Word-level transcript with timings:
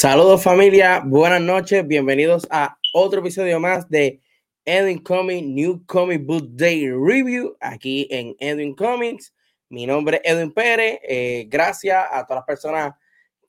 Saludos 0.00 0.42
familia, 0.42 1.02
buenas 1.04 1.42
noches, 1.42 1.86
bienvenidos 1.86 2.48
a 2.50 2.78
otro 2.94 3.20
episodio 3.20 3.60
más 3.60 3.86
de 3.90 4.22
Edwin 4.64 4.96
Comics 4.96 5.46
New 5.46 5.84
Comic 5.84 6.24
Book 6.24 6.56
Day 6.56 6.90
Review 6.90 7.54
aquí 7.60 8.08
en 8.10 8.34
Edwin 8.38 8.74
Comics. 8.74 9.34
Mi 9.68 9.84
nombre 9.84 10.22
es 10.24 10.32
Edwin 10.32 10.54
Pérez. 10.54 11.00
Eh, 11.06 11.48
gracias 11.50 12.02
a 12.10 12.24
todas 12.24 12.40
las 12.40 12.46
personas 12.46 12.94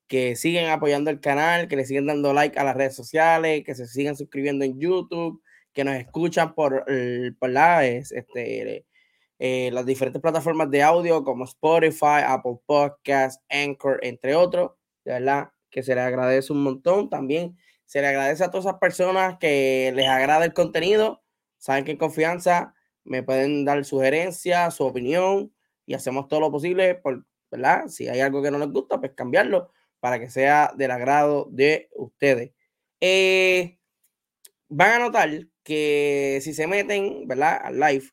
que 0.10 0.36
siguen 0.36 0.70
apoyando 0.70 1.10
el 1.10 1.22
canal, 1.22 1.70
que 1.70 1.78
le 1.78 1.86
siguen 1.86 2.08
dando 2.08 2.34
like 2.34 2.60
a 2.60 2.66
las 2.66 2.76
redes 2.76 2.98
sociales, 2.98 3.64
que 3.66 3.74
se 3.74 3.88
siguen 3.88 4.18
suscribiendo 4.18 4.66
en 4.66 4.78
YouTube, 4.78 5.42
que 5.72 5.86
nos 5.86 5.96
escuchan 5.96 6.54
por, 6.54 6.84
este, 6.86 8.86
eh, 9.40 9.70
las 9.72 9.86
diferentes 9.86 10.22
plataformas 10.22 10.70
de 10.70 10.84
audio 10.84 11.24
como 11.24 11.46
Spotify, 11.46 12.26
Apple 12.28 12.58
Podcasts, 12.66 13.42
Anchor, 13.50 14.02
entre 14.04 14.36
otros. 14.36 14.72
De 15.06 15.14
verdad, 15.14 15.48
que 15.72 15.84
se 15.84 15.96
le 15.96 16.02
agradece 16.02 16.54
un 16.54 16.64
montón. 16.64 17.10
También 17.10 17.58
se 17.86 18.02
le 18.02 18.08
agradece 18.08 18.44
a 18.44 18.52
todas 18.52 18.66
esas 18.66 18.80
personas 18.80 19.38
que 19.40 19.92
les 19.96 20.08
agrada 20.08 20.46
el 20.46 20.54
contenido. 20.54 21.24
Saben 21.58 21.86
que 21.86 21.92
en 21.92 21.98
confianza 21.98 22.74
me 23.04 23.24
pueden 23.24 23.66
dar 23.66 23.84
sugerencias, 23.86 24.76
su 24.76 24.86
opinión 24.86 25.54
y 25.86 25.94
hacemos 25.94 26.28
todo 26.28 26.40
lo 26.40 26.52
posible 26.52 26.96
por, 26.96 27.26
¿verdad? 27.50 27.88
Si 27.88 28.08
hay 28.08 28.20
algo 28.20 28.42
que 28.42 28.52
no 28.52 28.60
les 28.60 28.70
gusta, 28.70 29.00
pues 29.00 29.14
cambiarlo 29.16 29.72
para 30.00 30.20
que 30.20 30.30
sea 30.30 30.74
del 30.76 30.92
agrado 30.92 31.48
de 31.52 31.90
ustedes. 31.96 32.52
Eh, 33.00 33.78
van 34.70 34.92
a 34.94 35.00
notar 35.00 35.48
que 35.64 36.40
si 36.42 36.54
se 36.54 36.68
meten, 36.68 37.28
¿verdad? 37.28 37.60
Al 37.64 37.80
live, 37.80 38.06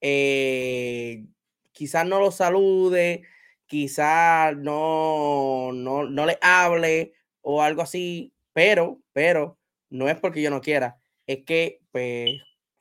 eh, 0.00 1.26
quizás 1.72 2.06
no 2.06 2.20
los 2.20 2.36
salude, 2.36 3.22
quizás 3.70 4.56
no, 4.56 5.70
no, 5.72 6.02
no 6.02 6.26
le 6.26 6.38
hable 6.42 7.12
o 7.40 7.62
algo 7.62 7.82
así, 7.82 8.34
pero, 8.52 9.00
pero 9.12 9.58
no 9.90 10.08
es 10.08 10.16
porque 10.18 10.42
yo 10.42 10.50
no 10.50 10.60
quiera, 10.60 11.00
es 11.28 11.44
que, 11.44 11.80
pues, 11.92 12.32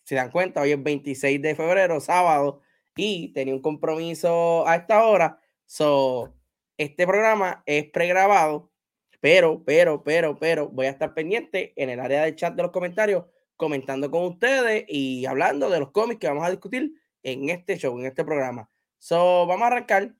se 0.03 0.15
dan 0.15 0.31
cuenta, 0.31 0.61
hoy 0.61 0.71
es 0.71 0.81
26 0.81 1.43
de 1.43 1.55
febrero, 1.55 1.99
sábado, 2.01 2.61
y 2.95 3.31
tenía 3.33 3.53
un 3.53 3.61
compromiso 3.61 4.67
a 4.67 4.77
esta 4.77 5.05
hora, 5.05 5.39
so, 5.67 6.33
este 6.77 7.05
programa 7.05 7.61
es 7.67 7.85
pregrabado, 7.91 8.71
pero, 9.19 9.63
pero, 9.63 10.03
pero, 10.03 10.39
pero, 10.39 10.69
voy 10.69 10.87
a 10.87 10.89
estar 10.89 11.13
pendiente 11.13 11.71
en 11.75 11.91
el 11.91 11.99
área 11.99 12.23
del 12.23 12.35
chat 12.35 12.55
de 12.55 12.63
los 12.63 12.71
comentarios, 12.71 13.25
comentando 13.57 14.09
con 14.09 14.23
ustedes 14.23 14.85
y 14.87 15.27
hablando 15.27 15.69
de 15.69 15.79
los 15.79 15.91
cómics 15.91 16.19
que 16.19 16.27
vamos 16.29 16.47
a 16.47 16.49
discutir 16.49 16.93
en 17.21 17.49
este 17.49 17.77
show, 17.77 17.99
en 17.99 18.07
este 18.07 18.25
programa. 18.25 18.71
So, 18.97 19.45
vamos 19.45 19.65
a 19.65 19.67
arrancar 19.67 20.15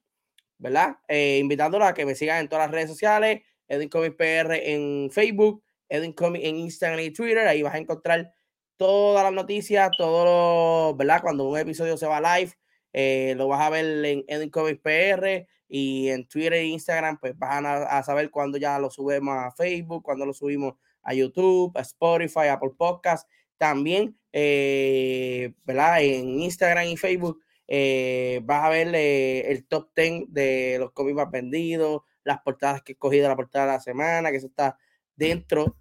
¿verdad? 0.60 0.98
Eh, 1.08 1.42
a 1.82 1.94
que 1.94 2.06
me 2.06 2.16
sigan 2.16 2.42
en 2.42 2.50
todas 2.50 2.66
las 2.66 2.72
redes 2.72 2.90
sociales, 2.90 3.42
Edwin 3.68 3.90
Comics 3.90 4.16
PR 4.16 4.54
en 4.54 5.10
Facebook, 5.10 5.64
Edwin 5.88 6.14
Comics 6.14 6.46
en 6.46 6.58
Instagram 6.58 7.00
y 7.00 7.12
Twitter, 7.12 7.48
ahí 7.48 7.64
vas 7.64 7.74
a 7.74 7.80
encontrar 7.80 8.32
todas 8.78 9.24
las 9.24 9.34
noticias, 9.34 9.90
todo 9.98 10.96
¿verdad? 10.96 11.22
Cuando 11.22 11.48
un 11.50 11.58
episodio 11.58 11.98
se 11.98 12.06
va 12.06 12.22
live, 12.22 12.54
eh, 12.94 13.34
lo 13.38 13.48
vas 13.48 13.62
a 13.62 13.70
ver 13.70 14.06
en 14.06 14.24
Edwin 14.28 14.50
Comics 14.50 14.82
PR 14.82 15.48
y 15.68 16.10
en 16.10 16.28
Twitter 16.28 16.54
e 16.54 16.66
Instagram, 16.66 17.20
pues 17.20 17.38
van 17.38 17.66
a, 17.66 18.04
saber 18.04 18.30
cuando 18.32 18.58
ya 18.58 18.80
lo 18.80 18.90
subimos 18.90 19.38
a 19.38 19.52
Facebook, 19.52 20.04
cuando 20.04 20.26
lo 20.26 20.34
subimos 20.34 20.74
a 21.04 21.14
YouTube, 21.14 21.72
a 21.78 21.82
Spotify, 21.82 22.48
Apple 22.50 22.72
Podcast, 22.78 23.30
también, 23.58 24.18
eh, 24.34 25.54
¿verdad? 25.64 26.02
En 26.02 26.40
Instagram 26.42 26.88
y 26.88 26.98
Facebook 26.98 27.40
eh, 27.72 28.42
vas 28.44 28.64
a 28.64 28.70
ver 28.70 28.96
el 28.96 29.68
top 29.68 29.92
10 29.96 30.24
de 30.30 30.78
los 30.80 30.92
cómics 30.92 31.16
más 31.16 31.30
vendidos, 31.30 32.02
las 32.24 32.42
portadas 32.42 32.82
que 32.82 32.94
he 32.94 32.96
escogido 32.96 33.30
la 33.30 33.36
portada 33.36 33.68
de 33.68 33.72
la 33.74 33.80
semana, 33.80 34.32
que 34.32 34.38
eso 34.38 34.48
está 34.48 34.78
dentro. 35.16 35.78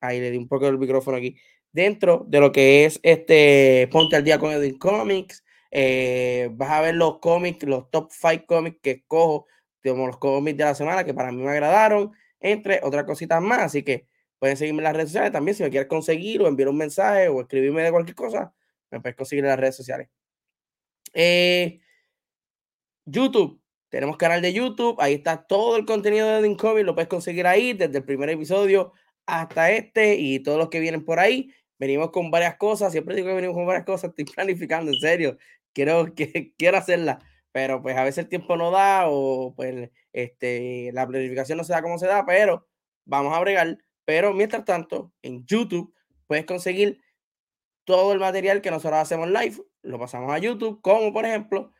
Ahí 0.00 0.18
le 0.18 0.30
di 0.30 0.38
un 0.38 0.48
poco 0.48 0.66
el 0.66 0.78
micrófono 0.78 1.18
aquí. 1.18 1.36
Dentro 1.70 2.24
de 2.26 2.40
lo 2.40 2.52
que 2.52 2.86
es 2.86 3.00
este 3.02 3.88
Ponte 3.92 4.16
al 4.16 4.24
día 4.24 4.38
con 4.38 4.50
Edwin 4.52 4.78
Comics. 4.78 5.44
Eh, 5.70 6.48
vas 6.52 6.70
a 6.70 6.80
ver 6.80 6.94
los 6.94 7.18
cómics, 7.18 7.64
los 7.64 7.90
top 7.90 8.10
5 8.10 8.46
cómics 8.46 8.78
que 8.80 8.90
escojo, 8.92 9.46
como 9.82 10.06
los 10.06 10.18
cómics 10.18 10.56
de 10.56 10.64
la 10.64 10.74
semana 10.74 11.04
que 11.04 11.12
para 11.12 11.32
mí 11.32 11.42
me 11.42 11.50
agradaron, 11.50 12.12
entre 12.40 12.80
otras 12.82 13.04
cositas 13.04 13.42
más. 13.42 13.60
Así 13.60 13.82
que 13.82 14.06
pueden 14.38 14.56
seguirme 14.56 14.78
en 14.80 14.84
las 14.84 14.94
redes 14.94 15.10
sociales 15.10 15.32
también. 15.32 15.54
Si 15.56 15.62
me 15.62 15.70
quieres 15.70 15.88
conseguir 15.88 16.40
o 16.42 16.48
enviar 16.48 16.68
un 16.70 16.78
mensaje 16.78 17.28
o 17.28 17.40
escribirme 17.42 17.82
de 17.82 17.90
cualquier 17.90 18.14
cosa, 18.14 18.54
me 18.90 19.00
puedes 19.00 19.16
conseguir 19.16 19.44
en 19.44 19.50
las 19.50 19.60
redes 19.60 19.76
sociales. 19.76 20.08
Eh, 21.14 21.80
YouTube. 23.06 23.60
Tenemos 23.88 24.16
canal 24.16 24.42
de 24.42 24.52
YouTube. 24.52 24.96
Ahí 25.00 25.14
está 25.14 25.46
todo 25.46 25.76
el 25.76 25.86
contenido 25.86 26.28
de 26.28 26.40
Edwin 26.40 26.56
Lo 26.84 26.94
puedes 26.94 27.08
conseguir 27.08 27.46
ahí 27.46 27.72
desde 27.72 27.98
el 27.98 28.04
primer 28.04 28.28
episodio 28.28 28.92
hasta 29.26 29.70
este 29.70 30.16
y 30.16 30.40
todos 30.40 30.58
los 30.58 30.68
que 30.68 30.80
vienen 30.80 31.04
por 31.04 31.20
ahí. 31.20 31.54
Venimos 31.78 32.10
con 32.10 32.30
varias 32.30 32.56
cosas. 32.56 32.92
Siempre 32.92 33.14
digo 33.14 33.28
que 33.28 33.34
venimos 33.34 33.54
con 33.56 33.66
varias 33.66 33.86
cosas. 33.86 34.10
Estoy 34.10 34.24
planificando, 34.34 34.90
en 34.92 34.98
serio. 34.98 35.38
Quiero, 35.72 36.14
que, 36.14 36.52
quiero 36.58 36.78
hacerla. 36.78 37.20
Pero 37.52 37.82
pues 37.82 37.96
a 37.96 38.02
veces 38.02 38.24
el 38.24 38.28
tiempo 38.28 38.56
no 38.56 38.72
da 38.72 39.04
o 39.08 39.54
pues 39.54 39.90
este, 40.12 40.90
la 40.92 41.06
planificación 41.06 41.58
no 41.58 41.64
se 41.64 41.72
da 41.72 41.82
como 41.82 41.98
se 41.98 42.06
da. 42.08 42.26
Pero 42.26 42.66
vamos 43.04 43.32
a 43.36 43.40
bregar. 43.40 43.78
Pero 44.04 44.34
mientras 44.34 44.64
tanto, 44.64 45.12
en 45.22 45.46
YouTube 45.46 45.94
puedes 46.26 46.46
conseguir 46.46 47.00
todo 47.84 48.12
el 48.12 48.18
material 48.18 48.60
que 48.60 48.70
nosotros 48.70 48.98
hacemos 48.98 49.28
live 49.28 49.56
lo 49.84 49.98
pasamos 49.98 50.32
a 50.32 50.38
YouTube, 50.38 50.80
como 50.82 51.12
por 51.12 51.24
ejemplo 51.24 51.72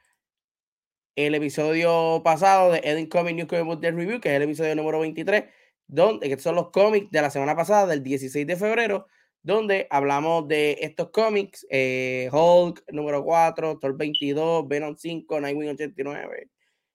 el 1.17 1.35
episodio 1.35 2.23
pasado 2.25 2.73
de 2.73 2.81
Edwin 2.85 3.09
Comics 3.09 3.37
New 3.37 3.47
Comic 3.47 3.65
Book 3.67 3.81
Day 3.81 3.93
Review, 3.93 4.21
que 4.21 4.31
es 4.31 4.37
el 4.37 4.43
episodio 4.43 4.75
número 4.75 5.01
23, 5.01 5.45
donde 5.87 6.29
que 6.29 6.39
son 6.39 6.57
los 6.57 6.71
cómics 6.71 7.11
de 7.11 7.23
la 7.23 7.31
semana 7.31 7.55
pasada, 7.55 7.87
del 7.87 8.03
16 8.03 8.47
de 8.47 8.57
febrero, 8.57 9.07
donde 9.43 9.87
hablamos 9.91 10.49
de 10.49 10.79
estos 10.81 11.11
cómics, 11.11 11.67
eh, 11.71 12.29
Hulk 12.33 12.85
número 12.93 13.23
4, 13.25 13.79
Thor 13.79 13.97
22, 13.97 14.67
Venom 14.67 14.97
5, 14.97 15.41
Nightwing 15.41 15.71
89, 15.71 16.51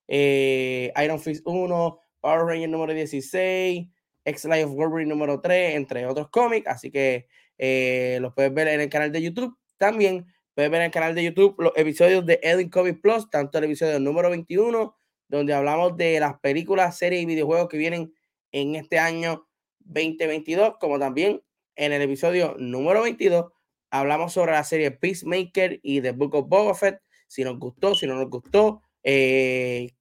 eh, 0.08 0.92
Iron 1.04 1.20
Fist 1.20 1.44
1, 1.46 2.00
Power 2.20 2.46
Ranger 2.46 2.70
número 2.70 2.94
16, 2.94 3.88
X-Life 4.26 4.64
of 4.66 4.74
Wolverine 4.74 5.10
número 5.10 5.40
3, 5.40 5.76
entre 5.76 6.06
otros 6.06 6.30
cómics, 6.30 6.68
así 6.68 6.92
que 6.92 7.28
eh, 7.58 8.18
los 8.22 8.34
puedes 8.34 8.54
ver 8.54 8.68
en 8.68 8.82
el 8.82 8.90
canal 8.90 9.12
de 9.12 9.22
YouTube. 9.22 9.56
También 9.78 10.26
Puedes 10.60 10.72
ver 10.72 10.82
en 10.82 10.86
el 10.88 10.92
canal 10.92 11.16
de 11.16 11.24
YouTube 11.24 11.56
los 11.58 11.72
episodios 11.78 12.26
de 12.26 12.38
Edwin 12.44 12.70
Comic 12.70 13.00
Plus, 13.00 13.30
tanto 13.30 13.60
el 13.60 13.64
episodio 13.64 13.98
número 13.98 14.30
21, 14.30 14.94
donde 15.30 15.54
hablamos 15.54 15.96
de 15.96 16.20
las 16.20 16.38
películas, 16.42 16.98
series 16.98 17.24
y 17.24 17.26
videojuegos 17.26 17.70
que 17.70 17.78
vienen 17.78 18.14
en 18.52 18.76
este 18.76 19.00
año 19.00 19.48
2022, 19.80 20.74
como 20.78 21.00
también 21.00 21.42
en 21.78 21.94
el 21.94 22.02
episodio 22.02 22.58
número 22.60 23.04
22 23.04 23.54
hablamos 23.90 24.34
sobre 24.34 24.52
la 24.52 24.66
serie 24.66 24.92
Peacemaker 24.92 25.80
y 25.82 26.02
The 26.02 26.12
Book 26.12 26.36
of 26.36 26.50
Boba 26.50 26.76
Fett, 26.76 27.00
si 27.30 27.46
nos 27.46 27.58
gustó, 27.58 27.96
si 27.96 28.06
no 28.06 28.16
nos 28.16 28.30
gustó, 28.30 28.82
eh, 29.04 29.92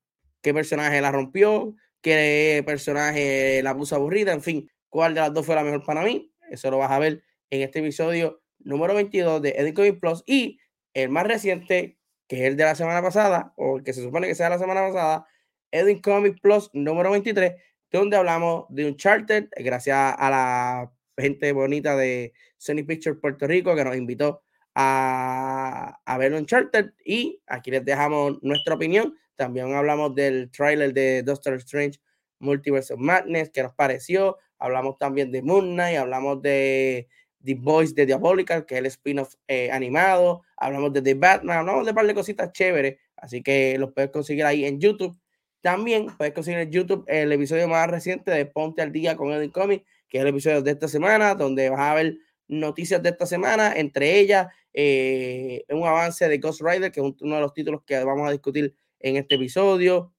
qué 0.43 0.53
personaje 0.53 1.01
la 1.01 1.13
rompió, 1.13 1.77
qué 2.03 2.65
personaje 2.67 3.63
la 3.63 3.77
puso 3.77 3.95
aburrida, 3.95 4.33
en 4.33 4.43
fin, 4.43 4.69
cuál 4.89 5.15
de 5.15 5.21
las 5.21 5.33
dos 5.33 5.47
fue 5.47 5.55
la 5.55 5.63
mejor 5.63 5.85
para 5.85 6.03
mí. 6.03 6.33
Eso 6.51 6.69
lo 6.69 6.79
vas 6.79 6.91
a 6.91 6.99
ver 6.99 7.23
en 7.49 7.63
este 7.63 7.79
episodio 7.79 8.43
número 8.61 8.95
22 8.95 9.43
de 9.43 9.51
Edwin 9.51 9.75
Comics 9.75 10.01
Plus 10.01 10.23
y 10.27 10.59
el 10.95 11.09
más 11.11 11.27
reciente, 11.27 11.99
que 12.27 12.37
es 12.37 12.43
el 12.43 12.57
de 12.57 12.65
la 12.65 12.75
semana 12.75 13.03
pasada, 13.03 13.53
o 13.57 13.79
el 13.79 13.85
que 13.85 13.93
se 13.93 14.03
supone 14.03 14.27
que 14.27 14.35
sea 14.35 14.51
la 14.51 14.59
semana 14.59 14.81
pasada, 14.81 15.27
Edwin 15.71 16.01
Comics 16.01 16.41
Plus 16.41 16.71
número 16.73 17.11
23, 17.11 17.55
donde 17.91 18.17
hablamos 18.17 18.67
de 18.69 18.87
un 18.87 18.97
charter, 18.97 19.49
gracias 19.57 19.97
a 20.19 20.31
la 20.31 20.93
gente 21.17 21.53
bonita 21.53 21.97
de 21.97 22.33
Sony 22.57 22.85
Pictures 22.87 23.19
Puerto 23.21 23.47
Rico 23.47 23.75
que 23.75 23.85
nos 23.85 23.97
invitó 23.97 24.43
a, 24.75 25.99
a 26.05 26.19
ver 26.19 26.33
un 26.35 26.47
charter 26.47 26.95
y 27.05 27.43
aquí 27.47 27.71
les 27.71 27.85
dejamos 27.85 28.39
nuestra 28.43 28.75
opinión. 28.75 29.17
También 29.37 29.73
hablamos 29.75 30.15
del 30.15 30.51
trailer 30.51 30.93
de 30.93 31.23
Doctor 31.23 31.55
Strange 31.55 32.01
Multiverse 32.41 32.95
of 32.95 33.01
Madness, 33.01 33.51
que 33.51 33.63
nos 33.63 33.75
pareció. 33.75 34.39
Hablamos 34.59 34.99
también 34.99 35.31
de 35.31 35.43
Moon 35.43 35.75
Knight, 35.75 35.99
hablamos 35.99 36.43
de 36.43 37.09
The 37.45 37.55
Voice 37.55 37.95
de 37.95 38.07
Diabolical, 38.07 38.67
que 38.67 38.75
es 38.75 38.79
el 38.81 38.87
spin-off 38.87 39.35
eh, 39.47 39.71
animado. 39.71 40.43
Hablamos 40.57 40.93
de 40.93 41.03
The 41.03 41.15
Batman, 41.15 41.59
hablamos 41.59 41.85
de 41.85 41.91
un 41.93 41.95
par 41.95 42.07
de 42.07 42.15
cositas 42.15 42.53
chéveres. 42.53 42.99
Así 43.17 43.43
que 43.43 43.79
los 43.79 43.93
puedes 43.93 44.11
conseguir 44.11 44.45
ahí 44.45 44.65
en 44.65 44.81
YouTube. 44.81 45.17
También 45.61 46.07
puedes 46.17 46.35
conseguir 46.35 46.61
en 46.61 46.71
YouTube 46.71 47.05
el 47.09 47.33
episodio 47.33 47.69
más 47.69 47.89
reciente 47.89 48.31
de 48.31 48.47
Ponte 48.47 48.83
al 48.83 48.93
Día 48.93 49.17
con 49.17 49.33
Edwin 49.33 49.51
Comics, 49.51 49.85
que 50.09 50.19
es 50.19 50.23
el 50.23 50.29
episodio 50.29 50.63
de 50.63 50.71
esta 50.71 50.89
semana, 50.89 51.35
donde 51.35 51.69
vas 51.71 51.81
a 51.81 51.95
ver 51.95 52.17
noticias 52.47 53.03
de 53.03 53.11
esta 53.11 53.27
semana, 53.27 53.75
entre 53.77 54.19
ellas 54.19 54.49
eh, 54.73 55.65
un 55.69 55.87
avance 55.87 56.29
de 56.29 56.39
Ghost 56.39 56.63
Rider, 56.63 56.91
que 56.91 57.01
es 57.01 57.15
uno 57.21 57.35
de 57.35 57.41
los 57.41 57.53
títulos 57.53 57.83
que 57.85 58.03
vamos 58.05 58.29
a 58.29 58.33
discutir 58.33 58.75
en 59.01 59.17
este 59.17 59.35
episodio, 59.35 60.15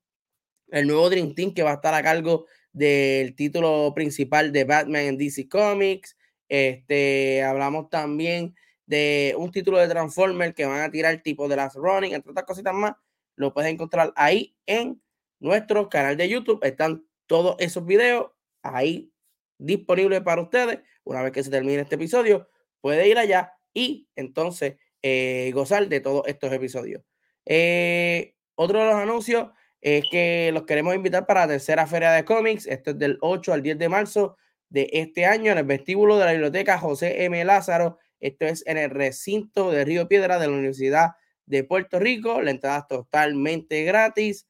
el 0.69 0.87
nuevo 0.87 1.09
Dream 1.09 1.33
Team 1.33 1.53
que 1.53 1.63
va 1.63 1.71
a 1.71 1.75
estar 1.75 1.93
a 1.93 2.03
cargo 2.03 2.45
del 2.71 3.35
título 3.35 3.91
principal 3.95 4.51
de 4.51 4.63
Batman 4.63 5.03
en 5.03 5.17
DC 5.17 5.47
Comics, 5.49 6.15
este, 6.49 7.43
hablamos 7.43 7.89
también 7.89 8.55
de 8.85 9.35
un 9.37 9.51
título 9.51 9.77
de 9.77 9.87
Transformer 9.87 10.53
que 10.53 10.65
van 10.65 10.81
a 10.81 10.91
tirar 10.91 11.21
tipo 11.21 11.47
de 11.47 11.55
las 11.55 11.75
Running, 11.75 12.13
entre 12.13 12.31
otras 12.31 12.45
cositas 12.45 12.73
más, 12.73 12.93
lo 13.35 13.53
puedes 13.53 13.71
encontrar 13.71 14.11
ahí 14.15 14.55
en 14.65 15.01
nuestro 15.39 15.87
canal 15.89 16.17
de 16.17 16.27
YouTube, 16.27 16.59
están 16.63 17.05
todos 17.27 17.55
esos 17.59 17.85
videos 17.85 18.31
ahí 18.63 19.13
disponibles 19.59 20.21
para 20.21 20.41
ustedes. 20.41 20.79
Una 21.03 21.21
vez 21.21 21.31
que 21.31 21.43
se 21.43 21.51
termine 21.51 21.81
este 21.81 21.95
episodio, 21.95 22.49
puede 22.81 23.07
ir 23.07 23.17
allá 23.17 23.53
y 23.73 24.09
entonces 24.15 24.77
eh, 25.01 25.51
gozar 25.53 25.87
de 25.87 26.01
todos 26.01 26.27
estos 26.27 26.51
episodios. 26.51 27.03
Eh, 27.45 28.35
otro 28.55 28.79
de 28.79 28.85
los 28.85 28.95
anuncios 28.95 29.49
es 29.81 30.03
que 30.11 30.51
los 30.53 30.63
queremos 30.63 30.95
invitar 30.95 31.25
para 31.25 31.41
la 31.41 31.47
tercera 31.47 31.87
feria 31.87 32.11
de 32.11 32.25
cómics. 32.25 32.67
Esto 32.67 32.91
es 32.91 32.99
del 32.99 33.17
8 33.21 33.53
al 33.53 33.61
10 33.61 33.77
de 33.77 33.89
marzo 33.89 34.37
de 34.69 34.89
este 34.93 35.25
año 35.25 35.51
en 35.51 35.57
el 35.57 35.63
vestíbulo 35.65 36.17
de 36.17 36.25
la 36.25 36.31
biblioteca 36.31 36.77
José 36.77 37.23
M. 37.25 37.43
Lázaro. 37.43 37.97
Esto 38.19 38.45
es 38.45 38.63
en 38.67 38.77
el 38.77 38.89
recinto 38.89 39.71
de 39.71 39.85
Río 39.85 40.07
Piedra 40.07 40.39
de 40.39 40.47
la 40.47 40.53
Universidad 40.53 41.11
de 41.45 41.63
Puerto 41.63 41.99
Rico. 41.99 42.41
La 42.41 42.51
entrada 42.51 42.79
es 42.79 42.87
totalmente 42.87 43.83
gratis. 43.83 44.47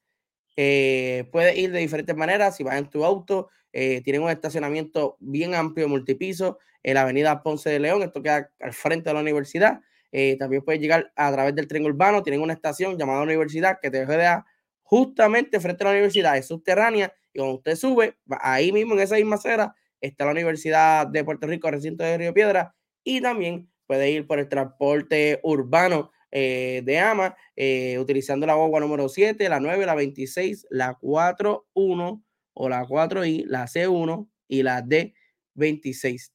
Eh, 0.56 1.28
puedes 1.32 1.56
ir 1.56 1.72
de 1.72 1.78
diferentes 1.78 2.14
maneras. 2.16 2.56
Si 2.56 2.62
vas 2.62 2.76
en 2.76 2.90
tu 2.90 3.04
auto, 3.04 3.48
eh, 3.72 4.02
tienen 4.02 4.22
un 4.22 4.30
estacionamiento 4.30 5.16
bien 5.20 5.54
amplio, 5.54 5.88
multipiso, 5.88 6.58
en 6.82 6.94
la 6.94 7.02
avenida 7.02 7.42
Ponce 7.42 7.70
de 7.70 7.80
León. 7.80 8.02
Esto 8.02 8.22
queda 8.22 8.50
al 8.60 8.72
frente 8.72 9.10
de 9.10 9.14
la 9.14 9.20
universidad. 9.20 9.80
Eh, 10.12 10.36
también 10.38 10.62
puedes 10.62 10.80
llegar 10.80 11.12
a 11.16 11.32
través 11.32 11.54
del 11.54 11.68
tren 11.68 11.84
urbano. 11.84 12.22
Tienen 12.22 12.42
una 12.42 12.52
estación 12.52 12.98
llamada 12.98 13.22
Universidad 13.22 13.78
que 13.80 13.90
te 13.90 14.04
deja 14.04 14.44
justamente 14.82 15.60
frente 15.60 15.84
a 15.84 15.86
la 15.86 15.92
universidad. 15.92 16.36
Es 16.36 16.46
subterránea 16.46 17.12
y 17.32 17.38
cuando 17.38 17.56
usted 17.56 17.76
sube, 17.76 18.18
ahí 18.40 18.72
mismo 18.72 18.94
en 18.94 19.00
esa 19.00 19.14
misma 19.14 19.36
acera 19.36 19.74
está 20.00 20.24
la 20.24 20.32
Universidad 20.32 21.06
de 21.06 21.24
Puerto 21.24 21.46
Rico, 21.46 21.70
recinto 21.70 22.04
de 22.04 22.18
Río 22.18 22.34
Piedra. 22.34 22.74
Y 23.04 23.20
también 23.20 23.70
puede 23.86 24.10
ir 24.10 24.26
por 24.26 24.38
el 24.38 24.48
transporte 24.48 25.40
urbano 25.42 26.10
eh, 26.30 26.82
de 26.84 26.98
AMA, 26.98 27.36
eh, 27.56 27.98
utilizando 27.98 28.46
la 28.46 28.54
guagua 28.54 28.80
número 28.80 29.08
7, 29.08 29.48
la 29.48 29.58
9, 29.58 29.84
la 29.84 29.94
26, 29.94 30.66
la 30.70 30.96
4.1 31.00 32.22
o 32.54 32.68
la 32.68 32.84
4I, 32.86 33.46
la 33.46 33.64
C1 33.66 34.28
y 34.46 34.62
la 34.62 34.84
D26. 34.84 36.32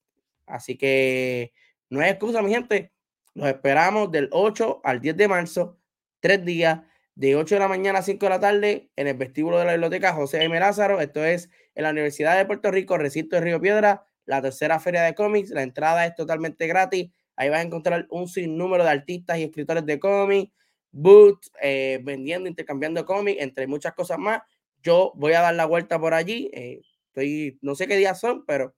Así 0.48 0.78
que 0.78 1.54
no 1.90 2.02
hay 2.02 2.12
excusa, 2.12 2.42
mi 2.42 2.52
gente. 2.52 2.92
Los 3.34 3.48
esperamos 3.48 4.12
del 4.12 4.30
8 4.32 4.82
al 4.84 5.02
10 5.02 5.18
de 5.18 5.28
marzo, 5.28 5.80
tres 6.20 6.44
días, 6.44 6.82
de 7.16 7.36
8 7.36 7.56
de 7.56 7.60
la 7.60 7.68
mañana 7.68 8.00
a 8.00 8.02
5 8.02 8.26
de 8.26 8.30
la 8.30 8.40
tarde, 8.40 8.90
en 8.96 9.08
el 9.08 9.16
vestíbulo 9.16 9.60
de 9.60 9.66
la 9.66 9.72
biblioteca 9.74 10.14
José 10.14 10.44
M. 10.44 10.60
Lázaro. 10.60 11.00
Esto 11.00 11.24
es 11.24 11.50
en 11.76 11.84
la 11.84 11.92
Universidad 11.92 12.38
de 12.38 12.46
Puerto 12.46 12.72
Rico, 12.72 12.98
recinto 12.98 13.36
de 13.36 13.42
Río 13.42 13.62
Piedra, 13.62 14.06
la 14.26 14.42
tercera 14.42 14.80
feria 14.80 15.04
de 15.04 15.14
cómics. 15.14 15.50
La 15.52 15.62
entrada 15.64 16.06
es 16.06 16.16
totalmente 16.16 16.68
gratis. 16.68 17.12
Ahí 17.36 17.50
vas 17.50 17.60
a 17.60 17.64
encontrar 17.64 18.08
un 18.10 18.28
sinnúmero 18.28 18.84
de 18.84 18.90
artistas 18.90 19.38
y 19.38 19.44
escritores 19.44 19.86
de 19.86 20.00
cómics, 20.00 20.52
boots, 20.92 21.52
eh, 21.62 22.00
vendiendo, 22.04 22.50
intercambiando 22.50 23.06
cómics, 23.06 23.42
entre 23.42 23.68
muchas 23.68 23.94
cosas 23.94 24.18
más. 24.18 24.42
Yo 24.82 25.12
voy 25.16 25.34
a 25.34 25.42
dar 25.42 25.54
la 25.54 25.66
vuelta 25.66 26.00
por 26.00 26.14
allí. 26.14 26.50
Eh, 26.54 26.82
estoy, 27.08 27.60
no 27.62 27.76
sé 27.76 27.88
qué 27.88 27.98
días 27.98 28.20
son, 28.20 28.46
pero 28.46 28.74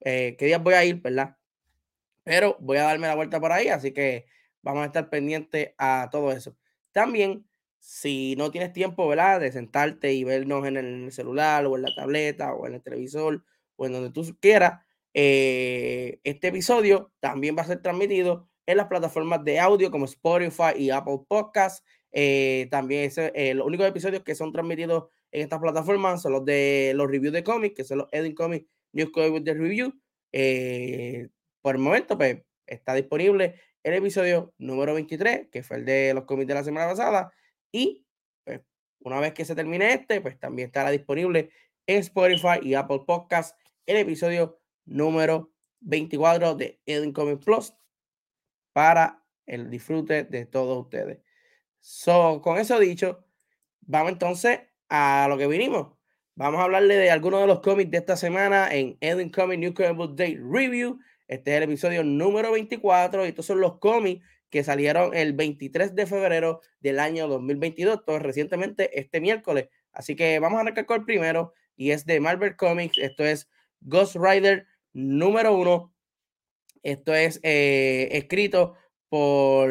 eh, 0.00 0.36
qué 0.38 0.46
días 0.46 0.62
voy 0.62 0.74
a 0.74 0.84
ir, 0.84 1.00
¿verdad? 1.00 1.36
Pero 2.24 2.56
voy 2.60 2.78
a 2.78 2.82
darme 2.82 3.06
la 3.06 3.14
vuelta 3.14 3.40
por 3.40 3.52
ahí, 3.52 3.68
así 3.68 3.92
que 3.92 4.26
vamos 4.62 4.82
a 4.82 4.86
estar 4.86 5.08
pendientes 5.08 5.70
a 5.78 6.08
todo 6.10 6.32
eso. 6.32 6.56
También, 6.92 7.45
si 7.86 8.34
no 8.34 8.50
tienes 8.50 8.72
tiempo, 8.72 9.06
¿verdad? 9.06 9.38
De 9.38 9.52
sentarte 9.52 10.12
y 10.12 10.24
vernos 10.24 10.66
en 10.66 10.76
el 10.76 11.12
celular 11.12 11.64
o 11.66 11.76
en 11.76 11.82
la 11.82 11.94
tableta 11.94 12.52
o 12.52 12.66
en 12.66 12.74
el 12.74 12.82
televisor 12.82 13.44
o 13.76 13.86
en 13.86 13.92
donde 13.92 14.10
tú 14.10 14.36
quieras, 14.40 14.84
eh, 15.14 16.18
este 16.24 16.48
episodio 16.48 17.12
también 17.20 17.56
va 17.56 17.62
a 17.62 17.66
ser 17.66 17.80
transmitido 17.82 18.48
en 18.66 18.78
las 18.78 18.88
plataformas 18.88 19.44
de 19.44 19.60
audio 19.60 19.92
como 19.92 20.06
Spotify 20.06 20.72
y 20.76 20.90
Apple 20.90 21.20
Podcasts. 21.28 21.84
Eh, 22.10 22.66
también 22.72 23.04
es, 23.04 23.18
eh, 23.18 23.54
los 23.54 23.64
únicos 23.64 23.86
episodios 23.86 24.24
que 24.24 24.34
son 24.34 24.50
transmitidos 24.50 25.04
en 25.30 25.42
estas 25.42 25.60
plataformas 25.60 26.20
son 26.20 26.32
los 26.32 26.44
de 26.44 26.92
los 26.96 27.08
reviews 27.08 27.34
de 27.34 27.44
cómics, 27.44 27.76
que 27.76 27.84
son 27.84 27.98
los 27.98 28.08
Edin 28.10 28.34
Comics 28.34 28.66
News 28.94 29.10
Comics 29.12 29.44
de 29.44 29.54
Review. 29.54 29.92
por 31.62 31.76
el 31.76 31.80
momento, 31.80 32.18
pues 32.18 32.42
está 32.66 32.94
disponible 32.94 33.54
el 33.84 33.94
episodio 33.94 34.52
número 34.58 34.92
23, 34.94 35.46
que 35.52 35.62
fue 35.62 35.76
el 35.76 35.84
de 35.84 36.14
los 36.14 36.24
cómics 36.24 36.48
de 36.48 36.54
la 36.54 36.64
semana 36.64 36.88
pasada. 36.88 37.32
Y 37.76 38.06
pues, 38.42 38.62
una 39.00 39.20
vez 39.20 39.34
que 39.34 39.44
se 39.44 39.54
termine 39.54 39.92
este, 39.92 40.22
pues 40.22 40.38
también 40.40 40.68
estará 40.68 40.90
disponible 40.90 41.50
en 41.86 41.98
Spotify 41.98 42.58
y 42.62 42.72
Apple 42.72 43.02
Podcasts 43.06 43.54
el 43.84 43.98
episodio 43.98 44.58
número 44.86 45.52
24 45.80 46.54
de 46.54 46.80
Eden 46.86 47.12
Comic 47.12 47.44
Plus 47.44 47.74
para 48.72 49.22
el 49.44 49.68
disfrute 49.68 50.24
de 50.24 50.46
todos 50.46 50.84
ustedes. 50.84 51.18
So, 51.80 52.40
con 52.40 52.56
eso 52.56 52.78
dicho, 52.78 53.26
vamos 53.82 54.12
entonces 54.12 54.60
a 54.88 55.26
lo 55.28 55.36
que 55.36 55.46
vinimos. 55.46 55.98
Vamos 56.34 56.60
a 56.60 56.64
hablarle 56.64 56.94
de 56.94 57.10
algunos 57.10 57.42
de 57.42 57.46
los 57.46 57.60
cómics 57.60 57.90
de 57.90 57.98
esta 57.98 58.16
semana 58.16 58.74
en 58.74 58.96
Eden 59.02 59.28
Comic 59.28 59.58
New 59.58 59.74
Comic 59.74 59.96
Book 59.96 60.16
Day 60.16 60.38
Review. 60.38 60.98
Este 61.28 61.50
es 61.50 61.56
el 61.58 61.64
episodio 61.64 62.02
número 62.04 62.52
24 62.52 63.26
y 63.26 63.28
estos 63.28 63.44
son 63.44 63.60
los 63.60 63.78
cómics 63.80 64.24
que 64.50 64.64
salieron 64.64 65.14
el 65.14 65.32
23 65.32 65.94
de 65.94 66.06
febrero 66.06 66.60
del 66.80 66.98
año 66.98 67.28
2022, 67.28 68.04
todo 68.04 68.18
recientemente 68.18 68.98
este 68.98 69.20
miércoles. 69.20 69.68
Así 69.92 70.14
que 70.14 70.38
vamos 70.38 70.58
a 70.58 70.60
arrancar 70.62 70.86
el 70.88 71.04
primero 71.04 71.52
y 71.76 71.90
es 71.90 72.06
de 72.06 72.20
Marvel 72.20 72.56
Comics. 72.56 72.98
Esto 72.98 73.24
es 73.24 73.48
Ghost 73.80 74.16
Rider 74.16 74.66
número 74.92 75.54
uno. 75.54 75.92
Esto 76.82 77.14
es 77.14 77.40
eh, 77.42 78.08
escrito 78.12 78.76
por 79.08 79.70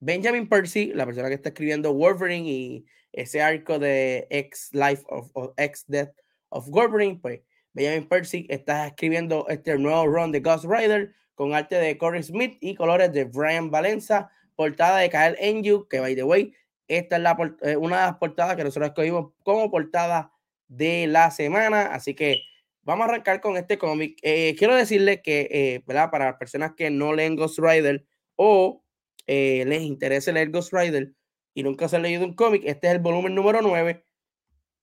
Benjamin 0.00 0.48
Percy, 0.48 0.92
la 0.94 1.06
persona 1.06 1.28
que 1.28 1.34
está 1.34 1.50
escribiendo 1.50 1.94
Wolverine 1.94 2.48
y 2.48 2.86
ese 3.12 3.42
arco 3.42 3.78
de 3.78 4.26
X 4.30 4.70
Life 4.72 5.02
of, 5.06 5.30
X 5.56 5.84
Death 5.88 6.10
of 6.48 6.68
Wolverine. 6.68 7.18
Pues 7.20 7.40
Benjamin 7.72 8.08
Percy 8.08 8.46
está 8.50 8.86
escribiendo 8.86 9.46
este 9.48 9.78
nuevo 9.78 10.06
run 10.06 10.32
de 10.32 10.40
Ghost 10.40 10.64
Rider 10.64 11.14
con 11.40 11.54
arte 11.54 11.76
de 11.76 11.96
Corey 11.96 12.22
Smith 12.22 12.58
y 12.60 12.74
colores 12.74 13.14
de 13.14 13.24
Brian 13.24 13.70
Valenza, 13.70 14.30
portada 14.56 14.98
de 14.98 15.08
Kyle 15.08 15.38
Enju, 15.38 15.88
que 15.88 15.98
by 15.98 16.14
the 16.14 16.22
way, 16.22 16.52
esta 16.86 17.16
es 17.16 17.22
la, 17.22 17.34
eh, 17.62 17.76
una 17.76 17.96
de 17.96 18.06
las 18.08 18.16
portadas 18.18 18.56
que 18.56 18.64
nosotros 18.64 18.90
escogimos 18.90 19.32
como 19.42 19.70
portada 19.70 20.34
de 20.68 21.06
la 21.06 21.30
semana. 21.30 21.94
Así 21.94 22.14
que 22.14 22.42
Vamos 22.82 23.06
a 23.06 23.10
arrancar 23.10 23.40
con 23.40 23.56
este 23.56 23.78
cómic. 23.78 24.18
Eh, 24.20 24.54
quiero 24.58 24.74
decirle 24.74 25.22
que, 25.22 25.48
eh. 25.50 25.82
Para 25.86 26.26
las 26.26 26.36
personas 26.36 26.72
que 26.76 26.90
no 26.90 27.14
leen 27.14 27.36
Ghost 27.36 27.58
Rider 27.58 28.04
o 28.36 28.84
eh, 29.26 29.64
les 29.66 29.82
interese 29.82 30.32
leer 30.32 30.50
Ghost 30.50 30.74
Rider 30.74 31.14
y 31.54 31.62
nunca 31.62 31.88
se 31.88 31.96
han 31.96 32.02
leído 32.02 32.24
un 32.26 32.34
cómic, 32.34 32.64
este 32.66 32.88
es 32.88 32.94
el 32.94 32.98
volumen 32.98 33.34
número 33.34 33.62
9 33.62 34.04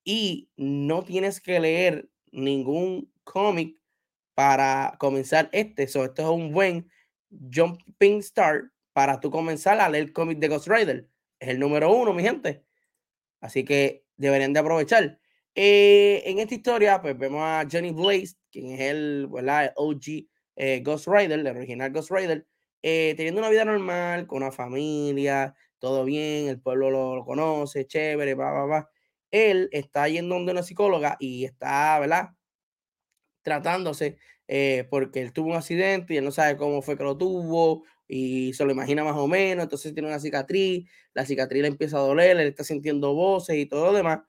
y 0.04 0.50
no 0.58 1.04
tienes 1.04 1.40
que 1.40 1.60
leer 1.60 2.10
ningún 2.32 3.12
cómic 3.24 3.78
para 4.38 4.96
comenzar 5.00 5.50
este. 5.52 5.88
So, 5.88 6.06
esto 6.06 6.22
es 6.22 6.28
un 6.28 6.52
buen 6.52 6.88
jumping 7.52 8.22
start 8.22 8.66
para 8.94 9.20
tú 9.20 9.32
comenzar 9.32 9.80
a 9.80 9.90
leer 9.90 10.04
el 10.04 10.14
cómic 10.14 10.38
de 10.38 10.48
Ghost 10.48 10.68
Rider. 10.68 11.10
Es 11.40 11.50
el 11.50 11.60
número 11.60 11.92
uno, 11.92 12.14
mi 12.14 12.22
gente. 12.22 12.64
Así 13.42 13.66
que 13.66 14.06
deberían 14.16 14.54
de 14.54 14.60
aprovechar. 14.60 15.20
Eh, 15.56 16.22
en 16.28 16.38
esta 16.38 16.54
historia, 16.54 17.02
pues 17.02 17.18
vemos 17.18 17.42
a 17.42 17.66
Johnny 17.72 17.90
Blaze, 17.90 18.36
quien 18.52 18.74
es 18.74 18.82
el, 18.82 19.28
¿verdad? 19.28 19.74
OG 19.76 20.28
eh, 20.56 20.82
Ghost 20.86 21.08
Rider, 21.08 21.40
el 21.40 21.48
original 21.48 21.92
Ghost 21.92 22.12
Rider, 22.12 22.46
eh, 22.84 23.16
teniendo 23.18 23.42
una 23.42 23.50
vida 23.50 23.66
normal, 23.66 24.28
con 24.28 24.44
una 24.44 24.52
familia, 24.52 25.56
todo 25.80 26.06
bien, 26.06 26.48
el 26.48 26.62
pueblo 26.62 26.92
lo, 26.92 27.26
conoce, 27.26 27.88
chévere, 27.88 28.36
va, 28.36 28.52
va, 28.52 28.66
va. 28.68 28.90
Él 29.32 29.68
está 29.72 30.08
yendo 30.08 30.36
donde 30.36 30.52
una 30.52 30.62
psicóloga 30.62 31.18
y 31.20 31.46
está, 31.46 31.98
¿verdad? 32.00 32.37
Tratándose, 33.48 34.18
porque 34.90 35.22
él 35.22 35.32
tuvo 35.32 35.52
un 35.52 35.56
accidente 35.56 36.14
y 36.14 36.18
él 36.18 36.26
no 36.26 36.32
sabe 36.32 36.58
cómo 36.58 36.82
fue 36.82 36.98
que 36.98 37.04
lo 37.04 37.18
tuvo 37.18 37.84
y 38.08 38.54
se 38.54 38.66
lo 38.66 38.72
imagina 38.72 39.04
más 39.06 39.16
o 39.16 39.28
menos, 39.28 39.64
entonces 39.64 39.94
tiene 39.94 40.10
una 40.10 40.20
cicatriz, 40.20 40.90
la 41.14 41.26
cicatriz 41.26 41.62
le 41.62 41.70
empieza 41.70 41.98
a 41.98 42.02
doler, 42.02 42.38
él 42.38 42.48
está 42.48 42.64
sintiendo 42.66 43.14
voces 43.14 43.56
y 43.58 43.66
todo 43.66 43.86
lo 43.88 43.94
demás 43.94 44.20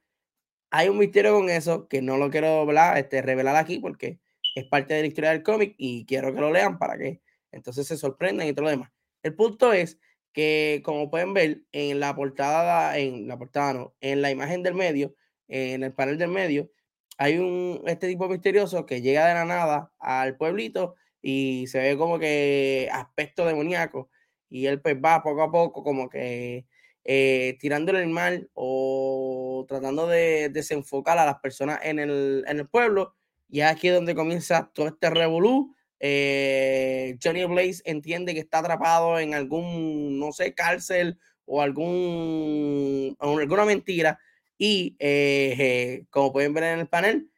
hay 0.70 0.88
un 0.88 0.98
misterio 0.98 1.34
con 1.34 1.48
eso 1.50 1.88
que 1.88 2.02
no 2.02 2.16
lo 2.16 2.30
quiero 2.30 2.66
Este, 2.96 3.22
revelar 3.22 3.56
aquí 3.56 3.78
porque 3.78 4.20
es 4.54 4.64
parte 4.66 4.94
de 4.94 5.02
la 5.02 5.06
historia 5.08 5.30
del 5.30 5.42
cómic 5.42 5.74
y 5.78 6.04
quiero 6.06 6.34
que 6.34 6.40
lo 6.40 6.52
lean 6.52 6.78
para 6.78 6.98
que 6.98 7.22
entonces 7.52 7.86
se 7.86 7.96
sorprendan 7.96 8.46
y 8.46 8.52
todo 8.52 8.64
lo 8.64 8.70
demás. 8.70 8.90
El 9.22 9.34
punto 9.34 9.72
es 9.72 9.98
que, 10.32 10.82
como 10.84 11.10
pueden 11.10 11.32
ver 11.34 11.62
en 11.72 12.00
la 12.00 12.14
portada, 12.14 12.98
en 12.98 13.26
la 13.26 13.38
portada 13.38 13.72
no, 13.72 13.94
en 14.00 14.22
la 14.22 14.30
imagen 14.30 14.62
del 14.62 14.74
medio, 14.74 15.14
en 15.48 15.82
el 15.82 15.94
panel 15.94 16.18
del 16.18 16.30
medio, 16.30 16.70
hay 17.18 17.38
un, 17.38 17.82
este 17.86 18.08
tipo 18.08 18.28
misterioso 18.28 18.86
que 18.86 19.02
llega 19.02 19.26
de 19.26 19.34
la 19.34 19.44
nada 19.44 19.92
al 19.98 20.36
pueblito 20.36 20.94
y 21.20 21.66
se 21.66 21.80
ve 21.80 21.98
como 21.98 22.18
que 22.18 22.88
aspecto 22.92 23.44
demoníaco 23.44 24.08
y 24.48 24.66
él 24.66 24.80
pues 24.80 24.96
va 25.04 25.22
poco 25.22 25.42
a 25.42 25.50
poco 25.50 25.82
como 25.82 26.08
que 26.08 26.64
eh, 27.04 27.56
tirándole 27.60 28.02
el 28.02 28.08
mal 28.08 28.48
o 28.54 29.66
tratando 29.68 30.06
de 30.06 30.48
desenfocar 30.50 31.18
a 31.18 31.26
las 31.26 31.40
personas 31.40 31.80
en 31.82 31.98
el, 31.98 32.44
en 32.46 32.60
el 32.60 32.68
pueblo 32.68 33.16
y 33.48 33.62
aquí 33.62 33.88
es 33.88 33.94
donde 33.94 34.14
comienza 34.14 34.70
todo 34.72 34.88
este 34.88 35.10
revolú. 35.10 35.74
Eh, 36.00 37.18
Johnny 37.22 37.44
Blaze 37.46 37.82
entiende 37.84 38.34
que 38.34 38.40
está 38.40 38.58
atrapado 38.58 39.18
en 39.18 39.34
algún, 39.34 40.20
no 40.20 40.30
sé, 40.32 40.54
cárcel 40.54 41.18
o 41.46 41.62
algún, 41.62 43.16
alguna 43.18 43.64
mentira 43.64 44.20
y 44.58 44.96
eh, 44.98 46.04
como 46.10 46.32
pueden 46.32 46.52
ver 46.52 46.64
en 46.64 46.80
el 46.80 46.88
panel, 46.88 47.30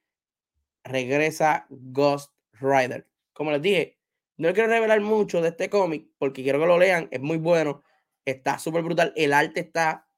regresa 0.82 1.66
Ghost 1.68 2.32
Rider. 2.54 3.06
Como 3.32 3.52
les 3.52 3.62
dije, 3.62 3.98
no 4.38 4.52
quiero 4.54 4.70
revelar 4.70 5.00
mucho 5.02 5.42
de 5.42 5.50
este 5.50 5.68
cómic 5.68 6.08
porque 6.18 6.42
quiero 6.42 6.58
que 6.58 6.66
lo 6.66 6.78
lean. 6.78 7.08
Es 7.10 7.20
muy 7.20 7.36
bueno. 7.36 7.82
Está 8.24 8.58
súper 8.58 8.82
brutal. 8.82 9.12
El 9.16 9.34
arte 9.34 9.60
está 9.60 10.08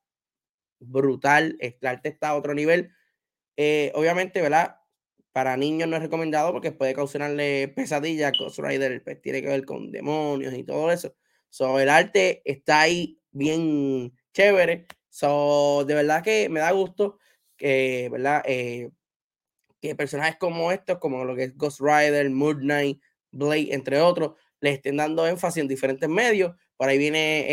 brutal. 0.78 1.56
El 1.59 1.76
arte 1.82 2.09
está 2.09 2.30
a 2.30 2.37
otro 2.37 2.54
nivel. 2.54 2.92
Eh, 3.56 3.90
obviamente, 3.94 4.40
¿verdad? 4.40 4.76
Para 5.32 5.56
niños 5.56 5.88
no 5.88 5.97
es 5.97 6.02
recomendado 6.02 6.52
porque 6.52 6.73
puede 6.73 6.94
causarle 6.94 7.68
pesadillas. 7.68 8.32
Ghost 8.38 8.61
Rider 8.61 9.02
pues, 9.02 9.21
tiene 9.21 9.42
que 9.42 9.49
ver 9.49 9.64
con 9.64 9.90
demonios 9.90 10.54
y 10.54 10.62
todo 10.64 10.92
eso. 10.92 11.14
So, 11.49 11.80
el 11.80 11.88
arte 11.88 12.42
está 12.44 12.82
ahí 12.82 13.21
bien 13.32 14.16
chévere. 14.32 14.87
So, 15.12 15.85
de 15.87 15.95
verdad 15.95 16.23
que 16.25 16.49
me 16.49 16.61
da 16.61 16.71
gusto 16.71 17.19
que, 17.59 18.09
¿verdad? 18.11 18.42
Eh, 18.47 18.88
que 19.83 19.95
personajes 19.95 20.37
como 20.38 20.73
estos, 20.73 20.99
como 20.99 21.26
lo 21.26 21.37
que 21.37 21.45
es 21.45 21.57
Ghost 21.57 21.81
Rider, 21.83 22.31
Moon 22.31 22.61
Knight, 22.61 22.99
Blade, 23.31 23.75
entre 23.75 24.00
otros, 24.00 24.38
le 24.61 24.71
estén 24.71 24.97
dando 24.97 25.26
énfasis 25.26 25.61
en 25.61 25.69
diferentes 25.69 26.09
medios. 26.09 26.54
Por 26.78 26.88
ahí 26.88 26.97
viene 26.97 27.45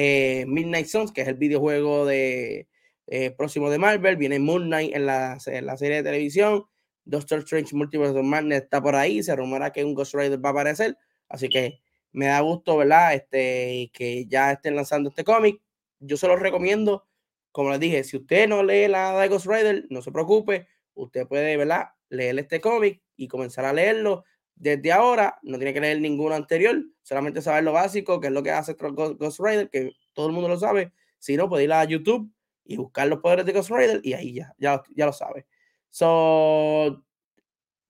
eh, 0.42 0.46
Midnight 0.46 0.88
Suns, 0.88 1.12
que 1.12 1.22
es 1.22 1.28
el 1.28 1.36
videojuego 1.36 2.06
de, 2.06 2.70
eh, 3.08 3.32
próximo 3.32 3.70
de 3.70 3.78
Marvel. 3.78 4.16
Viene 4.16 4.39
Moon 4.39 4.68
Knight 4.68 4.96
en 4.96 5.06
la, 5.06 5.38
en 5.46 5.66
la 5.66 5.75
serie 5.75 5.98
de 5.98 6.04
televisión. 6.04 6.63
Doctor 7.04 7.39
Strange 7.39 7.75
Multiverse 7.75 8.18
of 8.18 8.24
Madness 8.24 8.63
está 8.63 8.82
por 8.82 8.96
ahí. 8.96 9.22
Se 9.22 9.36
rumora 9.36 9.74
que 9.74 9.84
un 9.84 9.96
Ghost 9.96 10.13
Rider 10.16 10.44
va 10.44 10.50
a 10.50 10.51
aparecer. 10.54 10.98
Así 11.28 11.50
que 11.50 11.82
me 12.13 12.28
da 12.28 12.39
gusto, 12.39 12.78
¿verdad? 12.78 13.16
Este, 13.16 13.92
que 13.94 14.25
ya 14.28 14.54
estén 14.54 14.78
lanzando 14.78 15.10
este 15.10 15.25
cómic. 15.25 15.60
Yo 16.00 16.16
se 16.16 16.28
los 16.30 16.39
recomiendo 16.39 17.09
como 17.51 17.72
les 17.72 17.79
dije, 17.79 18.03
si 18.03 18.18
usted 18.18 18.48
no 18.48 18.63
lee 18.63 18.88
la 18.88 19.20
de 19.20 19.27
Ghost 19.27 19.48
Rider, 19.48 19.86
no 19.89 20.01
se 20.01 20.12
preocupe, 20.12 20.68
usted 20.94 21.27
puede, 21.27 21.58
¿verdad? 21.58 21.89
Leer 22.10 22.38
este 22.39 22.62
cómic 22.62 23.01
y 23.15 23.27
comenzar 23.27 23.65
a 23.65 23.74
leerlo 23.74 24.25
desde 24.56 24.91
ahora. 24.91 25.39
No 25.41 25.58
tiene 25.58 25.74
que 25.74 25.82
leer 25.82 26.00
ninguno 26.00 26.36
anterior, 26.36 26.84
solamente 27.01 27.41
saber 27.41 27.63
lo 27.63 27.74
básico, 27.74 28.20
que 28.20 28.27
es 28.27 28.34
lo 28.34 28.44
que 28.44 28.51
hace 28.51 28.74
Ghost 28.74 29.39
Rider, 29.39 29.70
que 29.70 29.91
todo 30.13 30.27
el 30.27 30.34
mundo 30.34 30.50
lo 30.50 30.60
sabe. 30.60 30.91
Si 31.18 31.36
no, 31.36 31.50
puede 31.50 31.63
ir 31.63 31.74
a 31.74 31.84
YouTube 31.84 32.32
y 32.63 32.77
buscar 32.77 33.08
los 33.08 33.20
poderes 33.20 33.46
de 33.46 33.53
Ghost 33.53 33.72
Rider 33.72 34.01
y 34.03 34.13
ahí 34.13 34.34
ya, 34.34 34.53
ya, 34.58 34.84
ya 34.96 35.06
lo 35.06 35.13
sabe. 35.13 35.48
So, 35.89 37.03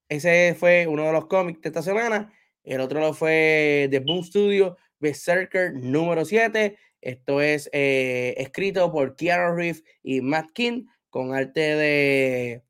ese 0.07 0.55
fue 0.57 0.87
uno 0.87 1.03
de 1.03 1.11
los 1.11 1.25
cómics 1.25 1.61
de 1.61 1.69
esta 1.69 1.81
semana. 1.81 2.31
El 2.63 2.81
otro 2.81 2.99
lo 2.99 3.13
fue 3.13 3.87
de 3.91 3.99
Boom 3.99 4.23
Studio, 4.23 4.77
Berserker 4.99 5.73
número 5.73 6.23
7. 6.23 6.77
Esto 7.01 7.41
es 7.41 7.69
eh, 7.73 8.35
escrito 8.37 8.91
por 8.91 9.15
Keanu 9.15 9.55
Reeves 9.55 9.83
y 10.03 10.21
Matt 10.21 10.51
King 10.53 10.85
con 11.09 11.33
arte 11.33 11.59
de 11.59 12.63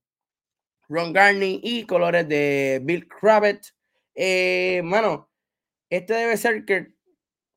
Ron 0.87 1.13
Garney 1.13 1.59
y 1.63 1.85
colores 1.85 2.27
de 2.27 2.79
Bill 2.83 3.07
Kravitz. 3.07 3.75
Eh, 4.15 4.81
mano, 4.83 5.31
este 5.89 6.13
debe 6.13 6.37
ser 6.37 6.65
que 6.65 6.93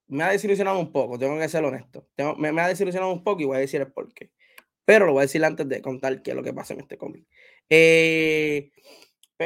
me 0.07 0.25
ha 0.25 0.31
desilusionado 0.31 0.79
un 0.79 0.93
poco, 0.93 1.19
tengo 1.19 1.39
que 1.39 1.49
ser 1.49 1.65
honesto. 1.65 2.09
me, 2.37 2.61
ha 2.61 2.69
desilusionado 2.69 3.13
un 3.13 3.25
poco 3.25 3.43
y 3.43 3.47
voy 3.47 3.57
a 3.57 3.61
decir 3.61 3.81
el 3.81 3.93
por 3.93 4.13
qué. 4.13 4.31
Pero 4.85 5.07
lo 5.07 5.13
voy 5.13 5.21
a 5.21 5.23
decir 5.23 5.45
antes 5.45 5.69
de 5.69 5.81
contar 5.81 6.23
qué 6.23 6.33
es 6.33 6.37
lo 6.37 6.43
que 6.43 6.53
pasa 6.53 6.75
en 6.75 6.81
este 6.81 6.99
cómic. 6.99 7.27
Eh, 7.71 8.71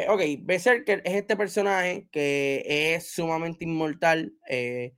ok, 0.09 0.23
Berserker 0.40 1.02
es 1.04 1.14
este 1.14 1.37
personaje 1.37 2.09
que 2.11 2.95
es 2.95 3.11
sumamente 3.11 3.64
inmortal. 3.64 4.35
Eh, 4.49 4.95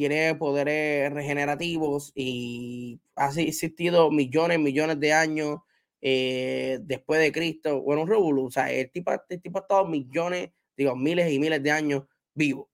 tiene 0.00 0.34
poderes 0.34 1.12
regenerativos 1.12 2.10
y 2.14 3.02
ha 3.16 3.28
existido 3.36 4.10
millones, 4.10 4.58
millones 4.58 4.98
de 4.98 5.12
años 5.12 5.58
eh, 6.00 6.78
después 6.84 7.20
de 7.20 7.30
Cristo. 7.30 7.82
Bueno, 7.82 8.04
un 8.04 8.38
o 8.46 8.50
sea, 8.50 8.72
el 8.72 8.90
tipo, 8.90 9.12
el 9.28 9.42
tipo 9.42 9.58
ha 9.58 9.60
estado 9.60 9.86
millones, 9.86 10.52
digo, 10.74 10.96
miles 10.96 11.30
y 11.30 11.38
miles 11.38 11.62
de 11.62 11.70
años 11.70 12.04
vivo. 12.32 12.70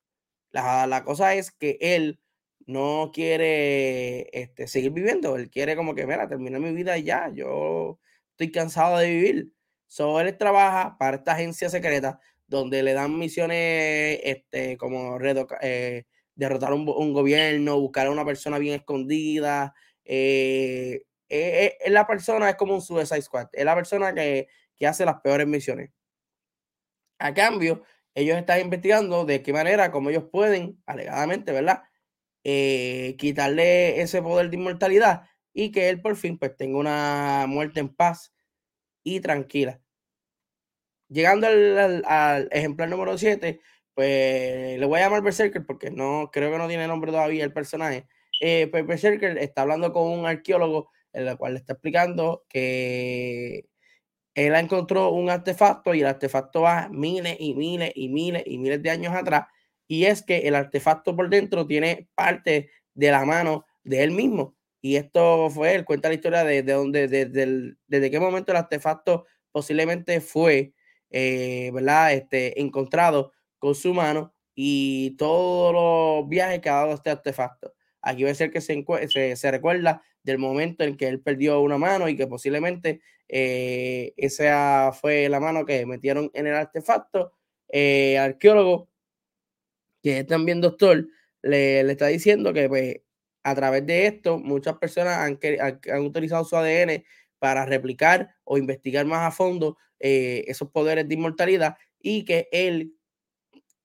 La, 0.52 0.86
la 0.86 1.02
cosa 1.02 1.34
es 1.34 1.50
que 1.50 1.78
él 1.80 2.20
no 2.64 3.10
quiere 3.12 4.28
este, 4.32 4.68
seguir 4.68 4.92
viviendo, 4.92 5.34
él 5.34 5.50
quiere 5.50 5.74
como 5.74 5.96
que, 5.96 6.06
mira, 6.06 6.28
terminar 6.28 6.60
mi 6.60 6.72
vida 6.72 6.96
ya, 6.98 7.28
yo 7.34 7.98
estoy 8.30 8.52
cansado 8.52 8.98
de 8.98 9.10
vivir. 9.10 9.52
So, 9.88 10.20
él 10.20 10.38
trabaja 10.38 10.96
para 10.96 11.16
esta 11.16 11.32
agencia 11.32 11.70
secreta 11.70 12.20
donde 12.46 12.84
le 12.84 12.92
dan 12.92 13.18
misiones 13.18 14.20
este, 14.22 14.76
como 14.76 15.18
redo, 15.18 15.48
eh, 15.60 16.04
derrotar 16.36 16.72
un, 16.72 17.12
gobierno, 17.12 17.80
buscar 17.80 18.06
a 18.06 18.10
una 18.10 18.24
persona 18.24 18.58
bien 18.58 18.74
escondida. 18.76 19.74
Eh, 20.04 21.02
eh, 21.28 21.78
eh 21.84 21.90
la 21.90 22.06
persona 22.06 22.48
es 22.50 22.56
como 22.56 22.74
un 22.74 22.82
Suicide 22.82 23.22
Squad, 23.22 23.48
es 23.52 23.64
la 23.64 23.74
persona 23.74 24.14
que, 24.14 24.48
que 24.76 24.86
hace 24.86 25.04
las 25.04 25.20
peores 25.20 25.46
misiones. 25.48 25.90
A 27.18 27.34
cambio, 27.34 27.82
ellos 28.14 28.38
están 28.38 28.60
investigando 28.60 29.24
de 29.24 29.42
qué 29.42 29.52
manera, 29.52 29.90
como 29.90 30.10
ellos 30.10 30.24
pueden, 30.30 30.82
alegadamente, 30.86 31.52
¿verdad? 31.52 31.82
Eh, 32.44 33.16
quitarle 33.18 34.00
ese 34.00 34.22
poder 34.22 34.50
de 34.50 34.56
inmortalidad 34.56 35.28
y 35.52 35.72
que 35.72 35.88
él 35.88 36.00
por 36.00 36.16
fin 36.16 36.38
pues 36.38 36.56
tenga 36.56 36.78
una 36.78 37.46
muerte 37.48 37.80
en 37.80 37.94
paz 37.94 38.32
y 39.02 39.20
tranquila. 39.20 39.80
Llegando 41.08 41.46
al, 41.46 42.04
al 42.06 42.48
ejemplar 42.52 42.88
número 42.88 43.16
7, 43.18 43.60
pues 43.96 44.78
le 44.78 44.86
voy 44.86 45.00
a 45.00 45.04
llamar 45.04 45.22
Berserker 45.22 45.64
porque 45.66 45.90
no 45.90 46.30
creo 46.32 46.52
que 46.52 46.58
no 46.58 46.68
tiene 46.68 46.86
nombre 46.86 47.10
todavía 47.10 47.44
el 47.44 47.52
personaje. 47.52 48.06
Eh, 48.42 48.68
pues 48.70 48.86
Berserker 48.86 49.38
está 49.38 49.62
hablando 49.62 49.92
con 49.92 50.06
un 50.06 50.26
arqueólogo 50.26 50.90
en 51.14 51.26
el 51.26 51.38
cual 51.38 51.54
le 51.54 51.60
está 51.60 51.72
explicando 51.72 52.44
que 52.50 53.66
él 54.34 54.54
encontró 54.54 55.12
un 55.12 55.30
artefacto 55.30 55.94
y 55.94 56.00
el 56.02 56.06
artefacto 56.06 56.60
va 56.62 56.90
miles 56.90 57.36
y 57.40 57.54
miles 57.54 57.92
y 57.94 58.10
miles 58.10 58.42
y 58.46 58.58
miles 58.58 58.82
de 58.82 58.90
años 58.90 59.14
atrás 59.14 59.46
y 59.88 60.04
es 60.04 60.22
que 60.22 60.40
el 60.48 60.54
artefacto 60.56 61.16
por 61.16 61.30
dentro 61.30 61.66
tiene 61.66 62.08
parte 62.14 62.70
de 62.94 63.10
la 63.10 63.24
mano 63.24 63.64
de 63.82 64.02
él 64.02 64.10
mismo 64.10 64.56
y 64.82 64.96
esto 64.96 65.48
fue, 65.48 65.74
él 65.74 65.86
cuenta 65.86 66.08
la 66.08 66.16
historia 66.16 66.44
de, 66.44 66.62
de 66.62 66.72
donde, 66.74 67.08
desde, 67.08 68.10
qué 68.10 68.20
momento 68.20 68.52
el 68.52 68.58
artefacto 68.58 69.24
posiblemente 69.50 70.20
fue, 70.20 70.74
eh, 71.10 71.70
¿verdad? 71.72 72.12
Este, 72.12 72.60
encontrado 72.60 73.32
con 73.58 73.74
su 73.74 73.94
mano 73.94 74.32
y 74.54 75.16
todos 75.16 75.72
los 75.72 76.28
viajes 76.28 76.60
que 76.60 76.68
ha 76.68 76.76
dado 76.76 76.94
este 76.94 77.10
artefacto. 77.10 77.74
Aquí 78.00 78.24
va 78.24 78.30
a 78.30 78.34
ser 78.34 78.50
que 78.50 78.60
se, 78.60 79.36
se, 79.36 79.50
recuerda 79.50 80.02
del 80.22 80.38
momento 80.38 80.84
en 80.84 80.96
que 80.96 81.08
él 81.08 81.20
perdió 81.20 81.60
una 81.60 81.78
mano 81.78 82.08
y 82.08 82.16
que 82.16 82.26
posiblemente 82.26 83.00
eh, 83.28 84.14
esa 84.16 84.92
fue 84.92 85.28
la 85.28 85.40
mano 85.40 85.64
que 85.66 85.84
metieron 85.86 86.30
en 86.34 86.46
el 86.46 86.54
artefacto. 86.54 87.32
Eh, 87.68 88.16
arqueólogo, 88.18 88.88
que 90.02 90.20
es 90.20 90.26
también 90.26 90.60
doctor, 90.60 91.08
le, 91.42 91.82
le, 91.84 91.92
está 91.92 92.06
diciendo 92.06 92.52
que 92.52 92.68
pues, 92.68 93.00
a 93.42 93.54
través 93.54 93.86
de 93.86 94.06
esto 94.06 94.38
muchas 94.38 94.76
personas 94.78 95.18
han, 95.18 95.38
han, 95.60 96.00
utilizado 96.02 96.44
su 96.44 96.56
ADN 96.56 97.04
para 97.38 97.66
replicar 97.66 98.34
o 98.44 98.58
investigar 98.58 99.04
más 99.06 99.26
a 99.26 99.30
fondo 99.30 99.76
eh, 100.00 100.44
esos 100.48 100.70
poderes 100.70 101.08
de 101.08 101.14
inmortalidad 101.14 101.76
y 102.00 102.24
que 102.24 102.48
él 102.52 102.95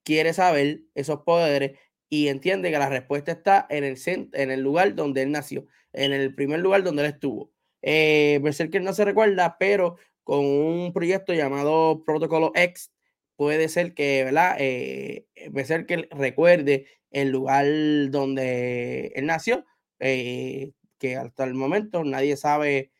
quiere 0.03 0.33
saber 0.33 0.81
esos 0.95 1.21
poderes 1.23 1.79
y 2.09 2.27
entiende 2.27 2.71
que 2.71 2.79
la 2.79 2.89
respuesta 2.89 3.31
está 3.31 3.67
en 3.69 3.83
el, 3.83 3.97
en 4.33 4.51
el 4.51 4.61
lugar 4.61 4.95
donde 4.95 5.23
él 5.23 5.31
nació, 5.31 5.65
en 5.93 6.13
el 6.13 6.35
primer 6.35 6.59
lugar 6.59 6.83
donde 6.83 7.03
él 7.03 7.09
estuvo. 7.13 7.51
Eh, 7.81 8.39
Berserker 8.43 8.81
no 8.81 8.93
se 8.93 9.05
recuerda, 9.05 9.57
pero 9.59 9.97
con 10.23 10.45
un 10.45 10.93
proyecto 10.93 11.33
llamado 11.33 12.03
Protocolo 12.05 12.51
X, 12.55 12.91
puede 13.35 13.69
ser 13.69 13.93
que, 13.93 14.23
¿verdad? 14.23 14.57
Eh, 14.59 15.25
Berserker 15.51 16.07
recuerde 16.11 16.87
el 17.11 17.29
lugar 17.29 17.65
donde 18.09 19.07
él 19.15 19.25
nació, 19.25 19.65
eh, 19.99 20.71
que 20.99 21.15
hasta 21.15 21.43
el 21.45 21.53
momento 21.53 22.03
nadie 22.03 22.37
sabe, 22.37 22.91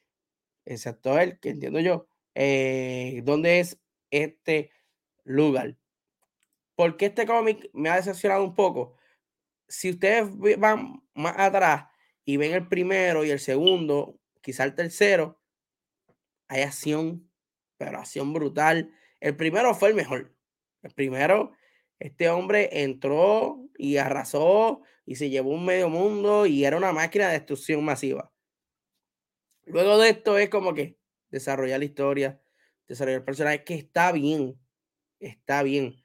excepto 0.65 1.20
él, 1.20 1.39
que 1.39 1.50
entiendo 1.50 1.79
yo, 1.79 2.08
eh, 2.36 3.22
dónde 3.24 3.60
es 3.60 3.77
este 4.12 4.72
lugar 5.24 5.77
porque 6.82 7.06
este 7.06 7.28
cómic 7.28 7.70
me 7.74 7.92
ha 7.92 7.98
decepcionado 7.98 8.44
un 8.44 8.56
poco. 8.56 8.98
Si 9.68 9.92
ustedes 9.92 10.26
van 10.58 11.04
más 11.14 11.38
atrás 11.38 11.86
y 12.26 12.38
ven 12.38 12.54
el 12.54 12.68
primero 12.68 13.24
y 13.24 13.30
el 13.30 13.40
segundo, 13.40 14.20
quizá 14.42 14.64
el 14.64 14.74
tercero, 14.74 15.40
hay 16.48 16.64
acción, 16.64 17.30
pero 17.78 18.00
acción 18.00 18.34
brutal. 18.34 18.92
El 19.20 19.36
primero 19.36 19.76
fue 19.76 19.90
el 19.90 19.96
mejor. 19.96 20.36
El 20.82 20.92
primero, 20.96 21.52
este 22.00 22.30
hombre 22.30 22.82
entró 22.82 23.70
y 23.78 23.98
arrasó 23.98 24.82
y 25.06 25.18
se 25.18 25.30
llevó 25.30 25.52
un 25.52 25.66
medio 25.66 25.88
mundo 25.88 26.48
y 26.48 26.66
era 26.66 26.78
una 26.78 26.94
máquina 26.94 27.28
de 27.28 27.34
destrucción 27.34 27.86
masiva. 27.86 28.34
Luego 29.66 30.00
de 30.00 30.10
esto 30.10 30.40
es 30.40 30.50
como 30.50 30.74
que 30.74 30.98
desarrollar 31.30 31.78
la 31.78 31.86
historia, 31.86 32.42
desarrollar 32.88 33.20
el 33.20 33.26
personaje, 33.26 33.64
que 33.64 33.76
está 33.76 34.12
bien, 34.12 34.60
está 35.20 35.62
bien, 35.62 36.00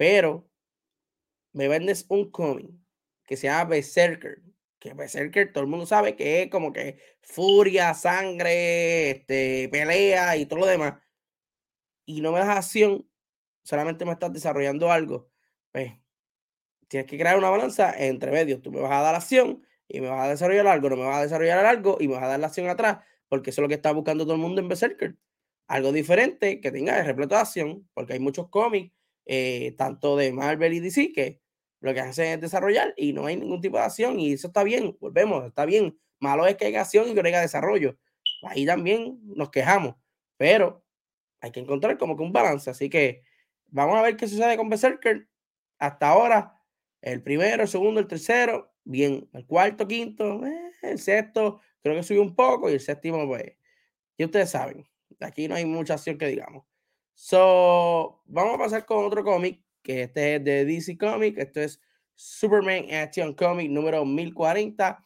pero 0.00 0.48
me 1.52 1.68
vendes 1.68 2.06
un 2.08 2.30
cómic 2.30 2.70
que 3.26 3.36
se 3.36 3.48
llama 3.48 3.68
Berserker, 3.68 4.40
que 4.78 4.94
Berserker 4.94 5.52
todo 5.52 5.62
el 5.62 5.68
mundo 5.68 5.84
sabe 5.84 6.16
que 6.16 6.40
es 6.40 6.48
como 6.48 6.72
que 6.72 6.98
furia, 7.20 7.92
sangre, 7.92 9.10
este, 9.10 9.68
pelea 9.68 10.38
y 10.38 10.46
todo 10.46 10.60
lo 10.60 10.66
demás, 10.66 10.94
y 12.06 12.22
no 12.22 12.32
me 12.32 12.38
das 12.38 12.48
acción, 12.48 13.06
solamente 13.62 14.06
me 14.06 14.12
estás 14.12 14.32
desarrollando 14.32 14.90
algo, 14.90 15.28
pues 15.70 15.92
tienes 16.88 17.06
que 17.06 17.18
crear 17.18 17.36
una 17.36 17.50
balanza 17.50 17.92
entre 17.94 18.32
medios. 18.32 18.62
Tú 18.62 18.72
me 18.72 18.80
vas 18.80 18.92
a 18.92 19.02
dar 19.02 19.14
acción 19.14 19.62
y 19.86 20.00
me 20.00 20.08
vas 20.08 20.24
a 20.24 20.30
desarrollar 20.30 20.66
algo, 20.66 20.88
no 20.88 20.96
me 20.96 21.04
vas 21.04 21.18
a 21.18 21.22
desarrollar 21.24 21.66
algo 21.66 21.98
y 22.00 22.08
me 22.08 22.14
vas 22.14 22.22
a 22.22 22.28
dar 22.28 22.40
la 22.40 22.46
acción 22.46 22.70
atrás, 22.70 23.00
porque 23.28 23.50
eso 23.50 23.60
es 23.60 23.64
lo 23.64 23.68
que 23.68 23.74
está 23.74 23.92
buscando 23.92 24.24
todo 24.24 24.36
el 24.36 24.40
mundo 24.40 24.62
en 24.62 24.68
Berserker. 24.68 25.18
Algo 25.66 25.92
diferente 25.92 26.62
que 26.62 26.72
tenga 26.72 26.98
el 26.98 27.04
repleto 27.04 27.34
de 27.34 27.42
acción, 27.42 27.86
porque 27.92 28.14
hay 28.14 28.18
muchos 28.18 28.48
cómics, 28.48 28.94
eh, 29.32 29.76
tanto 29.78 30.16
de 30.16 30.32
Marvel 30.32 30.74
y 30.74 30.80
DC, 30.80 31.12
que 31.12 31.40
lo 31.78 31.94
que 31.94 32.00
hacen 32.00 32.32
es 32.32 32.40
desarrollar 32.40 32.92
y 32.96 33.12
no 33.12 33.26
hay 33.26 33.36
ningún 33.36 33.60
tipo 33.60 33.76
de 33.76 33.84
acción 33.84 34.18
y 34.18 34.32
eso 34.32 34.48
está 34.48 34.64
bien, 34.64 34.96
volvemos, 35.00 35.46
está 35.46 35.64
bien. 35.66 35.96
Malo 36.18 36.48
es 36.48 36.56
que 36.56 36.66
haya 36.66 36.80
acción 36.80 37.08
y 37.08 37.14
que 37.14 37.22
no 37.22 37.28
haya 37.28 37.40
desarrollo. 37.40 37.96
Ahí 38.42 38.66
también 38.66 39.20
nos 39.22 39.50
quejamos, 39.50 39.94
pero 40.36 40.84
hay 41.40 41.52
que 41.52 41.60
encontrar 41.60 41.96
como 41.96 42.16
que 42.16 42.24
un 42.24 42.32
balance. 42.32 42.68
Así 42.70 42.90
que 42.90 43.22
vamos 43.68 43.96
a 43.96 44.02
ver 44.02 44.16
qué 44.16 44.26
sucede 44.26 44.56
con 44.56 44.68
Berserker. 44.68 45.28
Hasta 45.78 46.08
ahora, 46.08 46.60
el 47.00 47.22
primero, 47.22 47.62
el 47.62 47.68
segundo, 47.68 48.00
el 48.00 48.08
tercero, 48.08 48.74
bien. 48.82 49.30
El 49.32 49.46
cuarto, 49.46 49.86
quinto, 49.86 50.44
eh, 50.44 50.72
el 50.82 50.98
sexto, 50.98 51.60
creo 51.84 51.94
que 51.94 52.02
subió 52.02 52.22
un 52.22 52.34
poco. 52.34 52.68
Y 52.68 52.74
el 52.74 52.80
séptimo, 52.80 53.24
pues, 53.28 53.44
y 54.16 54.24
ustedes 54.24 54.50
saben, 54.50 54.84
aquí 55.20 55.46
no 55.46 55.54
hay 55.54 55.66
mucha 55.66 55.94
acción 55.94 56.18
que 56.18 56.26
digamos. 56.26 56.64
So, 57.22 58.22
vamos 58.24 58.54
a 58.54 58.58
pasar 58.58 58.86
con 58.86 59.04
otro 59.04 59.22
cómic, 59.22 59.60
que 59.82 60.04
este 60.04 60.36
es 60.36 60.44
de 60.44 60.64
DC 60.64 60.96
Comics. 60.96 61.36
Esto 61.38 61.60
es 61.60 61.78
Superman 62.14 62.86
Action 62.94 63.34
Comic 63.34 63.70
número 63.70 64.06
1040. 64.06 65.04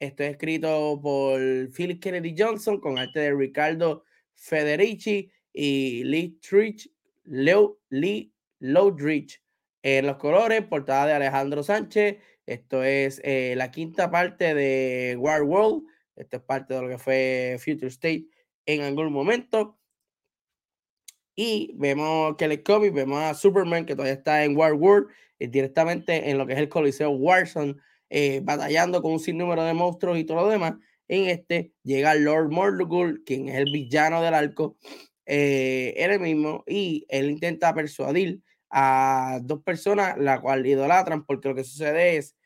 Esto 0.00 0.22
es 0.22 0.30
escrito 0.30 0.98
por 1.02 1.38
Philip 1.70 2.02
Kennedy 2.02 2.34
Johnson 2.36 2.80
con 2.80 2.98
arte 2.98 3.20
de 3.20 3.34
Ricardo 3.34 4.04
Federici 4.32 5.30
y 5.52 6.02
Lee 6.04 6.38
Trich, 6.40 6.90
Leo, 7.24 7.78
Lee 7.90 8.32
Lowdrich. 8.60 9.42
En 9.82 10.06
los 10.06 10.16
colores, 10.16 10.62
portada 10.62 11.08
de 11.08 11.12
Alejandro 11.12 11.62
Sánchez. 11.62 12.22
Esto 12.46 12.82
es 12.82 13.20
eh, 13.22 13.52
la 13.54 13.70
quinta 13.70 14.10
parte 14.10 14.54
de 14.54 15.14
War 15.18 15.42
World. 15.42 15.84
Esto 16.16 16.38
es 16.38 16.42
parte 16.42 16.72
de 16.72 16.80
lo 16.80 16.88
que 16.88 16.98
fue 16.98 17.58
Future 17.62 17.88
State 17.88 18.28
en 18.64 18.80
algún 18.80 19.12
momento. 19.12 19.78
Y 21.36 21.72
vemos 21.74 22.36
que 22.36 22.44
el 22.44 22.62
cómic, 22.62 22.92
vemos 22.92 23.20
a 23.22 23.34
Superman 23.34 23.86
que 23.86 23.94
todavía 23.94 24.14
está 24.14 24.44
en 24.44 24.56
War 24.56 24.74
World, 24.74 25.08
eh, 25.38 25.48
directamente 25.48 26.30
en 26.30 26.38
lo 26.38 26.46
que 26.46 26.52
es 26.52 26.58
el 26.58 26.68
Coliseo 26.68 27.10
Warzone, 27.10 27.76
eh, 28.10 28.40
batallando 28.44 29.02
con 29.02 29.12
un 29.12 29.20
sinnúmero 29.20 29.64
de 29.64 29.74
monstruos 29.74 30.18
y 30.18 30.24
todo 30.24 30.42
lo 30.42 30.48
demás. 30.48 30.74
En 31.08 31.26
este 31.28 31.72
llega 31.82 32.14
Lord 32.14 32.50
Mordugul, 32.50 33.22
quien 33.24 33.48
es 33.48 33.56
el 33.56 33.72
villano 33.72 34.22
del 34.22 34.34
arco, 34.34 34.76
eh, 35.26 35.94
él 35.96 36.20
mismo 36.20 36.64
y 36.66 37.06
él 37.08 37.30
intenta 37.30 37.74
persuadir 37.74 38.40
a 38.70 39.40
dos 39.42 39.62
personas, 39.62 40.16
la 40.18 40.40
cual 40.40 40.66
idolatran, 40.66 41.24
porque 41.24 41.48
lo 41.48 41.54
que 41.54 41.64
sucede 41.64 42.16
es 42.16 42.36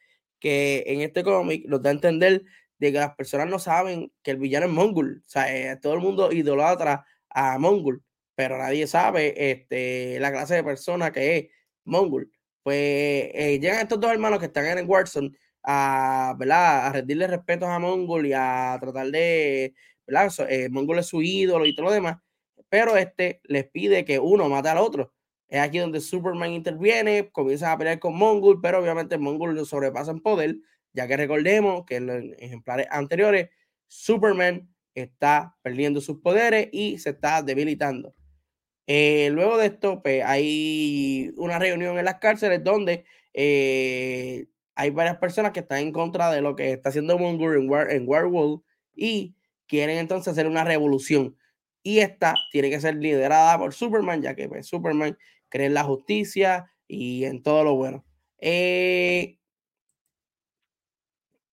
que 0.40 0.84
en 0.86 1.00
este 1.00 1.22
cómic 1.24 1.66
nos 1.66 1.82
da 1.82 1.90
a 1.90 1.92
entender 1.94 2.44
de 2.78 2.92
que 2.92 2.98
las 2.98 3.14
personas 3.16 3.48
no 3.48 3.58
saben 3.58 4.12
que 4.22 4.32
el 4.32 4.38
villano 4.38 4.66
es 4.66 4.72
Mongul. 4.72 5.22
O 5.26 5.28
sea, 5.28 5.54
eh, 5.54 5.76
todo 5.76 5.94
el 5.94 6.00
mundo 6.00 6.30
idolatra 6.32 7.04
a 7.30 7.58
Mongul, 7.58 8.02
pero 8.38 8.56
nadie 8.56 8.86
sabe 8.86 9.50
este, 9.50 10.20
la 10.20 10.30
clase 10.30 10.54
de 10.54 10.62
persona 10.62 11.10
que 11.10 11.36
es 11.36 11.46
Mongul. 11.84 12.30
Pues 12.62 12.76
eh, 13.34 13.58
llegan 13.60 13.80
estos 13.80 13.98
dos 13.98 14.12
hermanos 14.12 14.38
que 14.38 14.46
están 14.46 14.78
en 14.78 14.88
Warzone 14.88 15.32
a, 15.64 16.36
¿verdad? 16.38 16.86
a 16.86 16.92
rendirle 16.92 17.26
respeto 17.26 17.66
a 17.66 17.80
Mongul 17.80 18.26
y 18.26 18.32
a 18.34 18.78
tratar 18.80 19.08
de, 19.08 19.74
¿verdad? 20.06 20.30
Mongul 20.70 21.00
es 21.00 21.06
su 21.06 21.20
ídolo 21.20 21.66
y 21.66 21.74
todo 21.74 21.86
lo 21.86 21.92
demás 21.92 22.18
pero 22.68 22.96
este 22.96 23.40
les 23.44 23.68
pide 23.68 24.04
que 24.04 24.18
uno 24.18 24.48
mate 24.48 24.68
al 24.68 24.78
otro. 24.78 25.12
Es 25.48 25.60
aquí 25.60 25.78
donde 25.78 26.00
Superman 26.00 26.52
interviene, 26.52 27.30
comienza 27.32 27.72
a 27.72 27.78
pelear 27.78 27.98
con 27.98 28.14
Mongul, 28.16 28.60
pero 28.60 28.80
obviamente 28.80 29.16
Mongul 29.16 29.54
lo 29.54 29.64
sobrepasa 29.64 30.10
en 30.10 30.20
poder, 30.20 30.56
ya 30.92 31.06
que 31.06 31.16
recordemos 31.16 31.84
que 31.86 31.96
en 31.96 32.06
los 32.06 32.24
ejemplares 32.38 32.86
anteriores, 32.90 33.48
Superman 33.86 34.68
está 34.94 35.56
perdiendo 35.62 36.00
sus 36.00 36.18
poderes 36.20 36.68
y 36.72 36.98
se 36.98 37.10
está 37.10 37.42
debilitando. 37.42 38.14
Eh, 38.90 39.28
luego 39.32 39.58
de 39.58 39.66
esto, 39.66 40.02
pues, 40.02 40.24
hay 40.24 41.30
una 41.36 41.58
reunión 41.58 41.98
en 41.98 42.06
las 42.06 42.16
cárceles 42.20 42.64
donde 42.64 43.04
eh, 43.34 44.46
hay 44.74 44.90
varias 44.90 45.18
personas 45.18 45.52
que 45.52 45.60
están 45.60 45.80
en 45.80 45.92
contra 45.92 46.32
de 46.32 46.40
lo 46.40 46.56
que 46.56 46.72
está 46.72 46.88
haciendo 46.88 47.18
Mongul 47.18 47.58
en, 47.58 47.68
War, 47.70 47.92
en 47.92 48.08
Werewolf 48.08 48.62
y 48.94 49.36
quieren 49.66 49.98
entonces 49.98 50.32
hacer 50.32 50.46
una 50.46 50.64
revolución. 50.64 51.36
Y 51.82 51.98
esta 51.98 52.34
tiene 52.50 52.70
que 52.70 52.80
ser 52.80 52.96
liderada 52.96 53.58
por 53.58 53.74
Superman, 53.74 54.22
ya 54.22 54.34
que 54.34 54.48
pues, 54.48 54.66
Superman 54.66 55.18
cree 55.50 55.66
en 55.66 55.74
la 55.74 55.84
justicia 55.84 56.72
y 56.86 57.24
en 57.24 57.42
todo 57.42 57.64
lo 57.64 57.74
bueno. 57.74 58.06
Eh, 58.38 59.38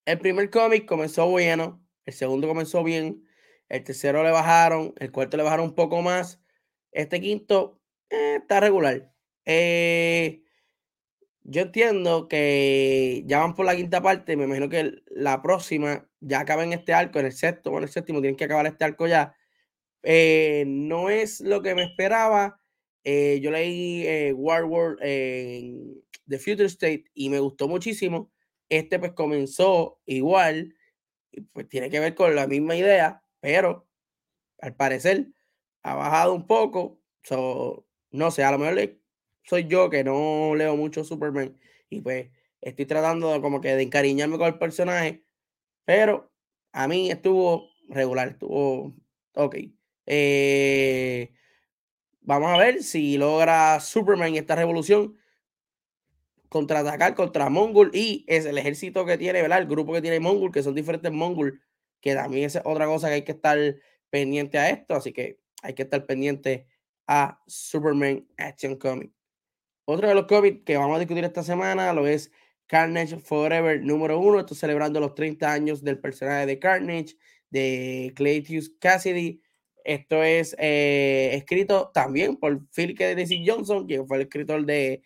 el 0.06 0.20
primer 0.20 0.50
cómic 0.50 0.86
comenzó 0.86 1.28
bueno, 1.28 1.86
el 2.06 2.14
segundo 2.14 2.48
comenzó 2.48 2.82
bien, 2.82 3.28
el 3.68 3.84
tercero 3.84 4.24
le 4.24 4.32
bajaron, 4.32 4.94
el 5.00 5.12
cuarto 5.12 5.36
le 5.36 5.44
bajaron 5.44 5.66
un 5.66 5.76
poco 5.76 6.02
más, 6.02 6.40
este 6.96 7.22
quinto 7.22 7.80
eh, 8.10 8.38
está 8.42 8.60
regular. 8.60 9.12
Eh, 9.46 10.44
yo 11.44 11.62
entiendo 11.62 12.28
que 12.28 13.24
ya 13.28 13.40
van 13.40 13.54
por 13.54 13.66
la 13.66 13.76
quinta 13.76 14.02
parte, 14.02 14.36
me 14.36 14.46
imagino 14.46 14.68
que 14.70 15.04
la 15.12 15.42
próxima 15.44 16.10
ya 16.20 16.40
acaba 16.40 16.64
en 16.64 16.74
este 16.74 16.94
arco, 16.94 17.20
en 17.20 17.28
el 17.28 17.34
sexto, 17.34 17.70
bueno, 17.70 17.86
el 17.86 17.92
séptimo 17.92 18.20
tienen 18.20 18.36
que 18.36 18.46
acabar 18.46 18.66
este 18.66 18.84
arco 18.84 19.08
ya. 19.08 19.36
Eh, 20.04 20.66
no 20.68 21.10
es 21.10 21.42
lo 21.42 21.62
que 21.62 21.76
me 21.76 21.84
esperaba. 21.84 22.60
Eh, 23.04 23.40
yo 23.42 23.52
leí 23.52 24.08
eh, 24.08 24.34
War 24.34 24.66
World 24.66 25.00
en 25.04 26.04
The 26.28 26.40
Future 26.40 26.66
State 26.66 27.06
y 27.14 27.30
me 27.30 27.40
gustó 27.40 27.68
muchísimo. 27.68 28.32
Este 28.70 28.98
pues 29.00 29.14
comenzó 29.14 30.00
igual, 30.06 30.76
pues 31.54 31.70
tiene 31.70 31.90
que 31.92 32.00
ver 32.00 32.16
con 32.16 32.36
la 32.36 32.48
misma 32.48 32.76
idea, 32.76 33.24
pero 33.40 33.88
al 34.60 34.76
parecer 34.76 35.28
ha 35.86 35.94
bajado 35.94 36.34
un 36.34 36.48
poco. 36.48 37.00
no 38.12 38.32
sé, 38.32 38.44
a 38.44 38.52
lo 38.52 38.58
mejor 38.58 38.98
soy 39.44 39.68
yo 39.68 39.90
que 39.90 40.04
no 40.04 40.56
leo 40.56 40.76
mucho 40.76 41.04
Superman 41.04 41.58
y 41.90 42.02
pues 42.02 42.32
estoy 42.62 42.86
tratando 42.88 43.32
de 43.32 43.42
como 43.42 43.62
que 43.62 43.76
de 43.76 43.84
encariñarme 43.84 44.38
con 44.40 44.48
el 44.48 44.58
personaje, 44.58 45.24
pero 45.86 46.32
a 46.72 46.88
mí 46.88 47.12
estuvo 47.12 47.70
regular, 47.90 48.30
estuvo 48.30 48.96
ok. 49.36 49.58
Eh, 50.08 51.32
vamos 52.22 52.50
a 52.52 52.58
ver 52.58 52.82
si 52.84 53.18
logra 53.18 53.80
Superman 53.80 54.36
esta 54.36 54.56
revolución 54.56 55.18
contraatacar 56.50 57.14
contra 57.14 57.50
Mongol 57.50 57.92
y 57.94 58.26
es 58.28 58.46
el 58.46 58.58
ejército 58.58 59.06
que 59.06 59.20
tiene, 59.20 59.42
¿verdad? 59.44 59.60
El 59.60 59.68
grupo 59.68 59.94
que 59.94 60.02
tiene 60.02 60.20
Mongol, 60.20 60.52
que 60.52 60.64
son 60.64 60.74
diferentes 60.74 61.12
Mongol, 61.12 61.62
que 62.02 62.16
también 62.16 62.46
es 62.46 62.60
otra 62.64 62.88
cosa 62.88 63.10
que 63.10 63.16
hay 63.16 63.24
que 63.24 63.34
estar 63.34 63.58
pendiente 64.10 64.58
a 64.58 64.70
esto, 64.70 64.96
así 64.96 65.14
que 65.14 65.45
hay 65.66 65.74
que 65.74 65.84
estar 65.84 66.06
pendiente 66.06 66.68
a 67.08 67.42
Superman 67.48 68.28
Action 68.38 68.76
Comic. 68.76 69.12
Otro 69.86 70.08
de 70.08 70.16
los 70.16 70.26
cómics 70.26 70.64
que 70.66 70.78
vamos 70.78 70.96
a 70.96 71.00
discutir 71.00 71.24
esta 71.24 71.44
semana 71.44 71.92
lo 71.94 72.08
es 72.08 72.32
Carnage 72.68 73.18
Forever 73.18 73.82
número 73.82 74.20
uno. 74.20 74.40
Esto 74.40 74.56
celebrando 74.56 75.00
los 75.00 75.14
30 75.16 75.52
años 75.52 75.84
del 75.84 76.00
personaje 76.00 76.46
de 76.46 76.60
Carnage, 76.60 77.16
de 77.50 78.14
Claytius 78.16 78.72
Cassidy. 78.80 79.42
Esto 79.84 80.24
es 80.24 80.56
eh, 80.58 81.32
escrito 81.34 81.92
también 81.94 82.38
por 82.38 82.68
Phil 82.72 82.96
Kennedy 82.96 83.46
Johnson, 83.48 83.86
quien 83.86 84.08
fue 84.08 84.18
el 84.18 84.24
escritor 84.24 84.66
de 84.66 85.04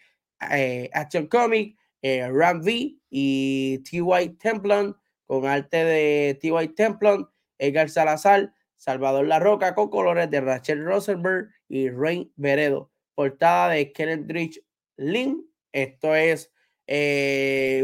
eh, 0.51 0.89
Action 0.93 1.27
Comic, 1.27 1.77
eh, 2.01 2.29
Ram 2.31 2.61
V 2.61 2.95
y 3.09 3.79
T.Y. 3.79 4.29
Templon, 4.37 4.95
con 5.25 5.45
arte 5.45 5.83
de 5.83 6.39
T.Y. 6.39 6.69
Templon, 6.69 7.29
Edgar 7.57 7.89
Salazar, 7.89 8.53
Salvador 8.79 9.27
La 9.27 9.39
Roca, 9.39 9.75
con 9.75 9.89
colores 9.89 10.31
de 10.31 10.39
Rachel 10.39 10.85
Rosenberg 10.85 11.49
y 11.67 11.89
Rain 11.89 12.31
Veredo. 12.37 12.89
Portada 13.13 13.69
de 13.73 13.91
Kenneth 13.91 14.57
Lynn. 14.95 15.45
Esto 15.73 16.15
es 16.15 16.51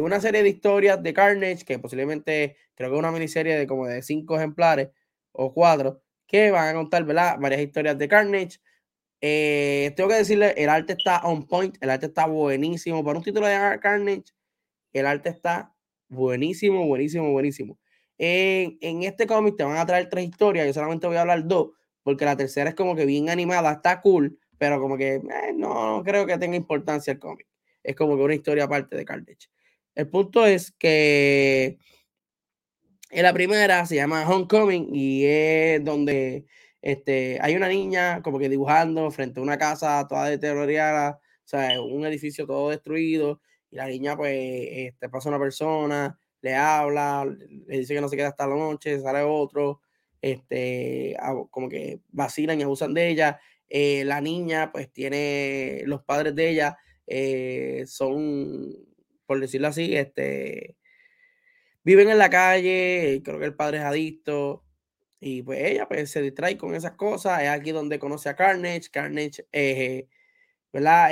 una 0.02 0.22
serie 0.22 0.42
de 0.42 0.50
historias 0.50 1.04
de 1.04 1.14
Carnage, 1.14 1.66
que 1.66 1.78
posiblemente 1.80 2.56
creo 2.76 2.90
que 2.90 2.96
es 2.96 3.00
una 3.00 3.12
miniserie 3.12 3.58
de 3.58 3.68
como 3.68 3.88
de 3.88 4.02
cinco 4.02 4.38
ejemplares 4.38 4.90
o 5.34 5.54
cuatro, 5.54 6.02
que 6.26 6.50
van 6.50 6.70
a 6.70 6.74
contar 6.74 7.06
varias 7.06 7.62
historias 7.62 7.98
de 7.98 8.08
Carnage. 8.08 8.60
Eh, 9.20 9.94
tengo 9.98 10.10
que 10.10 10.16
decirle, 10.16 10.54
el 10.56 10.70
arte 10.70 10.94
está 10.94 11.20
on 11.26 11.46
point, 11.46 11.78
el 11.82 11.90
arte 11.90 12.06
está 12.06 12.26
buenísimo. 12.26 13.04
Para 13.04 13.18
un 13.18 13.24
título 13.24 13.48
de 13.48 13.80
Carnage, 13.82 14.26
el 14.94 15.06
arte 15.06 15.30
está 15.30 15.76
buenísimo, 16.08 16.88
buenísimo, 16.88 17.32
buenísimo. 17.32 17.78
En, 18.18 19.04
este 19.04 19.28
cómic 19.28 19.58
te 19.58 19.64
van 19.64 19.78
a 19.78 19.86
traer 19.86 20.10
tres 20.10 20.26
historias, 20.26 20.66
yo 20.66 20.74
solamente 20.74 21.08
voy 21.08 21.18
a 21.18 21.22
hablar 21.22 21.46
dos, 21.48 21.72
porque 22.04 22.26
la 22.26 22.38
tercera 22.38 22.70
es 22.70 22.76
como 22.76 22.96
que 22.96 23.06
bien 23.06 23.30
animada, 23.30 23.74
está 23.74 24.02
cool, 24.02 24.40
pero 24.58 24.80
como 24.80 24.98
que 24.98 25.16
eh, 25.16 25.54
no, 25.56 26.02
creo 26.06 26.26
que 26.26 26.38
tenga 26.38 26.56
importancia 26.56 27.14
el 27.14 27.20
cómic. 27.20 27.48
Es 27.84 27.96
como 27.96 28.16
que 28.16 28.24
una 28.24 28.36
historia 28.36 28.66
aparte 28.66 28.96
de 28.96 29.06
Carnage. 29.06 29.50
El 29.96 30.10
punto 30.10 30.46
es 30.46 30.72
que 30.72 31.78
en 33.12 33.24
la 33.24 33.34
primera 33.34 33.86
se 33.86 33.96
llama 33.96 34.28
Homecoming 34.28 34.90
y 34.94 35.26
es 35.26 35.84
donde 35.84 36.46
este, 36.82 37.40
hay 37.42 37.56
una 37.56 37.68
niña 37.68 38.22
como 38.22 38.40
que 38.40 38.50
dibujando 38.50 39.10
frente 39.12 39.40
a 39.40 39.44
una 39.44 39.58
casa 39.58 40.06
toda 40.08 40.30
deteriorada, 40.30 41.20
o 41.20 41.48
sea, 41.48 41.82
un 41.82 42.06
edificio 42.06 42.46
todo 42.46 42.70
destruido, 42.70 43.42
y 43.72 43.78
la 43.78 43.88
niña 43.88 44.16
pues 44.16 44.36
este, 44.38 45.10
pasa 45.10 45.30
una 45.30 45.40
persona, 45.40 46.18
le 46.46 46.54
habla, 46.54 47.26
le 47.26 47.80
dice 47.80 47.96
que 47.96 48.02
no 48.02 48.08
se 48.08 48.16
queda 48.16 48.28
hasta 48.28 48.46
la 48.46 48.56
noche, 48.56 49.00
sale 49.00 49.24
otro, 49.24 49.82
este, 50.22 51.18
como 51.50 51.68
que 51.68 52.02
vacilan 52.12 52.60
y 52.60 52.64
abusan 52.64 52.94
de 52.94 53.10
ella. 53.10 53.40
Eh, 53.68 54.04
la 54.06 54.22
niña 54.22 54.72
pues 54.72 54.92
tiene, 54.92 55.82
los 55.86 56.04
padres 56.04 56.36
de 56.36 56.50
ella 56.50 56.78
eh, 57.08 57.86
son, 57.88 58.72
por 59.26 59.40
decirlo 59.40 59.70
así, 59.70 59.96
este, 59.96 60.76
viven 61.84 62.10
en 62.12 62.20
la 62.20 62.30
calle, 62.30 63.24
creo 63.26 63.40
que 63.40 63.46
el 63.46 63.56
padre 63.56 63.80
es 63.80 63.84
adicto, 63.84 64.64
y 65.20 65.42
pues 65.42 65.60
ella 65.64 65.88
pues, 65.88 66.12
se 66.12 66.22
distrae 66.22 66.58
con 66.60 66.76
esas 66.76 66.92
cosas. 66.92 67.42
Es 67.42 67.50
aquí 67.50 67.72
donde 67.72 67.98
conoce 67.98 68.30
a 68.30 68.36
Carnage. 68.36 68.92
Carnage, 68.92 69.48
eh, 69.52 70.08
¿verdad? 70.72 71.10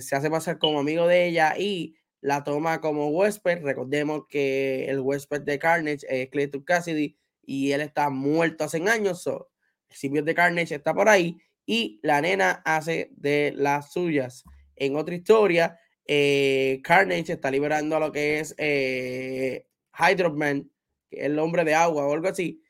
Se 0.00 0.14
hace 0.14 0.30
pasar 0.30 0.60
como 0.60 0.78
amigo 0.78 1.08
de 1.08 1.26
ella 1.26 1.54
y 1.58 1.96
la 2.26 2.42
toma 2.42 2.80
como 2.80 3.08
huésped. 3.08 3.62
Recordemos 3.62 4.24
que 4.28 4.86
el 4.86 5.00
huésped 5.00 5.42
de 5.42 5.58
Carnage 5.58 6.06
es 6.08 6.28
Clayton 6.30 6.62
Cassidy 6.62 7.16
y 7.42 7.72
él 7.72 7.80
está 7.80 8.10
muerto 8.10 8.64
hace 8.64 8.78
años. 8.88 9.22
So, 9.22 9.50
el 9.88 9.96
simbionte 9.96 10.30
de 10.30 10.34
Carnage 10.34 10.74
está 10.74 10.92
por 10.92 11.08
ahí 11.08 11.38
y 11.64 12.00
la 12.02 12.20
nena 12.20 12.62
hace 12.64 13.10
de 13.16 13.52
las 13.56 13.92
suyas. 13.92 14.44
En 14.74 14.96
otra 14.96 15.14
historia, 15.14 15.78
eh, 16.06 16.80
Carnage 16.82 17.32
está 17.32 17.50
liberando 17.50 17.96
a 17.96 18.00
lo 18.00 18.10
que 18.10 18.40
es 18.40 18.54
eh, 18.58 19.66
Hydroman, 19.96 20.70
el 21.10 21.38
hombre 21.38 21.64
de 21.64 21.74
agua 21.74 22.06
o 22.06 22.12
algo 22.12 22.28
así 22.28 22.60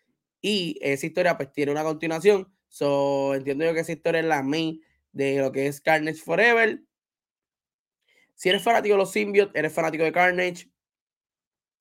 y 0.41 0.79
esa 0.81 1.07
historia 1.07 1.37
pues 1.37 1.51
tiene 1.51 1.73
una 1.73 1.83
continuación. 1.83 2.47
So, 2.69 3.35
entiendo 3.35 3.65
yo 3.65 3.75
que 3.75 3.81
esa 3.81 3.93
historia 3.93 4.21
es 4.21 4.27
la 4.27 4.43
main 4.43 4.81
de 5.13 5.39
lo 5.39 5.51
que 5.51 5.67
es 5.67 5.81
Carnage 5.81 6.21
Forever. 6.21 6.83
Si 8.37 8.51
eres 8.51 8.63
fanático 8.63 8.95
de 8.95 8.99
los 8.99 9.13
symbiotes, 9.13 9.55
eres 9.55 9.73
fanático 9.73 10.05
de 10.05 10.13
Carnage, 10.13 10.71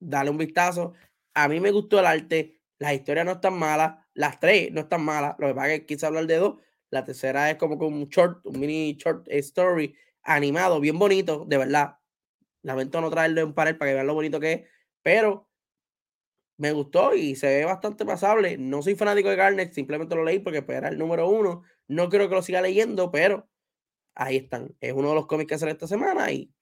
dale 0.00 0.30
un 0.30 0.38
vistazo. 0.38 0.94
A 1.34 1.48
mí 1.48 1.60
me 1.60 1.70
gustó 1.70 2.00
el 2.00 2.06
arte, 2.06 2.60
las 2.78 2.94
historias 2.94 3.26
no 3.26 3.32
están 3.32 3.58
malas, 3.58 3.98
las 4.14 4.40
tres 4.40 4.72
no 4.72 4.80
están 4.80 5.04
malas. 5.04 5.36
Lo 5.38 5.48
que 5.48 5.54
pasa 5.54 5.74
es 5.74 5.80
que 5.80 5.86
quise 5.86 6.06
hablar 6.06 6.26
de 6.26 6.36
dos. 6.36 6.56
La 6.90 7.04
tercera 7.04 7.50
es 7.50 7.56
como 7.56 7.74
un 7.86 8.08
short, 8.08 8.44
un 8.46 8.58
mini 8.58 8.94
short 8.96 9.28
story 9.28 9.94
animado, 10.22 10.80
bien 10.80 10.98
bonito, 10.98 11.44
de 11.46 11.58
verdad. 11.58 11.98
Lamento 12.62 13.00
no 13.00 13.10
traerlo 13.10 13.42
en 13.42 13.54
pared 13.54 13.76
para 13.76 13.90
que 13.90 13.94
vean 13.94 14.06
lo 14.06 14.14
bonito 14.14 14.40
que 14.40 14.52
es, 14.52 14.60
pero 15.02 15.48
me 16.58 16.72
gustó 16.72 17.14
y 17.14 17.36
se 17.36 17.48
ve 17.48 17.64
bastante 17.66 18.06
pasable. 18.06 18.56
No 18.56 18.82
soy 18.82 18.94
fanático 18.94 19.28
de 19.28 19.36
Garnet, 19.36 19.72
simplemente 19.74 20.14
lo 20.14 20.24
leí 20.24 20.38
porque 20.38 20.62
pues, 20.62 20.78
era 20.78 20.88
el 20.88 20.98
número 20.98 21.28
uno. 21.28 21.64
No 21.86 22.08
creo 22.08 22.28
que 22.28 22.34
lo 22.34 22.42
siga 22.42 22.62
leyendo, 22.62 23.10
pero 23.10 23.48
ahí 24.16 24.36
están. 24.38 24.74
Es 24.80 24.92
uno 24.92 25.10
de 25.10 25.14
los 25.14 25.26
cómics 25.26 25.50
que 25.50 25.58
sale 25.58 25.72
esta 25.72 25.86
semana 25.86 26.32
y 26.32 26.52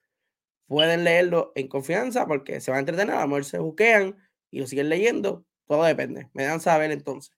pueden 0.66 1.04
leerlo 1.04 1.52
en 1.54 1.68
confianza 1.68 2.26
porque 2.26 2.60
se 2.60 2.70
van 2.70 2.78
a 2.78 2.80
entretener. 2.80 3.14
A 3.14 3.22
lo 3.22 3.28
mejor 3.28 3.44
se 3.44 3.58
buquean 3.58 4.16
y 4.50 4.60
lo 4.60 4.66
siguen 4.66 4.88
leyendo. 4.90 5.46
Todo 5.66 5.84
depende. 5.84 6.28
Me 6.34 6.44
dan 6.44 6.60
saber 6.60 6.90
entonces. 6.90 7.34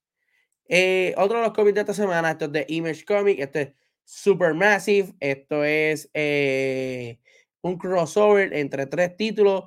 Eh, 0.69 1.15
otro 1.17 1.39
de 1.39 1.45
los 1.45 1.53
cómics 1.53 1.77
de 1.77 1.81
esta 1.83 1.95
semana, 1.95 2.33
esto 2.33 2.47
es 2.47 2.53
de 2.53 2.67
Image 2.69 3.05
Comic. 3.05 3.39
Este 3.39 3.63
es 3.63 3.73
Supermassive. 4.05 5.15
Esto 5.21 5.63
es 5.63 6.11
eh, 6.15 7.21
un 7.61 7.79
crossover 7.79 8.53
entre 8.53 8.87
tres 8.87 9.17
títulos 9.17 9.65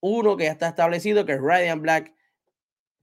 uno 0.00 0.36
que 0.36 0.44
ya 0.44 0.52
está 0.52 0.68
establecido, 0.68 1.24
que 1.24 1.32
es 1.32 1.40
Radiant 1.40 1.82
Black. 1.82 2.14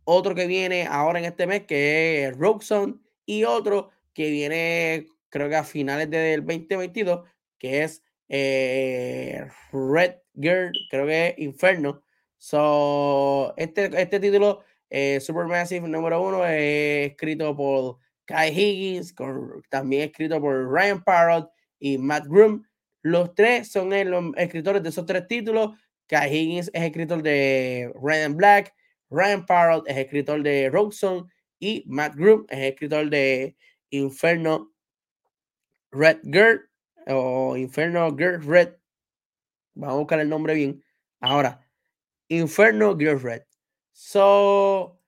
Otro 0.03 0.35
que 0.35 0.47
viene 0.47 0.87
ahora 0.87 1.19
en 1.19 1.25
este 1.25 1.47
mes, 1.47 1.65
que 1.65 2.25
es 2.25 2.37
Rogue 2.37 2.65
Zone. 2.65 2.95
Y 3.25 3.43
otro 3.43 3.91
que 4.13 4.29
viene, 4.29 5.07
creo 5.29 5.49
que 5.49 5.55
a 5.55 5.63
finales 5.63 6.09
del 6.09 6.45
2022, 6.45 7.27
que 7.57 7.83
es 7.83 8.03
eh, 8.29 9.47
Red 9.71 10.15
Girl, 10.35 10.71
creo 10.89 11.05
que 11.07 11.27
es 11.27 11.39
Inferno. 11.39 12.03
So, 12.37 13.53
este, 13.57 13.89
este 13.99 14.19
título, 14.19 14.63
eh, 14.89 15.19
Supermassive 15.19 15.87
número 15.87 16.21
uno, 16.21 16.45
es 16.45 17.11
escrito 17.11 17.55
por 17.55 17.97
Kai 18.25 18.51
Higgins, 18.51 19.15
también 19.69 20.09
escrito 20.09 20.39
por 20.39 20.71
Ryan 20.71 21.03
Parrott 21.03 21.49
y 21.79 21.97
Matt 21.97 22.27
Groom. 22.27 22.63
Los 23.01 23.33
tres 23.35 23.71
son 23.71 23.89
los 23.89 24.33
escritores 24.37 24.83
de 24.83 24.89
esos 24.89 25.05
tres 25.05 25.27
títulos. 25.27 25.71
Kai 26.07 26.33
Higgins 26.33 26.69
es 26.73 26.83
escritor 26.83 27.21
de 27.23 27.91
Red 28.01 28.23
and 28.23 28.35
Black, 28.35 28.73
Ryan 29.09 29.45
Parrott 29.45 29.87
es 29.87 29.97
escritor 29.97 30.41
de 30.43 30.69
Rogue 30.69 30.95
y 31.59 31.83
Matt 31.87 32.15
Groom 32.15 32.45
es 32.49 32.59
escritor 32.71 33.09
de 33.09 33.55
Inferno 33.89 34.73
Red 35.91 36.19
Girl 36.23 36.61
o 37.07 37.55
Inferno 37.57 38.15
Girl 38.15 38.41
Red. 38.45 38.75
Vamos 39.75 39.95
a 39.95 39.99
buscar 39.99 40.19
el 40.19 40.29
nombre 40.29 40.53
bien. 40.53 40.83
Ahora, 41.19 41.65
Inferno 42.29 42.97
Girl 42.97 43.21
Red. 43.21 43.43
So, 43.91 44.99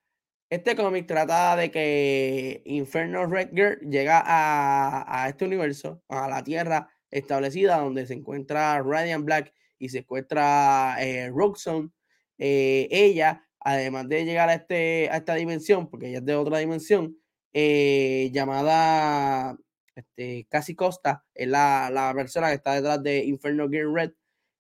este 0.49 0.75
cómic 0.75 1.07
trata 1.07 1.55
de 1.55 1.69
que 1.69 2.61
Inferno 2.65 3.25
Red 3.25 3.49
Girl 3.53 3.79
llega 3.89 4.23
a, 4.25 5.23
a 5.23 5.29
este 5.29 5.45
universo, 5.45 6.01
a 6.07 6.27
la 6.27 6.43
Tierra 6.43 6.89
establecida 7.11 7.77
donde 7.77 8.05
se 8.05 8.13
encuentra 8.13 8.81
Radiant 8.81 9.25
Black 9.25 9.53
y 9.77 9.89
se 9.89 9.99
encuentra 9.99 10.95
eh, 10.99 11.29
Roxxon. 11.29 11.93
Eh, 12.37 12.87
ella, 12.91 13.45
además 13.59 14.07
de 14.07 14.25
llegar 14.25 14.49
a, 14.49 14.53
este, 14.55 15.09
a 15.09 15.17
esta 15.17 15.35
dimensión, 15.35 15.89
porque 15.89 16.09
ella 16.09 16.19
es 16.19 16.25
de 16.25 16.35
otra 16.35 16.59
dimensión, 16.59 17.17
eh, 17.53 18.29
llamada 18.31 19.57
este, 19.99 20.47
Casi 20.49 20.75
Costa, 20.75 21.25
es 21.33 21.47
la, 21.47 21.89
la, 21.91 22.13
persona 22.13 22.49
que 22.49 22.55
está 22.55 22.73
detrás 22.73 23.01
de 23.03 23.23
Inferno 23.25 23.69
Gear 23.69 23.87
Red, 23.87 24.11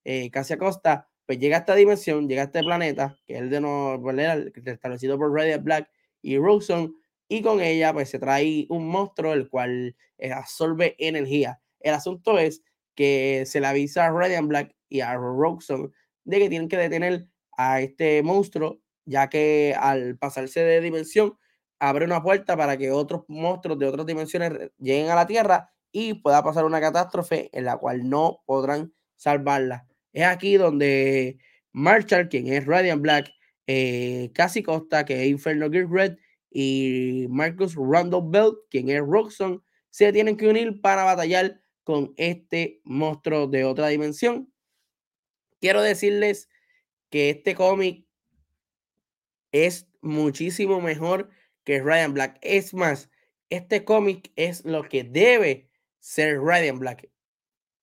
eh, 0.05 0.29
Casi 0.31 0.55
Costa, 0.57 1.07
pues 1.25 1.39
llega 1.39 1.57
a 1.57 1.59
esta 1.59 1.75
dimensión, 1.75 2.27
llega 2.27 2.43
a 2.43 2.45
este 2.45 2.63
planeta, 2.63 3.17
que 3.27 3.35
es 3.35 3.41
el 3.41 3.49
de 3.49 3.61
no, 3.61 3.99
pues, 4.01 4.17
establecido 4.65 5.17
por 5.17 5.33
Radiant 5.33 5.63
Black 5.63 5.89
y 6.21 6.37
Roxxon, 6.37 6.95
y 7.27 7.41
con 7.41 7.61
ella 7.61 7.93
pues 7.93 8.09
se 8.09 8.17
trae 8.17 8.65
un 8.69 8.87
monstruo 8.87 9.33
el 9.33 9.49
cual 9.49 9.95
absorbe 10.33 10.95
energía. 10.97 11.61
El 11.79 11.93
asunto 11.93 12.39
es 12.39 12.63
que 12.95 13.43
se 13.45 13.61
le 13.61 13.67
avisa 13.67 14.05
a 14.05 14.11
Radiant 14.11 14.47
Black 14.47 14.75
y 14.89 15.01
a 15.01 15.15
Roxon 15.15 15.93
de 16.25 16.39
que 16.39 16.49
tienen 16.49 16.67
que 16.67 16.77
detener 16.77 17.27
a 17.57 17.81
este 17.81 18.23
monstruo, 18.23 18.81
ya 19.05 19.29
que 19.29 19.75
al 19.79 20.17
pasarse 20.17 20.61
de 20.61 20.81
dimensión 20.81 21.37
abre 21.79 22.05
una 22.05 22.21
puerta 22.21 22.55
para 22.57 22.77
que 22.77 22.91
otros 22.91 23.23
monstruos 23.27 23.79
de 23.79 23.87
otras 23.87 24.05
dimensiones 24.05 24.71
lleguen 24.77 25.09
a 25.09 25.15
la 25.15 25.27
Tierra 25.27 25.71
y 25.91 26.15
pueda 26.15 26.43
pasar 26.43 26.65
una 26.65 26.81
catástrofe 26.81 27.49
en 27.51 27.65
la 27.65 27.77
cual 27.77 28.09
no 28.09 28.41
podrán 28.45 28.93
salvarla. 29.15 29.87
Es 30.13 30.25
aquí 30.25 30.57
donde 30.57 31.39
Marshall, 31.71 32.29
quien 32.29 32.47
es 32.47 32.65
Radiant 32.65 33.01
Black, 33.01 33.31
eh, 33.67 34.31
Costa, 34.65 35.05
que 35.05 35.23
es 35.23 35.27
Inferno 35.27 35.69
Gear 35.69 35.89
Red, 35.89 36.17
y 36.51 37.27
Marcus 37.29 37.75
Randall 37.75 38.23
Belt, 38.25 38.55
quien 38.69 38.89
es 38.89 39.01
Roxon, 39.01 39.63
se 39.89 40.11
tienen 40.11 40.37
que 40.37 40.47
unir 40.47 40.81
para 40.81 41.03
batallar 41.03 41.59
con 41.83 42.13
este 42.17 42.81
monstruo 42.83 43.47
de 43.47 43.63
otra 43.65 43.87
dimensión 43.87 44.51
quiero 45.59 45.81
decirles 45.81 46.49
que 47.09 47.29
este 47.29 47.55
cómic 47.55 48.05
es 49.51 49.87
muchísimo 50.01 50.81
mejor 50.81 51.29
que 51.63 51.81
Ryan 51.81 52.13
Black. 52.13 52.39
Es 52.41 52.73
más, 52.73 53.09
este 53.49 53.83
cómic 53.83 54.31
es 54.35 54.65
lo 54.65 54.83
que 54.83 55.03
debe 55.03 55.69
ser 55.99 56.39
Ryan 56.39 56.79
Black. 56.79 57.09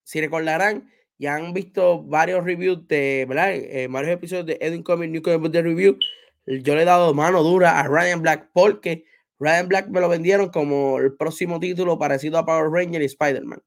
Si 0.05 0.21
recordarán, 0.21 0.91
ya 1.19 1.35
han 1.35 1.53
visto 1.53 2.03
varios 2.03 2.45
reviews 2.45 2.87
de, 2.89 3.27
¿verdad? 3.29 3.55
Eh, 3.55 3.89
varios 3.91 4.15
episodios 4.15 4.47
de 4.47 4.59
Edwin 4.61 4.83
Comic 4.83 5.11
New 5.11 5.23
Comic 5.23 5.53
de 5.53 5.63
Review. 5.63 5.99
Yo 6.47 6.75
le 6.75 6.83
he 6.83 6.85
dado 6.85 7.13
mano 7.15 7.43
dura 7.43 7.81
a 7.81 7.89
Ryan 7.89 8.23
Black 8.23 8.51
porque 8.53 9.05
Ryan 9.39 9.69
Black 9.69 9.89
me 9.89 10.01
lo 10.01 10.09
vendieron 10.09 10.51
como 10.51 10.99
el 10.99 11.17
próximo 11.17 11.59
título 11.59 11.99
parecido 11.99 12.39
a 12.39 12.47
Power 12.47 12.71
Ranger 12.71 13.03
y 13.03 13.07
Spider-Man. 13.07 13.63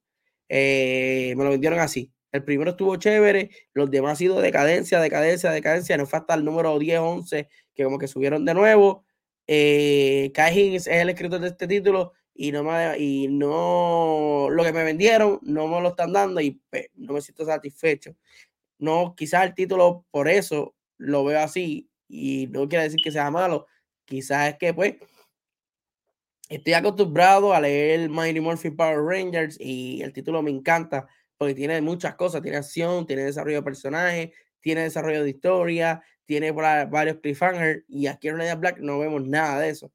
Eh, 0.48 1.34
me 1.38 1.44
lo 1.44 1.52
vendieron 1.52 1.80
así. 1.80 2.12
El 2.32 2.44
primero 2.44 2.72
estuvo 2.72 2.96
chévere, 2.96 3.50
los 3.74 3.90
demás 3.90 4.14
ha 4.14 4.16
sido 4.16 4.40
decadencia, 4.40 5.00
decadencia, 5.00 5.52
decadencia. 5.52 5.98
No 5.98 6.06
fue 6.06 6.20
hasta 6.20 6.36
el 6.36 6.46
número 6.46 6.78
10, 6.78 7.00
11 7.00 7.50
que 7.74 7.84
como 7.84 7.98
que 7.98 8.08
subieron 8.08 8.46
de 8.46 8.54
nuevo. 8.54 9.06
Eh, 9.52 10.32
Kai 10.32 10.56
Higgins 10.56 10.86
es 10.86 11.02
el 11.02 11.10
escritor 11.10 11.40
de 11.40 11.48
este 11.48 11.66
título 11.66 12.14
y 12.36 12.52
no 12.52 12.64
me, 12.64 13.00
y 13.00 13.28
no 13.30 14.48
lo 14.52 14.64
que 14.64 14.72
me 14.72 14.84
vendieron 14.84 15.40
no 15.42 15.68
me 15.68 15.82
lo 15.82 15.90
están 15.90 16.14
dando 16.14 16.40
y 16.40 16.62
pues, 16.70 16.90
no 16.94 17.14
me 17.14 17.22
siento 17.22 17.46
satisfecho. 17.46 18.16
No, 18.78 19.16
quizás 19.18 19.48
el 19.48 19.56
título 19.56 20.06
por 20.12 20.28
eso 20.28 20.76
lo 20.98 21.24
veo 21.24 21.40
así 21.40 21.90
y 22.08 22.46
no 22.52 22.70
quiere 22.70 22.84
decir 22.84 23.00
que 23.04 23.10
sea 23.10 23.32
malo, 23.32 23.66
quizás 24.06 24.50
es 24.50 24.58
que 24.60 24.72
pues 24.72 24.98
estoy 26.48 26.74
acostumbrado 26.74 27.52
a 27.52 27.60
leer 27.60 28.08
Mighty 28.08 28.42
Morphin 28.42 28.78
Power 28.78 29.02
Rangers 29.02 29.58
y 29.60 30.04
el 30.04 30.14
título 30.14 30.44
me 30.44 30.52
encanta 30.52 31.08
porque 31.40 31.56
tiene 31.56 31.82
muchas 31.82 32.14
cosas, 32.14 32.44
tiene 32.44 32.58
acción, 32.58 33.08
tiene 33.08 33.24
desarrollo 33.24 33.58
de 33.58 33.64
personajes, 33.64 34.30
tiene 34.60 34.84
desarrollo 34.84 35.24
de 35.24 35.32
historia, 35.32 36.04
tiene 36.30 36.52
varios 36.52 37.18
cliffhangers 37.22 37.84
y 37.88 38.06
aquí 38.06 38.28
en 38.28 38.38
Raya 38.38 38.54
Black 38.54 38.78
no 38.78 39.00
vemos 39.00 39.26
nada 39.26 39.62
de 39.62 39.70
eso. 39.70 39.92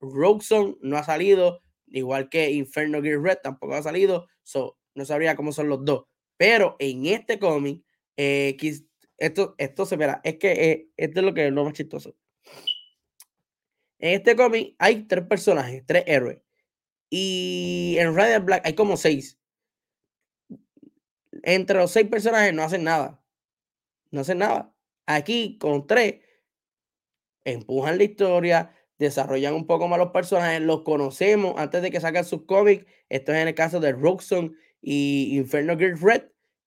Roxon 0.00 0.76
no 0.82 0.96
ha 0.96 1.04
salido, 1.04 1.62
igual 1.86 2.28
que 2.28 2.50
Inferno 2.50 3.00
Gear 3.00 3.20
Red 3.20 3.38
tampoco 3.40 3.74
ha 3.74 3.82
salido, 3.84 4.26
so, 4.42 4.76
no 4.96 5.04
sabría 5.04 5.36
cómo 5.36 5.52
son 5.52 5.68
los 5.68 5.84
dos. 5.84 6.06
Pero 6.36 6.74
en 6.80 7.06
este 7.06 7.38
cómic, 7.38 7.84
eh, 8.16 8.56
esto, 9.18 9.54
esto 9.56 9.86
se 9.86 9.94
verá, 9.94 10.20
es 10.24 10.36
que 10.36 10.50
eh, 10.50 10.88
esto 10.96 11.20
es 11.20 11.24
lo 11.24 11.32
que 11.32 11.46
es 11.46 11.52
lo 11.52 11.62
más 11.64 11.74
chistoso. 11.74 12.16
En 14.00 14.14
este 14.14 14.34
cómic 14.34 14.74
hay 14.80 15.04
tres 15.04 15.26
personajes, 15.26 15.84
tres 15.86 16.02
héroes. 16.08 16.40
Y 17.08 17.94
en 18.00 18.16
Rider 18.16 18.40
Black 18.40 18.66
hay 18.66 18.74
como 18.74 18.96
seis. 18.96 19.38
Entre 21.44 21.78
los 21.78 21.92
seis 21.92 22.08
personajes 22.08 22.52
no 22.52 22.64
hacen 22.64 22.82
nada. 22.82 23.22
No 24.10 24.22
hacen 24.22 24.38
nada. 24.38 24.74
Aquí 25.12 25.58
con 25.58 25.88
tres 25.88 26.20
empujan 27.44 27.98
la 27.98 28.04
historia, 28.04 28.74
desarrollan 28.96 29.54
un 29.54 29.66
poco 29.66 29.88
más 29.88 29.98
los 29.98 30.12
personajes, 30.12 30.60
los 30.60 30.82
conocemos 30.82 31.54
antes 31.58 31.82
de 31.82 31.90
que 31.90 32.00
saquen 32.00 32.24
sus 32.24 32.44
cómics. 32.44 32.86
Esto 33.08 33.32
es 33.32 33.38
en 33.38 33.48
el 33.48 33.54
caso 33.56 33.80
de 33.80 33.90
Roxon 33.90 34.54
y 34.80 35.36
Inferno 35.36 35.76
Girl 35.76 35.98
Red. 36.00 36.22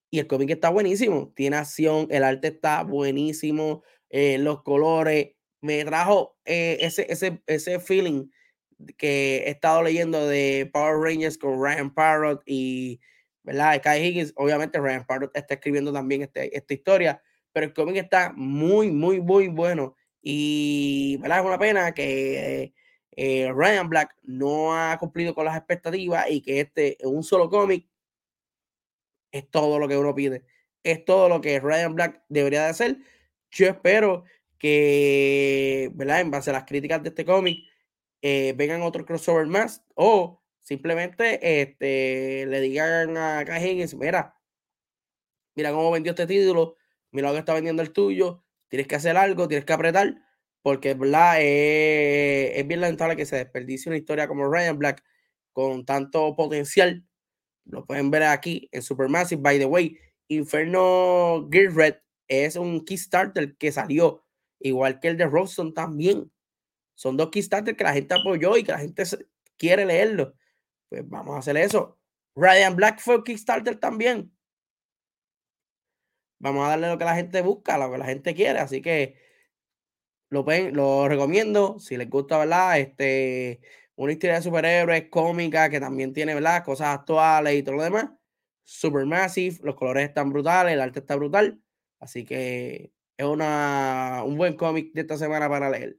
Y 0.10 0.20
el 0.20 0.28
cómic 0.28 0.50
está 0.50 0.70
buenísimo, 0.70 1.32
tiene 1.36 1.56
acción, 1.56 2.08
el 2.12 2.26
arte 2.26 2.50
está 2.50 2.84
buenísimo, 2.84 3.82
eh, 4.10 4.38
los 4.38 4.62
colores. 4.62 5.32
Me 5.62 5.86
trajo 5.86 6.38
eh, 6.44 6.80
ese, 6.82 7.06
ese, 7.10 7.42
ese 7.48 7.80
feeling 7.80 8.30
que 8.98 9.44
he 9.46 9.52
estado 9.52 9.84
leyendo 9.84 10.28
de 10.28 10.70
Power 10.74 10.98
Rangers 10.98 11.38
con 11.38 11.64
Ryan 11.64 11.94
Parrott 11.94 12.44
y 12.46 13.00
¿verdad? 13.44 13.82
Kai 13.82 14.06
Higgins. 14.06 14.34
Obviamente, 14.36 14.80
Ryan 14.80 15.06
Parrott 15.06 15.36
está 15.36 15.54
escribiendo 15.54 15.94
también 15.94 16.24
este, 16.24 16.56
esta 16.58 16.74
historia, 16.74 17.22
pero 17.54 17.68
el 17.68 17.74
cómic 17.74 17.98
está 17.98 18.34
muy, 18.36 18.92
muy, 18.92 19.22
muy 19.22 19.48
bueno. 19.48 19.96
Y 20.22 21.18
¿verdad? 21.18 21.39
es 21.39 21.46
una 21.46 21.60
pena 21.60 21.94
que 21.94 22.74
eh, 23.12 23.52
Ryan 23.54 23.89
Black 23.89 24.16
no 24.24 24.76
ha 24.76 24.98
cumplido 24.98 25.36
con 25.36 25.46
las 25.46 25.58
expectativas 25.58 26.30
y 26.30 26.42
que 26.42 26.62
este, 26.62 26.98
un 27.04 27.24
solo 27.24 27.50
cómic, 27.50 27.88
es 29.32 29.50
todo 29.50 29.80
lo 29.80 29.88
que 29.88 29.98
uno 29.98 30.13
pide. 30.16 30.46
Es 30.84 31.06
todo 31.06 31.30
lo 31.30 31.42
que 31.42 31.60
Ryan 31.60 31.96
Black 31.96 32.24
debería 32.30 32.63
de 32.63 32.70
hacer. 32.70 32.98
Yo 33.52 33.68
espero 33.68 34.26
que, 34.60 35.92
¿verdad? 35.96 36.22
En 36.22 36.32
base 36.32 36.50
a 36.52 36.54
las 36.54 36.66
críticas 36.66 37.04
de 37.04 37.10
este 37.10 37.26
cómic, 37.26 37.60
eh, 38.22 38.54
vengan 38.56 38.82
otros 38.82 39.06
crossover 39.06 39.48
más 39.48 39.84
o 39.96 40.42
simplemente 40.62 41.62
este, 41.62 42.46
le 42.48 42.62
digan 42.62 43.18
a 43.18 43.44
Higgins, 43.60 43.96
mira, 43.96 44.39
mira 45.56 45.72
cómo 45.72 45.92
vendió 45.92 46.12
este 46.12 46.26
título, 46.26 46.78
que 47.13 47.38
está 47.38 47.54
vendiendo 47.54 47.82
el 47.82 47.91
tuyo, 47.91 48.43
tienes 48.69 48.88
que 48.88 48.95
hacer 48.95 49.17
algo, 49.17 49.47
tienes 49.47 49.65
que 49.65 49.73
apretar, 49.73 50.15
porque 50.62 50.93
¿verdad? 50.95 51.38
Eh, 51.39 52.60
es 52.60 52.67
bien 52.67 52.82
lamentable 52.82 53.15
que 53.15 53.26
se 53.26 53.36
desperdicie 53.38 53.89
una 53.89 53.97
historia 53.97 54.28
como 54.28 54.49
Ryan 54.52 54.78
Black 54.78 55.04
con 55.52 55.86
tanto 55.86 56.36
potencial. 56.36 57.06
Lo 57.65 57.86
pueden 57.86 58.10
ver 58.12 58.23
aquí 58.23 58.67
en 58.71 58.82
Supermassive. 58.82 59.41
By 59.41 59.60
the 59.60 59.65
way, 59.65 59.97
Inferno 60.28 61.47
Gear 61.52 61.73
Red 61.73 61.95
es 62.28 62.56
un 62.56 62.84
Kickstarter 62.84 63.56
que 63.58 63.71
salió, 63.71 64.26
igual 64.60 64.99
que 64.99 65.10
el 65.10 65.17
de 65.17 65.28
Robson 65.28 65.73
también. 65.73 66.32
Son 66.95 67.15
dos 67.15 67.30
Kickstarter 67.30 67.76
que 67.76 67.84
la 67.84 67.93
gente 67.93 68.15
apoyó 68.15 68.58
y 68.58 68.63
que 68.63 68.71
la 68.71 68.80
gente 68.80 69.04
quiere 69.58 69.86
leerlo. 69.86 70.34
Pues 70.89 71.08
vamos 71.08 71.36
a 71.36 71.39
hacer 71.39 71.58
eso. 71.58 71.99
Ryan 72.36 72.76
Black 72.76 72.99
fue 72.99 73.23
Kickstarter 73.23 73.76
también 73.76 74.33
vamos 76.44 76.66
a 76.66 76.70
darle 76.72 76.90
lo 76.90 76.98
que 76.98 77.06
la 77.06 77.16
gente 77.16 77.42
busca, 77.42 77.78
lo 77.78 77.90
que 77.92 77.98
la 77.98 78.06
gente 78.06 78.36
quiere. 78.36 78.60
Así 78.60 78.82
que 78.82 79.16
lo, 80.30 80.46
lo 80.72 81.08
recomiendo. 81.08 81.80
Si 81.80 81.98
les 81.98 82.10
gusta, 82.10 82.38
¿verdad? 82.38 82.80
Este, 82.80 83.62
una 83.96 84.12
historia 84.12 84.36
de 84.36 84.42
superhéroes 84.42 85.10
cómica 85.10 85.70
que 85.70 85.80
también 85.80 86.14
tiene, 86.14 86.34
¿verdad? 86.36 86.64
Cosas 86.66 86.90
actuales 87.00 87.56
y 87.56 87.64
todo 87.64 87.76
lo 87.76 87.84
demás. 87.84 88.10
Supermassive, 88.64 89.60
los 89.64 89.76
colores 89.76 90.08
están 90.10 90.32
brutales, 90.32 90.74
el 90.74 90.82
arte 90.82 91.00
está 91.00 91.16
brutal. 91.16 91.62
Así 92.00 92.26
que 92.26 92.92
es 93.18 93.26
una, 93.26 94.24
un 94.26 94.38
buen 94.38 94.56
cómic 94.58 94.92
de 94.94 95.02
esta 95.02 95.18
semana 95.18 95.48
para 95.50 95.70
leer. 95.70 95.98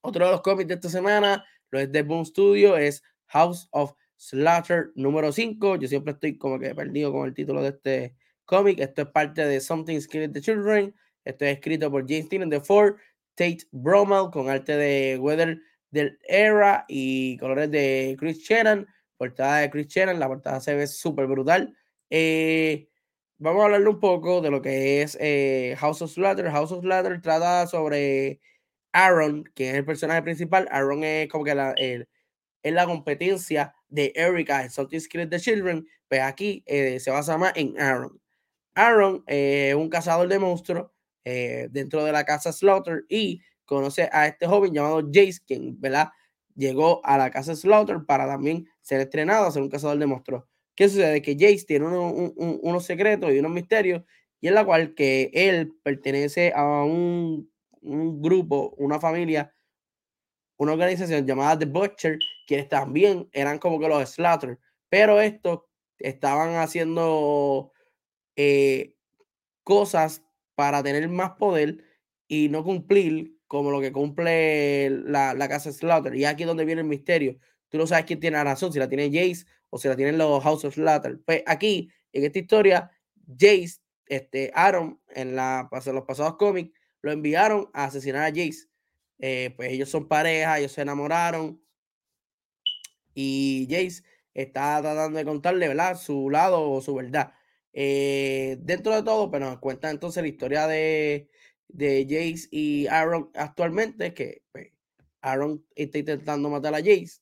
Otro 0.00 0.24
de 0.24 0.32
los 0.32 0.40
cómics 0.40 0.68
de 0.68 0.74
esta 0.74 0.88
semana, 0.88 1.44
lo 1.70 1.78
es 1.78 1.92
de 1.92 2.02
Boom 2.02 2.24
Studio, 2.24 2.78
es 2.78 3.02
House 3.26 3.68
of 3.72 3.92
Slaughter 4.16 4.92
número 4.94 5.32
5. 5.32 5.76
Yo 5.76 5.86
siempre 5.86 6.14
estoy 6.14 6.38
como 6.38 6.58
que 6.58 6.74
perdido 6.74 7.12
con 7.12 7.26
el 7.28 7.34
título 7.34 7.62
de 7.62 7.68
este, 7.68 8.16
cómic. 8.50 8.80
Esto 8.80 9.02
es 9.02 9.08
parte 9.08 9.46
de 9.46 9.60
Something 9.60 10.00
Scared 10.00 10.32
the 10.32 10.40
Children. 10.40 10.92
Esto 11.24 11.44
es 11.44 11.52
escrito 11.54 11.88
por 11.90 12.06
James 12.08 12.28
Tynion 12.28 12.50
de 12.50 12.60
Ford, 12.60 12.96
Tate 13.36 13.60
Bromell 13.70 14.30
con 14.32 14.50
arte 14.50 14.76
de 14.76 15.18
Weather 15.18 15.60
del 15.90 16.18
Era 16.26 16.84
y 16.88 17.38
colores 17.38 17.70
de 17.70 18.16
Chris 18.18 18.38
Shannon. 18.40 18.86
Portada 19.16 19.58
de 19.58 19.70
Chris 19.70 19.86
Shannon. 19.86 20.18
La 20.18 20.26
portada 20.26 20.60
se 20.60 20.74
ve 20.74 20.88
súper 20.88 21.28
brutal. 21.28 21.76
Eh, 22.10 22.88
vamos 23.38 23.62
a 23.62 23.64
hablarle 23.66 23.88
un 23.88 24.00
poco 24.00 24.40
de 24.40 24.50
lo 24.50 24.60
que 24.60 25.02
es 25.02 25.16
eh, 25.20 25.76
House 25.78 26.02
of 26.02 26.10
Slaughter. 26.10 26.50
House 26.50 26.72
of 26.72 26.82
Slaughter 26.82 27.20
trata 27.22 27.68
sobre 27.68 28.40
Aaron, 28.92 29.44
que 29.54 29.70
es 29.70 29.76
el 29.76 29.84
personaje 29.84 30.22
principal. 30.22 30.66
Aaron 30.72 31.04
es 31.04 31.28
como 31.28 31.44
que 31.44 31.54
la, 31.54 31.72
es 31.76 32.06
la 32.64 32.86
competencia 32.86 33.72
de 33.88 34.12
Erika 34.16 34.64
en 34.64 34.70
Something 34.70 34.98
Scared 34.98 35.28
the 35.28 35.38
Children. 35.38 35.86
Pues 36.08 36.20
aquí 36.22 36.64
eh, 36.66 36.98
se 36.98 37.12
basa 37.12 37.38
más 37.38 37.52
en 37.54 37.80
Aaron. 37.80 38.19
Aaron 38.74 39.22
es 39.26 39.74
un 39.74 39.88
cazador 39.88 40.28
de 40.28 40.38
monstruos 40.38 40.90
eh, 41.24 41.68
dentro 41.70 42.04
de 42.04 42.12
la 42.12 42.24
casa 42.24 42.52
Slaughter 42.52 43.04
y 43.08 43.40
conoce 43.64 44.08
a 44.12 44.26
este 44.26 44.46
joven 44.46 44.72
llamado 44.74 45.02
Jace, 45.12 45.40
quien 45.46 45.80
¿verdad? 45.80 46.10
llegó 46.54 47.04
a 47.04 47.16
la 47.18 47.30
casa 47.30 47.54
Slaughter 47.54 48.04
para 48.06 48.26
también 48.26 48.66
ser 48.80 49.00
entrenado 49.00 49.46
a 49.46 49.50
ser 49.52 49.62
un 49.62 49.68
cazador 49.70 49.98
de 49.98 50.06
monstruos. 50.06 50.44
¿Qué 50.74 50.88
sucede? 50.88 51.22
Que 51.22 51.34
Jace 51.34 51.64
tiene 51.66 51.86
unos 51.86 52.84
secretos 52.84 53.30
y 53.32 53.38
unos 53.38 53.52
misterios, 53.52 54.02
y 54.40 54.48
en 54.48 54.54
la 54.54 54.64
cual 54.64 54.94
que 54.94 55.30
él 55.34 55.72
pertenece 55.82 56.52
a 56.54 56.64
un, 56.84 57.50
un 57.82 58.22
grupo, 58.22 58.74
una 58.78 58.98
familia, 58.98 59.52
una 60.56 60.72
organización 60.72 61.26
llamada 61.26 61.58
The 61.58 61.66
Butcher, 61.66 62.18
quienes 62.46 62.68
también 62.68 63.28
eran 63.32 63.58
como 63.58 63.78
que 63.80 63.88
los 63.88 64.10
Slaughter, 64.10 64.58
pero 64.88 65.20
estos 65.20 65.60
estaban 65.98 66.54
haciendo 66.56 67.72
eh, 68.42 68.96
cosas 69.64 70.22
para 70.54 70.82
tener 70.82 71.06
más 71.10 71.32
poder 71.32 71.84
y 72.26 72.48
no 72.48 72.64
cumplir 72.64 73.36
como 73.46 73.70
lo 73.70 73.82
que 73.82 73.92
cumple 73.92 74.88
la, 74.88 75.34
la 75.34 75.46
casa 75.46 75.70
Slaughter. 75.72 76.14
Y 76.14 76.24
aquí 76.24 76.44
es 76.44 76.46
donde 76.46 76.64
viene 76.64 76.80
el 76.80 76.86
misterio. 76.86 77.36
Tú 77.68 77.76
no 77.76 77.86
sabes 77.86 78.06
quién 78.06 78.18
tiene 78.18 78.38
la 78.38 78.44
razón, 78.44 78.72
si 78.72 78.78
la 78.78 78.88
tiene 78.88 79.08
Jace 79.08 79.44
o 79.68 79.78
si 79.78 79.88
la 79.88 79.96
tienen 79.96 80.16
los 80.16 80.42
House 80.42 80.64
of 80.64 80.74
Slaughter. 80.74 81.20
Pues 81.26 81.42
aquí, 81.46 81.90
en 82.12 82.24
esta 82.24 82.38
historia, 82.38 82.90
Jace, 83.38 83.80
este, 84.06 84.50
Aaron, 84.54 84.98
en, 85.08 85.36
la, 85.36 85.68
los 85.70 86.04
pasados 86.04 86.36
cómics, 86.36 86.72
lo 87.02 87.12
enviaron 87.12 87.68
a 87.74 87.84
asesinar 87.84 88.22
a 88.24 88.28
Jace. 88.28 88.68
Eh, 89.18 89.52
pues 89.54 89.70
ellos 89.70 89.90
son 89.90 90.08
pareja, 90.08 90.58
ellos 90.58 90.72
se 90.72 90.80
enamoraron. 90.80 91.62
Y 93.12 93.66
Jace 93.68 94.02
está 94.32 94.80
tratando 94.80 95.18
de 95.18 95.26
contarle, 95.26 95.68
¿verdad? 95.68 95.98
Su 95.98 96.30
lado 96.30 96.70
o 96.70 96.80
su 96.80 96.94
verdad. 96.94 97.34
Eh, 97.72 98.56
dentro 98.60 98.94
de 98.94 99.02
todo, 99.02 99.30
pero 99.30 99.44
pues, 99.44 99.52
nos 99.52 99.60
cuenta 99.60 99.90
entonces 99.90 100.22
la 100.22 100.28
historia 100.28 100.66
de, 100.66 101.28
de 101.68 102.04
Jace 102.08 102.48
y 102.50 102.86
Aaron 102.88 103.30
actualmente, 103.34 104.14
que 104.14 104.42
pues, 104.52 104.68
Aaron 105.22 105.64
está 105.74 105.98
intentando 105.98 106.50
matar 106.50 106.74
a 106.74 106.78
Jace. 106.78 107.20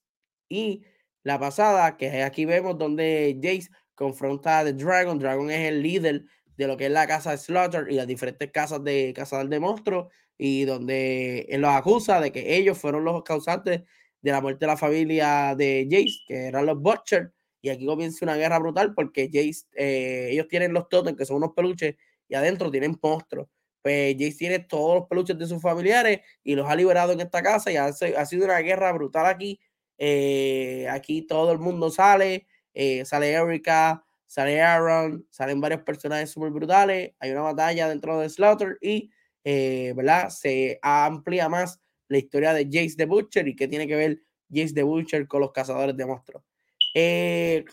Y 0.49 0.85
la 1.23 1.39
pasada, 1.39 1.97
que 1.97 2.23
aquí 2.23 2.45
vemos 2.45 2.79
donde 2.79 3.39
Jace 3.43 3.69
confronta 3.95 4.61
a 4.61 4.65
The 4.65 4.73
Dragon. 4.75 5.19
Dragon 5.19 5.51
es 5.51 5.69
el 5.69 5.83
líder 5.83 6.25
de 6.57 6.67
lo 6.67 6.77
que 6.77 6.87
es 6.87 6.93
la 6.93 7.07
casa 7.07 7.33
de 7.33 7.39
Slaughter 7.39 7.87
y 7.91 7.97
las 7.97 8.07
diferentes 8.07 8.51
casas 8.51 8.83
de 8.85 9.13
cazador 9.15 9.49
de 9.49 9.61
monstruos. 9.61 10.13
Y 10.39 10.65
donde 10.65 11.41
él 11.51 11.63
los 11.63 11.71
acusa 11.71 12.21
de 12.21 12.33
que 12.33 12.57
ellos 12.57 12.79
fueron 12.79 13.05
los 13.05 13.23
causantes 13.25 13.83
de 14.23 14.31
la 14.31 14.41
muerte 14.41 14.61
de 14.61 14.67
la 14.69 14.77
familia 14.77 15.55
de 15.57 15.87
Jace, 15.91 16.21
que 16.27 16.47
eran 16.47 16.67
los 16.67 16.81
Butcher. 16.81 17.33
Y 17.61 17.71
aquí 17.71 17.87
comienza 17.87 18.25
una 18.25 18.37
guerra 18.37 18.59
brutal 18.59 18.95
porque 18.95 19.29
Jace, 19.33 19.67
eh, 19.75 20.29
ellos 20.33 20.49
tienen 20.49 20.73
los 20.73 20.89
totems, 20.89 21.17
que 21.19 21.25
son 21.25 21.39
unos 21.39 21.53
peluches, 21.55 21.97
y 22.29 22.35
adentro 22.35 22.71
tienen 22.71 22.99
monstruos. 23.03 23.49
Pues 23.83 24.15
Jace 24.15 24.37
tiene 24.37 24.59
todos 24.61 24.97
los 25.01 25.09
peluches 25.09 25.39
de 25.39 25.47
sus 25.47 25.61
familiares 25.63 26.21
y 26.45 26.55
los 26.55 26.69
ha 26.69 26.77
liberado 26.77 27.13
en 27.13 27.21
esta 27.21 27.43
casa 27.43 27.71
y 27.73 27.77
ha, 27.77 27.93
sido 27.93 28.45
una 28.45 28.59
guerra 28.59 28.93
brutal 28.93 29.27
aquí 29.27 29.61
Eh, 30.01 30.87
aquí 30.91 31.23
todo 31.23 31.51
el 31.53 31.59
mundo 31.59 31.91
sale, 31.91 32.47
eh, 32.75 33.05
sale 33.05 33.33
Erika, 33.33 34.05
sale 34.27 34.61
Aaron, 34.63 35.27
salen 35.31 35.61
varios 35.61 35.83
personajes 35.83 36.31
súper 36.31 36.51
brutales, 36.51 37.15
hay 37.19 37.31
una 37.33 37.43
batalla 37.43 37.89
dentro 37.89 38.21
de 38.21 38.29
Slaughter 38.29 38.79
y, 38.81 39.11
¿verdad? 39.45 40.31
Se 40.31 40.79
amplía 40.83 41.49
más 41.49 41.81
la 42.09 42.19
historia 42.19 42.53
de 42.55 42.65
Jace 42.67 42.95
the 42.97 43.07
Butcher 43.07 43.49
y 43.49 43.57
qué 43.57 43.69
tiene 43.69 43.87
que 43.89 43.97
ver 43.97 44.21
Jace 44.51 44.75
the 44.75 44.83
Butcher 44.83 45.27
con 45.27 45.41
los 45.41 45.53
cazadores 45.53 45.97
de 45.97 46.07
monstruos. 46.07 46.48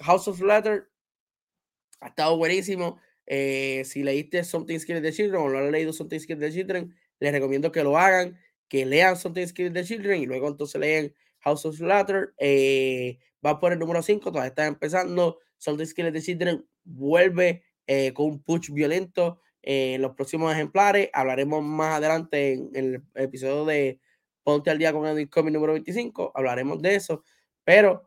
House 0.01 0.27
of 0.27 0.37
Slaughter 0.37 0.89
ha 1.99 2.07
estado 2.07 2.37
buenísimo. 2.37 2.99
si 3.27 4.03
leíste 4.03 4.43
Something 4.43 4.79
Scared 4.79 5.03
the 5.03 5.11
Children 5.11 5.41
o 5.41 5.49
no 5.49 5.59
has 5.59 5.71
leído 5.71 5.93
Something 5.93 6.19
Scared 6.19 6.39
the 6.39 6.51
Children, 6.51 6.95
les 7.19 7.31
recomiendo 7.31 7.71
que 7.71 7.83
lo 7.83 7.97
hagan, 7.97 8.37
que 8.67 8.85
lean 8.85 9.15
Something 9.15 9.47
Scared 9.47 9.73
the 9.73 9.83
Children 9.83 10.21
y 10.21 10.25
luego 10.25 10.47
entonces 10.47 10.79
leen 10.79 11.13
House 11.39 11.65
of 11.65 11.77
Slaughter. 11.77 12.33
Eh, 12.39 13.19
va 13.45 13.59
por 13.59 13.71
el 13.71 13.79
número 13.79 14.01
5, 14.01 14.31
todavía 14.31 14.49
está 14.49 14.65
empezando. 14.65 15.39
Something 15.57 15.85
Scared 15.85 16.13
the 16.13 16.21
Children 16.21 16.65
vuelve 16.83 17.63
eh, 17.87 18.13
con 18.13 18.25
un 18.25 18.43
push 18.43 18.71
violento 18.71 19.39
en 19.61 20.01
los 20.01 20.15
próximos 20.15 20.51
ejemplares. 20.53 21.09
Hablaremos 21.13 21.63
más 21.63 21.97
adelante 21.97 22.53
en, 22.53 22.69
el 22.73 23.03
episodio 23.13 23.65
de 23.65 23.99
Ponte 24.43 24.69
al 24.69 24.77
día 24.77 24.91
con 24.91 25.05
el 25.05 25.29
Comic 25.29 25.53
número 25.53 25.73
25. 25.73 26.31
Hablaremos 26.35 26.81
de 26.81 26.95
eso. 26.95 27.23
Pero 27.63 28.04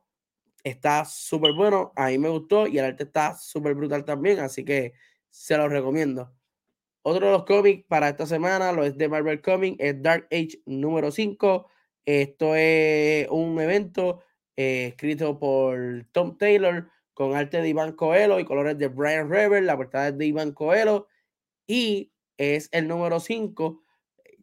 está 0.69 1.05
súper 1.05 1.53
bueno. 1.53 1.93
A 1.97 2.09
mí 2.09 2.19
me 2.19 2.29
gustó 2.29 2.67
y 2.67 2.79
el 2.79 2.85
arte 2.85 3.05
está 3.05 3.35
súper 3.35 3.75
brutal 3.75 4.05
también. 4.05 4.41
Así 4.41 4.65
que 4.65 4.95
se 5.31 5.57
los 5.57 5.71
recomiendo. 5.71 6.33
Otro 7.03 7.27
de 7.27 7.33
los 7.33 7.45
cómics 7.45 7.85
para 7.89 8.09
esta 8.09 8.27
semana, 8.27 8.73
lo 8.73 8.85
es 8.85 8.97
de 8.99 9.09
Marvel 9.09 9.41
Comics, 9.41 9.77
es 9.81 10.03
Dark 10.03 10.27
Age 10.31 10.61
número 10.67 11.11
5. 11.11 11.67
Esto 12.05 12.55
es 12.55 13.29
un 13.31 13.61
evento 13.61 14.23
eh, 14.57 14.89
escrito 14.89 15.39
por 15.39 16.07
Tom 16.13 16.37
Taylor 16.37 16.91
con 17.15 17.35
arte 17.35 17.63
de 17.63 17.69
Iván 17.69 17.93
Coelho 17.93 18.39
y 18.41 18.45
colores 18.45 18.79
de 18.79 18.89
Brian 18.89 19.31
Rever. 19.31 19.63
La 19.63 19.77
portada 19.77 20.09
es 20.09 20.19
de 20.19 20.27
Iván 20.27 20.53
Coelho 20.53 21.09
y 21.67 22.13
es 22.37 22.69
el 22.73 22.89
número 22.89 23.21
5. 23.21 23.83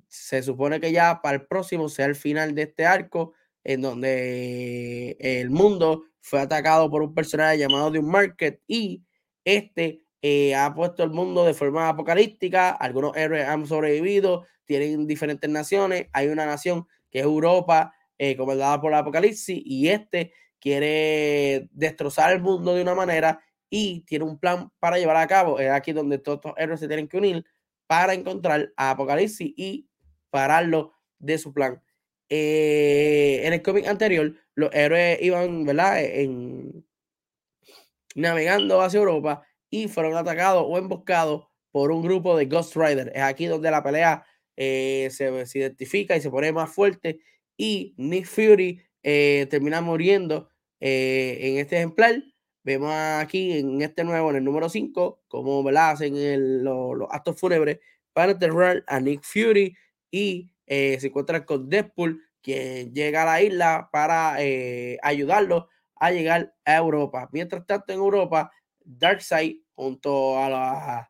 Se 0.08 0.42
supone 0.42 0.80
que 0.80 0.92
ya 0.92 1.22
para 1.22 1.38
el 1.38 1.46
próximo 1.48 1.90
sea 1.90 2.06
el 2.06 2.16
final 2.16 2.56
de 2.56 2.64
este 2.64 2.86
arco 2.86 3.34
en 3.64 3.82
donde 3.82 5.18
el 5.20 5.50
mundo 5.50 6.06
fue 6.26 6.42
atacado 6.42 6.90
por 6.90 7.04
un 7.04 7.14
personaje 7.14 7.60
llamado 7.60 7.92
The 7.92 8.02
Market 8.02 8.60
y 8.66 9.04
este 9.44 10.08
eh, 10.24 10.56
ha 10.56 10.74
puesto 10.74 11.04
el 11.04 11.12
mundo 11.12 11.46
de 11.46 11.54
forma 11.54 11.88
apocalíptica, 11.88 12.72
algunos 12.72 13.16
héroes 13.16 13.48
han 13.48 13.68
sobrevivido, 13.68 14.48
tienen 14.66 15.06
diferentes 15.06 15.48
naciones, 15.48 16.08
hay 16.14 16.30
una 16.30 16.48
nación 16.48 16.88
que 17.12 17.20
es 17.20 17.26
Europa, 17.26 17.94
eh, 18.18 18.36
comandada 18.36 18.82
por 18.82 18.92
apocalipsis, 18.96 19.62
y 19.64 19.90
este 19.90 20.34
quiere 20.60 21.70
destrozar 21.72 22.34
el 22.34 22.42
mundo 22.42 22.74
de 22.74 22.82
una 22.82 22.96
manera 22.96 23.40
y 23.70 24.02
tiene 24.02 24.26
un 24.26 24.40
plan 24.40 24.72
para 24.80 24.98
llevar 24.98 25.18
a 25.18 25.28
cabo. 25.28 25.60
Es 25.60 25.70
aquí 25.70 25.94
donde 25.94 26.18
todos 26.18 26.40
los 26.44 26.54
héroes 26.58 26.80
se 26.80 26.88
tienen 26.88 27.08
que 27.08 27.18
unir 27.18 27.46
para 27.86 28.16
encontrar 28.16 28.74
a 28.78 28.90
Apocalipsis 28.90 29.54
y 29.56 29.88
pararlo 30.32 30.94
de 31.20 31.38
su 31.38 31.54
plan. 31.54 31.84
Eh, 32.30 33.42
en 33.44 33.54
el 33.54 33.62
cómic 33.62 33.88
anterior, 33.88 34.34
los 34.56 34.74
héroes 34.74 35.20
iban, 35.22 35.66
¿verdad? 35.66 36.04
En, 36.04 36.86
navegando 38.16 38.82
hacia 38.82 39.00
Europa 39.00 39.46
y 39.70 39.88
fueron 39.88 40.16
atacados 40.16 40.66
o 40.68 40.78
emboscados 40.78 41.48
por 41.72 41.92
un 41.92 42.02
grupo 42.02 42.38
de 42.38 42.46
Ghost 42.46 42.76
Rider. 42.76 43.12
Es 43.14 43.22
aquí 43.22 43.46
donde 43.46 43.70
la 43.70 43.84
pelea 43.84 44.26
eh, 44.56 45.10
se, 45.12 45.30
identifica 45.60 46.16
y 46.16 46.22
se 46.22 46.32
pone 46.32 46.52
más 46.54 46.72
fuerte 46.72 47.20
y 47.58 47.94
Nick 47.98 48.26
Fury 48.26 48.82
eh, 49.04 49.48
termina 49.50 49.82
muriendo 49.82 50.50
eh, 50.80 51.38
en 51.42 51.58
este 51.58 51.78
ejemplar. 51.78 52.24
Vemos 52.64 52.92
aquí 52.92 53.60
en 53.60 53.82
este 53.82 54.04
nuevo, 54.04 54.32
en 54.32 54.38
el 54.38 54.44
número 54.44 54.70
5, 54.70 55.24
como 55.28 55.64
¿verdad? 55.64 55.92
hacen 55.92 56.64
los 56.64 57.08
actos 57.12 57.40
fúnebres 57.40 57.80
para 58.14 58.32
enterrar 58.32 58.84
a 58.88 59.00
Nick 59.00 59.22
Fury 59.22 59.76
y 60.10 60.50
se 60.68 61.08
encuentran 61.08 61.44
con 61.44 61.70
Deadpool, 61.70 62.22
quien 62.42 62.94
llega 62.94 63.24
a 63.24 63.26
la 63.26 63.42
isla 63.42 63.90
para 63.92 64.36
ayudarlo 65.02 65.70
a 65.96 66.12
llegar 66.12 66.54
a 66.66 66.78
Europa. 66.78 67.30
Mientras 67.32 67.66
tanto, 67.66 67.94
en 67.94 68.00
Europa, 68.00 68.52
Darkseid 68.84 69.58
junto 69.76 70.40
a 70.40 70.50
la 70.50 71.10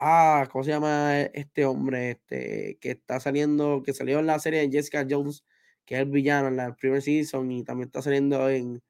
ah, 0.00 0.48
¿cómo 0.50 0.64
se 0.64 0.70
llama 0.70 1.20
este 1.22 1.64
hombre? 1.64 2.12
Este 2.12 2.78
que 2.80 2.92
está 2.92 3.20
saliendo, 3.20 3.82
que 3.84 3.92
salió 3.94 4.18
en 4.18 4.26
la 4.26 4.38
serie 4.38 4.60
de 4.60 4.70
Jessica 4.70 5.06
Jones, 5.08 5.44
que 5.84 5.96
es 5.96 6.00
el 6.02 6.10
villano 6.10 6.48
en 6.48 6.56
la 6.56 6.74
primera 6.74 7.00
season 7.00 7.50
y 7.52 7.64
también 7.64 7.88
está 7.88 8.02
saliendo 8.02 8.48
en 8.48 8.82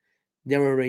Demon 0.45 0.81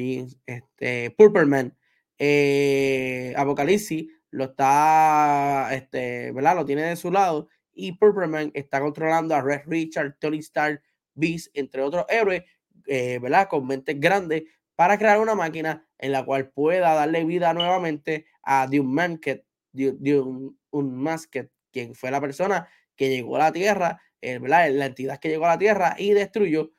este 0.45 1.11
Purple 1.11 1.45
Man. 1.45 1.77
Eh, 2.17 3.33
Apocalipsis 3.35 4.07
lo 4.29 4.45
está, 4.45 5.69
este, 5.73 6.31
¿verdad? 6.31 6.55
Lo 6.55 6.65
tiene 6.65 6.83
de 6.83 6.95
su 6.95 7.11
lado 7.11 7.49
y 7.81 7.93
Purple 7.93 8.27
Man 8.27 8.51
está 8.53 8.79
controlando 8.79 9.33
a 9.33 9.41
Red 9.41 9.61
Richard, 9.65 10.17
Tony 10.19 10.37
Stark, 10.37 10.83
Beast, 11.15 11.47
entre 11.53 11.81
otros 11.81 12.05
héroes, 12.09 12.43
eh, 12.85 13.19
¿verdad? 13.19 13.47
Con 13.49 13.65
mentes 13.65 13.99
grandes 13.99 14.43
para 14.75 14.97
crear 14.97 15.19
una 15.19 15.35
máquina 15.35 15.87
en 15.97 16.11
la 16.11 16.23
cual 16.23 16.49
pueda 16.49 16.93
darle 16.93 17.25
vida 17.25 17.53
nuevamente 17.53 18.25
a 18.43 18.67
Doom 18.67 18.87
Manket, 18.87 19.45
un, 19.73 20.95
Masket, 20.95 21.51
quien 21.71 21.95
fue 21.95 22.11
la 22.11 22.21
persona 22.21 22.67
que 22.95 23.09
llegó 23.09 23.35
a 23.37 23.39
la 23.39 23.51
Tierra, 23.51 24.01
eh, 24.21 24.39
la 24.39 24.67
entidad 24.67 25.19
que 25.19 25.29
llegó 25.29 25.45
a 25.45 25.49
la 25.49 25.57
Tierra 25.57 25.95
y 25.97 26.11
destruyó 26.11 26.71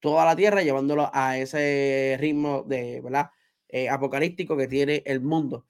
toda 0.00 0.24
la 0.24 0.36
Tierra, 0.36 0.62
llevándolo 0.62 1.10
a 1.12 1.38
ese 1.38 2.16
ritmo 2.20 2.62
de, 2.62 3.00
¿verdad? 3.00 3.30
Eh, 3.68 3.88
apocalíptico 3.88 4.56
que 4.56 4.68
tiene 4.68 5.02
el 5.06 5.20
mundo. 5.20 5.66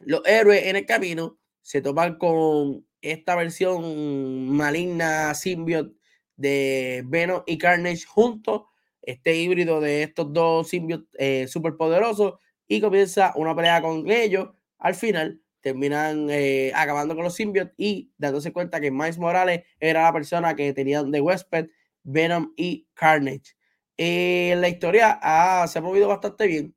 Los 0.00 0.26
héroes 0.26 0.66
en 0.66 0.76
el 0.76 0.86
camino 0.86 1.38
se 1.60 1.82
topan 1.82 2.16
con 2.16 2.86
esta 3.02 3.36
versión 3.36 4.48
maligna 4.50 5.34
symbiote 5.34 5.94
de 6.36 7.02
Venom 7.06 7.42
y 7.46 7.58
Carnage 7.58 8.04
juntos 8.06 8.62
este 9.02 9.36
híbrido 9.36 9.80
de 9.80 10.02
estos 10.02 10.32
dos 10.32 10.68
simbios 10.68 11.02
eh, 11.18 11.46
superpoderosos 11.48 12.34
y 12.68 12.80
comienza 12.80 13.32
una 13.36 13.54
pelea 13.54 13.82
con 13.82 14.10
ellos. 14.10 14.50
Al 14.78 14.94
final 14.94 15.40
terminan 15.60 16.28
eh, 16.30 16.72
acabando 16.74 17.14
con 17.14 17.24
los 17.24 17.34
symbiotes 17.34 17.74
y 17.76 18.12
dándose 18.16 18.52
cuenta 18.52 18.80
que 18.80 18.90
Miles 18.90 19.18
Morales 19.18 19.64
era 19.78 20.02
la 20.02 20.12
persona 20.12 20.54
que 20.54 20.72
tenían 20.72 21.10
de 21.10 21.20
Westped, 21.20 21.68
Venom 22.02 22.52
y 22.56 22.86
Carnage. 22.94 23.54
Eh, 23.96 24.54
la 24.56 24.68
historia 24.68 25.18
se 25.66 25.78
ha 25.78 25.82
movido 25.82 26.08
bastante 26.08 26.46
bien. 26.46 26.74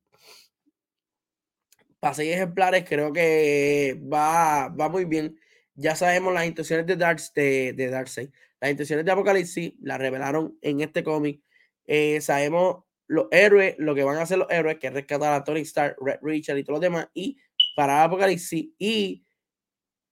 Para 2.00 2.14
seis 2.16 2.34
ejemplares 2.34 2.84
creo 2.88 3.14
que 3.14 3.98
va, 4.12 4.68
va 4.70 4.90
muy 4.90 5.06
bien. 5.06 5.38
Ya 5.76 5.96
sabemos 5.96 6.34
las 6.34 6.46
intenciones 6.46 6.86
de, 6.86 6.96
Darks, 6.96 7.34
de, 7.34 7.90
Darkseid. 7.92 8.30
Las 8.62 8.72
intenciones 8.72 9.06
de 9.06 9.12
Apocalipsis 9.12 9.74
las 9.82 10.00
revelaron 10.00 10.58
en 10.62 10.82
este 10.82 11.04
cómic 11.04 11.42
eh, 11.86 12.22
sabemos 12.22 12.84
los 13.08 13.28
héroes, 13.32 13.76
lo 13.78 13.96
que 13.96 14.04
van 14.04 14.18
a 14.18 14.22
hacer 14.22 14.38
los 14.38 14.50
héroes, 14.50 14.78
que 14.80 14.88
es 14.88 14.94
rescatar 14.94 15.34
a 15.34 15.44
Tony 15.44 15.62
Stark, 15.62 15.98
Red 16.00 16.20
Richard 16.22 16.58
y 16.58 16.64
todos 16.64 16.76
los 16.76 16.82
demás, 16.82 17.10
y 17.14 17.38
para 17.76 18.04
Apocalipsis. 18.04 18.70
Y 18.78 19.26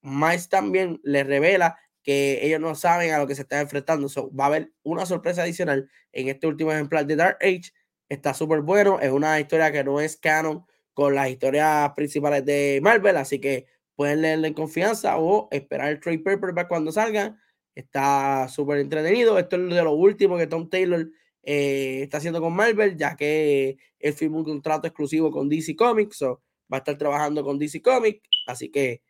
Miles 0.02 0.48
también 0.48 1.00
les 1.02 1.26
revela 1.26 1.78
que 2.02 2.44
ellos 2.44 2.60
no 2.60 2.74
saben 2.74 3.12
a 3.12 3.18
lo 3.18 3.26
que 3.26 3.34
se 3.34 3.42
están 3.42 3.60
enfrentando. 3.60 4.08
va 4.38 4.44
a 4.44 4.46
haber 4.48 4.72
una 4.82 5.06
sorpresa 5.06 5.42
adicional 5.42 5.88
en 6.12 6.28
este 6.28 6.46
último 6.46 6.72
ejemplar 6.72 7.06
de 7.06 7.16
Dark 7.16 7.38
Age. 7.40 7.72
Está 8.08 8.34
súper 8.34 8.60
bueno. 8.60 9.00
Es 9.00 9.10
una 9.10 9.38
historia 9.40 9.72
que 9.72 9.84
no 9.84 10.00
es 10.00 10.16
canon 10.16 10.66
con 10.92 11.14
las 11.14 11.30
historias 11.30 11.92
principales 11.94 12.44
de 12.44 12.80
Marvel, 12.82 13.16
así 13.16 13.40
que 13.40 13.66
pueden 13.96 14.22
leerla 14.22 14.48
en 14.48 14.54
confianza 14.54 15.18
o 15.18 15.48
esperar 15.50 15.90
el 15.90 16.00
trade 16.00 16.20
paperback 16.20 16.68
cuando 16.68 16.92
salgan. 16.92 17.38
Está 17.74 18.48
súper 18.48 18.78
entretenido. 18.78 19.38
Esto 19.38 19.56
es 19.56 19.74
de 19.74 19.82
lo 19.82 19.92
último 19.92 20.36
que 20.36 20.46
Tom 20.46 20.68
Taylor 20.68 21.08
eh, 21.42 22.02
está 22.02 22.18
haciendo 22.18 22.40
con 22.40 22.54
Marvel, 22.54 22.96
ya 22.96 23.16
que 23.16 23.76
él 23.98 24.12
firmó 24.14 24.38
un 24.38 24.44
contrato 24.44 24.86
exclusivo 24.86 25.30
con 25.30 25.48
DC 25.48 25.74
Comics, 25.74 26.22
o 26.22 26.42
va 26.72 26.76
a 26.76 26.78
estar 26.78 26.96
trabajando 26.96 27.42
con 27.44 27.58
DC 27.58 27.82
Comics, 27.82 28.20
así 28.46 28.70
que 28.70 29.02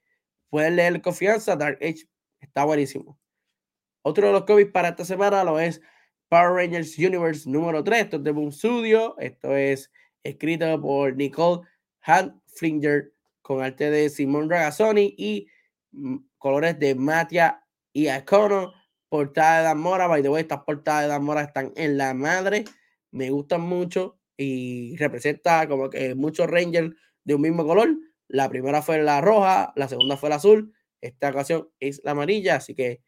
pueden 0.48 0.76
leer 0.76 1.00
confianza, 1.02 1.56
Dark 1.56 1.78
Age 1.82 2.06
está 2.40 2.64
buenísimo. 2.64 3.18
Otro 4.02 4.26
de 4.26 4.32
los 4.32 4.44
cómics 4.44 4.72
para 4.72 4.88
esta 4.88 5.04
semana 5.04 5.44
lo 5.44 5.60
es 5.60 5.80
Power 6.28 6.52
Rangers 6.54 6.98
Universe 6.98 7.48
número 7.48 7.84
3, 7.84 8.04
esto 8.04 8.16
es 8.16 8.24
de 8.24 8.30
Boom 8.32 8.50
Studio, 8.50 9.16
esto 9.18 9.54
es 9.54 9.90
escrito 10.22 10.80
por 10.80 11.14
Nicole 11.14 11.62
Handflinger 12.00 13.11
con 13.42 13.62
arte 13.62 13.90
de 13.90 14.08
Simon 14.08 14.48
Ragazzoni 14.48 15.14
y 15.18 15.48
mm, 15.92 16.16
colores 16.38 16.78
de 16.78 16.94
Matia 16.94 17.64
y 17.92 18.08
Akono 18.08 18.72
portada 19.08 19.58
de 19.58 19.64
Damora, 19.64 20.06
by 20.06 20.22
the 20.22 20.30
way, 20.30 20.40
estas 20.40 20.60
portadas 20.64 21.02
de 21.02 21.08
Damora 21.08 21.42
están 21.42 21.72
en 21.76 21.98
la 21.98 22.14
madre, 22.14 22.64
me 23.10 23.28
gustan 23.28 23.60
mucho 23.60 24.18
y 24.38 24.96
representa 24.96 25.68
como 25.68 25.90
que 25.90 26.14
muchos 26.14 26.48
Rangers 26.48 26.96
de 27.24 27.34
un 27.34 27.42
mismo 27.42 27.66
color. 27.66 27.90
La 28.28 28.48
primera 28.48 28.80
fue 28.80 29.02
la 29.02 29.20
roja, 29.20 29.72
la 29.76 29.88
segunda 29.88 30.16
fue 30.16 30.30
la 30.30 30.36
azul, 30.36 30.72
esta 31.02 31.28
ocasión 31.28 31.68
es 31.78 32.00
la 32.04 32.12
amarilla, 32.12 32.56
así 32.56 32.74
que 32.74 33.02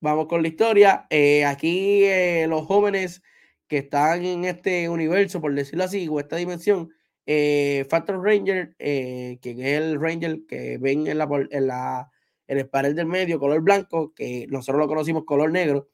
vamos 0.00 0.26
con 0.26 0.42
la 0.42 0.48
historia. 0.48 1.06
Eh, 1.08 1.46
aquí 1.46 2.04
eh, 2.04 2.46
los 2.46 2.66
jóvenes 2.66 3.22
que 3.66 3.78
están 3.78 4.24
en 4.26 4.44
este 4.44 4.90
universo, 4.90 5.40
por 5.40 5.54
decirlo 5.54 5.84
así, 5.84 6.06
o 6.08 6.20
esta 6.20 6.36
dimensión, 6.36 6.90
eh, 7.26 7.86
Factor 7.88 8.22
Ranger, 8.22 8.74
que 8.76 9.38
es 9.42 9.58
el 9.58 10.00
Ranger 10.00 10.40
que 10.46 10.78
ven 10.78 11.06
en 11.06 12.58
el 12.58 12.68
panel 12.68 12.94
del 12.94 13.06
medio, 13.06 13.38
color 13.38 13.60
blanco, 13.62 14.12
que 14.14 14.46
nosotros 14.48 14.80
lo 14.80 14.88
conocimos 14.88 15.24
color 15.24 15.50
negro. 15.50 15.88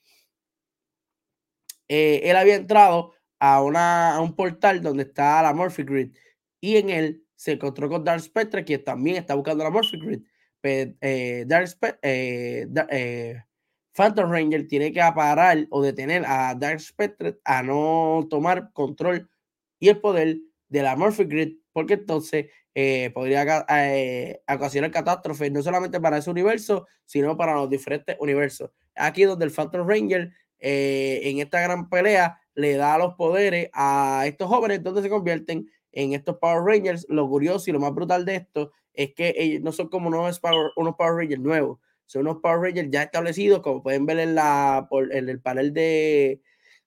él 1.88 2.36
había 2.36 2.56
entrado 2.56 3.14
a, 3.38 3.60
un 4.20 4.36
portal 4.36 4.82
donde 4.82 5.04
está 5.04 5.42
la 5.42 5.52
Morphy 5.52 5.84
Grid 5.84 6.14
y 6.60 6.76
en 6.76 6.90
él 6.90 7.24
se 7.36 7.52
encontró 7.52 7.88
con 7.88 8.04
Dark 8.04 8.20
Spectre, 8.20 8.64
que 8.64 8.78
también 8.78 9.16
está 9.16 9.34
buscando 9.34 9.64
la 9.64 9.70
Morphy 9.70 9.98
Grid. 9.98 10.20
Spectre, 11.66 12.66
Phantom 13.92 14.30
Ranger 14.30 14.66
tiene 14.68 14.92
que 14.92 15.00
aparar 15.00 15.66
o 15.70 15.82
detener 15.82 16.24
a 16.26 16.54
Dark 16.54 16.80
Spectre 16.80 17.38
a 17.44 17.62
no 17.62 18.26
tomar 18.30 18.72
control 18.72 19.28
y 19.78 19.88
el 19.88 20.00
poder 20.00 20.38
de 20.70 20.82
la 20.82 20.96
Morphic 20.96 21.28
Grid, 21.28 21.56
porque 21.72 21.94
entonces 21.94 22.46
eh, 22.74 23.10
podría 23.12 23.66
eh, 23.68 24.40
ocasionar 24.48 24.90
catástrofes 24.90 25.50
no 25.52 25.62
solamente 25.62 26.00
para 26.00 26.18
ese 26.18 26.30
universo, 26.30 26.86
sino 27.04 27.36
para 27.36 27.54
los 27.54 27.68
diferentes 27.68 28.16
universos. 28.20 28.70
Aquí 28.94 29.24
donde 29.24 29.44
el 29.44 29.50
Phantom 29.50 29.86
Ranger 29.86 30.32
eh, 30.58 31.20
en 31.24 31.40
esta 31.40 31.60
gran 31.60 31.88
pelea 31.88 32.40
le 32.54 32.76
da 32.76 32.96
los 32.96 33.14
poderes 33.14 33.68
a 33.72 34.24
estos 34.26 34.48
jóvenes, 34.48 34.82
donde 34.82 35.02
se 35.02 35.10
convierten 35.10 35.68
en 35.92 36.12
estos 36.12 36.36
Power 36.38 36.62
Rangers. 36.62 37.06
Lo 37.08 37.28
curioso 37.28 37.68
y 37.68 37.72
lo 37.72 37.80
más 37.80 37.92
brutal 37.92 38.24
de 38.24 38.36
esto 38.36 38.72
es 38.94 39.12
que 39.14 39.34
ellos 39.36 39.62
no 39.62 39.72
son 39.72 39.88
como 39.88 40.08
unos 40.08 40.38
Power, 40.38 40.70
unos 40.76 40.94
Power 40.94 41.14
Rangers 41.14 41.40
nuevos, 41.40 41.80
son 42.06 42.22
unos 42.22 42.38
Power 42.40 42.60
Rangers 42.60 42.88
ya 42.90 43.02
establecidos, 43.02 43.60
como 43.60 43.82
pueden 43.82 44.06
ver 44.06 44.20
en, 44.20 44.34
la, 44.36 44.88
en 45.10 45.28
el 45.28 45.40
panel 45.40 45.72
de 45.72 46.40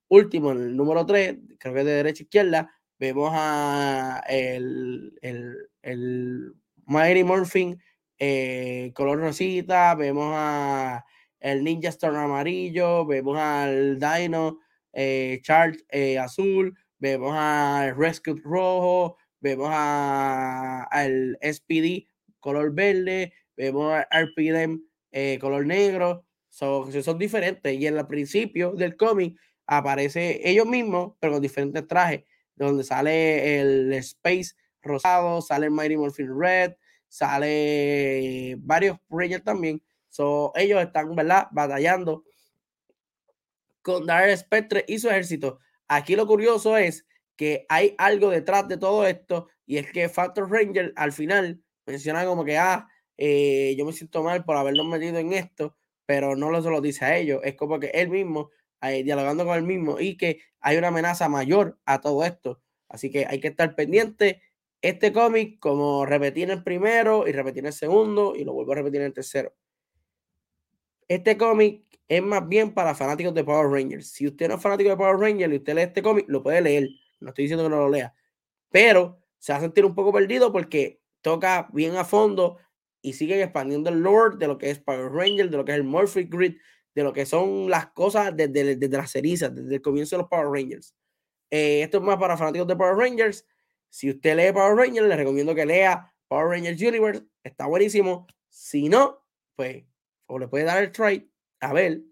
último, 0.08 0.52
en 0.52 0.58
el 0.58 0.76
número 0.76 1.04
3, 1.04 1.36
creo 1.58 1.74
que 1.74 1.84
de 1.84 1.92
derecha 1.92 2.22
a 2.22 2.24
izquierda, 2.24 2.74
vemos 2.98 3.30
a 3.34 4.22
el, 4.28 5.18
el, 5.22 5.56
el 5.82 6.54
Morphin 6.86 7.80
eh, 8.18 8.92
color 8.94 9.20
rosita, 9.20 9.94
vemos 9.94 10.32
a 10.34 11.04
el 11.40 11.62
Ninja 11.62 11.90
Storm 11.90 12.16
amarillo, 12.16 13.04
vemos 13.06 13.38
al 13.38 13.98
Dino 13.98 14.60
eh, 14.92 15.40
Charge 15.42 15.80
eh, 15.90 16.18
azul, 16.18 16.74
vemos 16.98 17.32
al 17.34 17.96
Rescue 17.96 18.40
rojo, 18.42 19.16
vemos 19.40 19.68
al 19.72 21.38
SPD 21.42 22.08
color 22.40 22.74
verde, 22.74 23.32
vemos 23.56 23.92
al 24.10 24.28
RPM 24.28 24.80
eh, 25.12 25.38
color 25.40 25.66
negro, 25.66 26.24
son, 26.48 26.92
son 27.02 27.18
diferentes. 27.18 27.74
Y 27.74 27.86
en 27.86 27.96
el 27.96 28.06
principio 28.06 28.72
del 28.72 28.96
cómic 28.96 29.36
aparece 29.66 30.40
ellos 30.48 30.66
mismos, 30.66 31.14
pero 31.20 31.34
con 31.34 31.42
diferentes 31.42 31.86
trajes, 31.86 32.24
donde 32.56 32.84
sale 32.84 33.60
el 33.60 33.92
Space 33.94 34.54
rosado, 34.82 35.40
sale 35.42 35.66
el 35.66 35.72
Mighty 35.72 35.96
Morphin 35.96 36.38
Red, 36.38 36.74
sale 37.08 38.56
varios 38.58 38.98
Rangers 39.08 39.44
también. 39.44 39.82
So, 40.08 40.52
ellos 40.54 40.82
están, 40.82 41.14
¿verdad? 41.14 41.48
Batallando 41.50 42.24
con 43.82 44.06
Dark 44.06 44.36
Spectre 44.36 44.84
y 44.88 44.98
su 44.98 45.08
ejército. 45.08 45.58
Aquí 45.88 46.16
lo 46.16 46.26
curioso 46.26 46.76
es 46.76 47.06
que 47.36 47.66
hay 47.68 47.94
algo 47.98 48.30
detrás 48.30 48.66
de 48.68 48.78
todo 48.78 49.06
esto 49.06 49.48
y 49.66 49.76
es 49.76 49.90
que 49.92 50.08
Factor 50.08 50.50
Ranger 50.50 50.92
al 50.96 51.12
final 51.12 51.62
menciona 51.86 52.24
como 52.24 52.44
que, 52.44 52.56
ah, 52.56 52.88
eh, 53.16 53.74
yo 53.76 53.84
me 53.84 53.92
siento 53.92 54.22
mal 54.22 54.44
por 54.44 54.56
habernos 54.56 54.86
metido 54.86 55.18
en 55.18 55.32
esto, 55.32 55.76
pero 56.06 56.36
no 56.36 56.50
lo 56.50 56.62
se 56.62 56.70
lo 56.70 56.80
dice 56.80 57.04
a 57.04 57.16
ellos, 57.16 57.40
es 57.44 57.54
como 57.54 57.78
que 57.78 57.88
él 57.88 58.08
mismo, 58.08 58.50
eh, 58.92 59.02
dialogando 59.02 59.44
con 59.44 59.56
él 59.56 59.62
mismo, 59.62 60.00
y 60.00 60.16
que 60.16 60.40
hay 60.60 60.76
una 60.76 60.88
amenaza 60.88 61.28
mayor 61.28 61.78
a 61.84 62.00
todo 62.00 62.24
esto. 62.24 62.60
Así 62.88 63.10
que 63.10 63.26
hay 63.26 63.40
que 63.40 63.48
estar 63.48 63.74
pendiente. 63.74 64.42
Este 64.82 65.12
cómic, 65.12 65.58
como 65.58 66.04
repetí 66.06 66.42
en 66.42 66.50
el 66.50 66.62
primero 66.62 67.26
y 67.26 67.32
repetí 67.32 67.60
en 67.60 67.66
el 67.66 67.72
segundo, 67.72 68.34
y 68.36 68.44
lo 68.44 68.52
vuelvo 68.52 68.72
a 68.72 68.76
repetir 68.76 69.00
en 69.00 69.06
el 69.06 69.14
tercero. 69.14 69.54
Este 71.08 71.36
cómic 71.36 71.84
es 72.08 72.22
más 72.22 72.46
bien 72.48 72.72
para 72.72 72.94
fanáticos 72.94 73.34
de 73.34 73.44
Power 73.44 73.70
Rangers. 73.70 74.10
Si 74.10 74.26
usted 74.26 74.48
no 74.48 74.56
es 74.56 74.62
fanático 74.62 74.90
de 74.90 74.96
Power 74.96 75.16
Rangers 75.16 75.52
y 75.52 75.56
usted 75.56 75.74
lee 75.74 75.82
este 75.82 76.02
cómic, 76.02 76.26
lo 76.28 76.42
puede 76.42 76.60
leer. 76.60 76.88
No 77.20 77.30
estoy 77.30 77.44
diciendo 77.44 77.64
que 77.64 77.70
no 77.70 77.78
lo 77.78 77.88
lea. 77.88 78.14
Pero 78.70 79.20
se 79.38 79.52
va 79.52 79.58
a 79.58 79.62
sentir 79.62 79.84
un 79.84 79.94
poco 79.94 80.12
perdido 80.12 80.52
porque 80.52 81.00
toca 81.20 81.68
bien 81.72 81.96
a 81.96 82.04
fondo 82.04 82.58
y 83.00 83.14
siguen 83.14 83.40
expandiendo 83.40 83.90
el 83.90 84.00
lore 84.00 84.36
de 84.38 84.46
lo 84.46 84.58
que 84.58 84.70
es 84.70 84.78
Power 84.78 85.12
Ranger, 85.12 85.50
de 85.50 85.56
lo 85.56 85.64
que 85.64 85.72
es 85.72 85.78
el 85.78 85.84
Morphic 85.84 86.30
Grid, 86.30 86.56
de 86.94 87.02
lo 87.02 87.12
que 87.12 87.26
son 87.26 87.68
las 87.68 87.88
cosas 87.88 88.34
desde, 88.36 88.88
las 88.88 89.10
cerizas, 89.10 89.54
desde 89.54 89.76
el 89.76 89.82
comienzo 89.82 90.16
de 90.16 90.22
los 90.22 90.28
Power 90.28 90.48
Rangers. 90.48 90.94
Eh, 91.50 91.82
esto 91.82 91.98
es 91.98 92.04
más 92.04 92.18
para 92.18 92.36
fanáticos 92.36 92.68
de 92.68 92.76
Power 92.76 92.96
Rangers. 92.96 93.46
Si 93.88 94.10
usted 94.10 94.36
lee 94.36 94.52
Power 94.52 94.76
Rangers, 94.76 95.06
le 95.06 95.16
recomiendo 95.16 95.54
que 95.54 95.66
lea 95.66 96.12
Power 96.28 96.48
Rangers 96.48 96.80
Universe. 96.80 97.22
Está 97.42 97.66
buenísimo. 97.66 98.26
Si 98.48 98.88
no, 98.88 99.24
pues, 99.56 99.84
o 100.26 100.38
le 100.38 100.48
puede 100.48 100.64
dar 100.64 100.82
el 100.82 100.92
try 100.92 101.28
a 101.60 101.72
ver. 101.72 102.02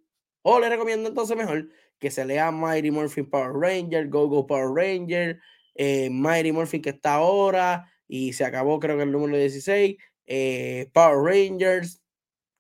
O 0.43 0.59
le 0.59 0.69
recomiendo 0.69 1.09
entonces 1.09 1.37
mejor 1.37 1.69
que 1.99 2.11
se 2.11 2.25
lea 2.25 2.51
Mighty 2.51 2.91
Morphin 2.91 3.31
Power 3.31 3.53
Ranger, 3.53 4.09
Go 4.09 4.29
Go 4.29 4.47
Power 4.47 4.73
Ranger, 4.75 5.41
eh, 5.77 6.11
Mighty 6.11 6.51
Morphin 6.51 6.83
que 6.83 6.91
está 6.91 7.15
ahora 7.15 7.89
y 8.09 8.33
se 8.33 8.45
acabó 8.45 8.81
creo 8.81 8.97
que 8.97 9.05
el 9.05 9.13
número 9.13 9.37
16 9.37 9.97
eh, 10.27 10.91
Power 10.93 11.19
Rangers, 11.19 12.03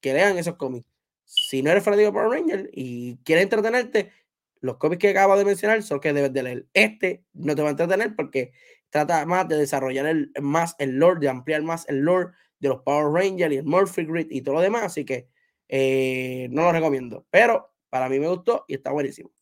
que 0.00 0.14
lean 0.14 0.38
esos 0.38 0.56
cómics. 0.56 0.91
Si 1.34 1.62
no 1.62 1.70
eres 1.70 1.82
fanático 1.82 2.08
de 2.08 2.12
Power 2.12 2.28
Rangers 2.28 2.68
y 2.74 3.16
quieres 3.24 3.44
entretenerte, 3.44 4.12
los 4.60 4.76
cómics 4.76 5.00
que 5.00 5.08
acabo 5.08 5.34
de 5.38 5.46
mencionar 5.46 5.82
son 5.82 5.98
que 5.98 6.12
debes 6.12 6.30
de 6.34 6.42
leer. 6.42 6.66
Este 6.74 7.24
no 7.32 7.54
te 7.56 7.62
va 7.62 7.68
a 7.68 7.70
entretener 7.70 8.14
porque 8.14 8.52
trata 8.90 9.24
más 9.24 9.48
de 9.48 9.56
desarrollar 9.56 10.04
el, 10.04 10.30
más 10.42 10.76
el 10.78 10.98
lore, 10.98 11.20
de 11.20 11.30
ampliar 11.30 11.62
más 11.62 11.88
el 11.88 12.00
lore 12.00 12.32
de 12.58 12.68
los 12.68 12.82
Power 12.82 13.10
Rangers 13.10 13.54
y 13.54 13.56
el 13.56 13.64
Morphy 13.64 14.04
Grid 14.04 14.26
y 14.28 14.42
todo 14.42 14.56
lo 14.56 14.60
demás. 14.60 14.82
Así 14.84 15.06
que 15.06 15.26
eh, 15.68 16.48
no 16.50 16.64
lo 16.64 16.72
recomiendo. 16.72 17.26
Pero 17.30 17.72
para 17.88 18.10
mí 18.10 18.20
me 18.20 18.28
gustó 18.28 18.66
y 18.68 18.74
está 18.74 18.92
buenísimo. 18.92 19.32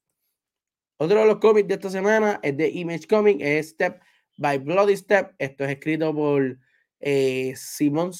Otro 0.96 1.18
de 1.18 1.26
los 1.26 1.38
cómics 1.38 1.66
de 1.66 1.74
esta 1.74 1.90
semana 1.90 2.38
es 2.40 2.56
de 2.56 2.68
Image 2.68 3.08
Comic, 3.08 3.38
es 3.40 3.70
Step 3.70 4.00
by 4.36 4.58
Bloody 4.58 4.96
Step. 4.96 5.34
Esto 5.38 5.64
es 5.64 5.70
escrito 5.70 6.14
por 6.14 6.56
eh, 7.00 7.52
Simón 7.56 8.12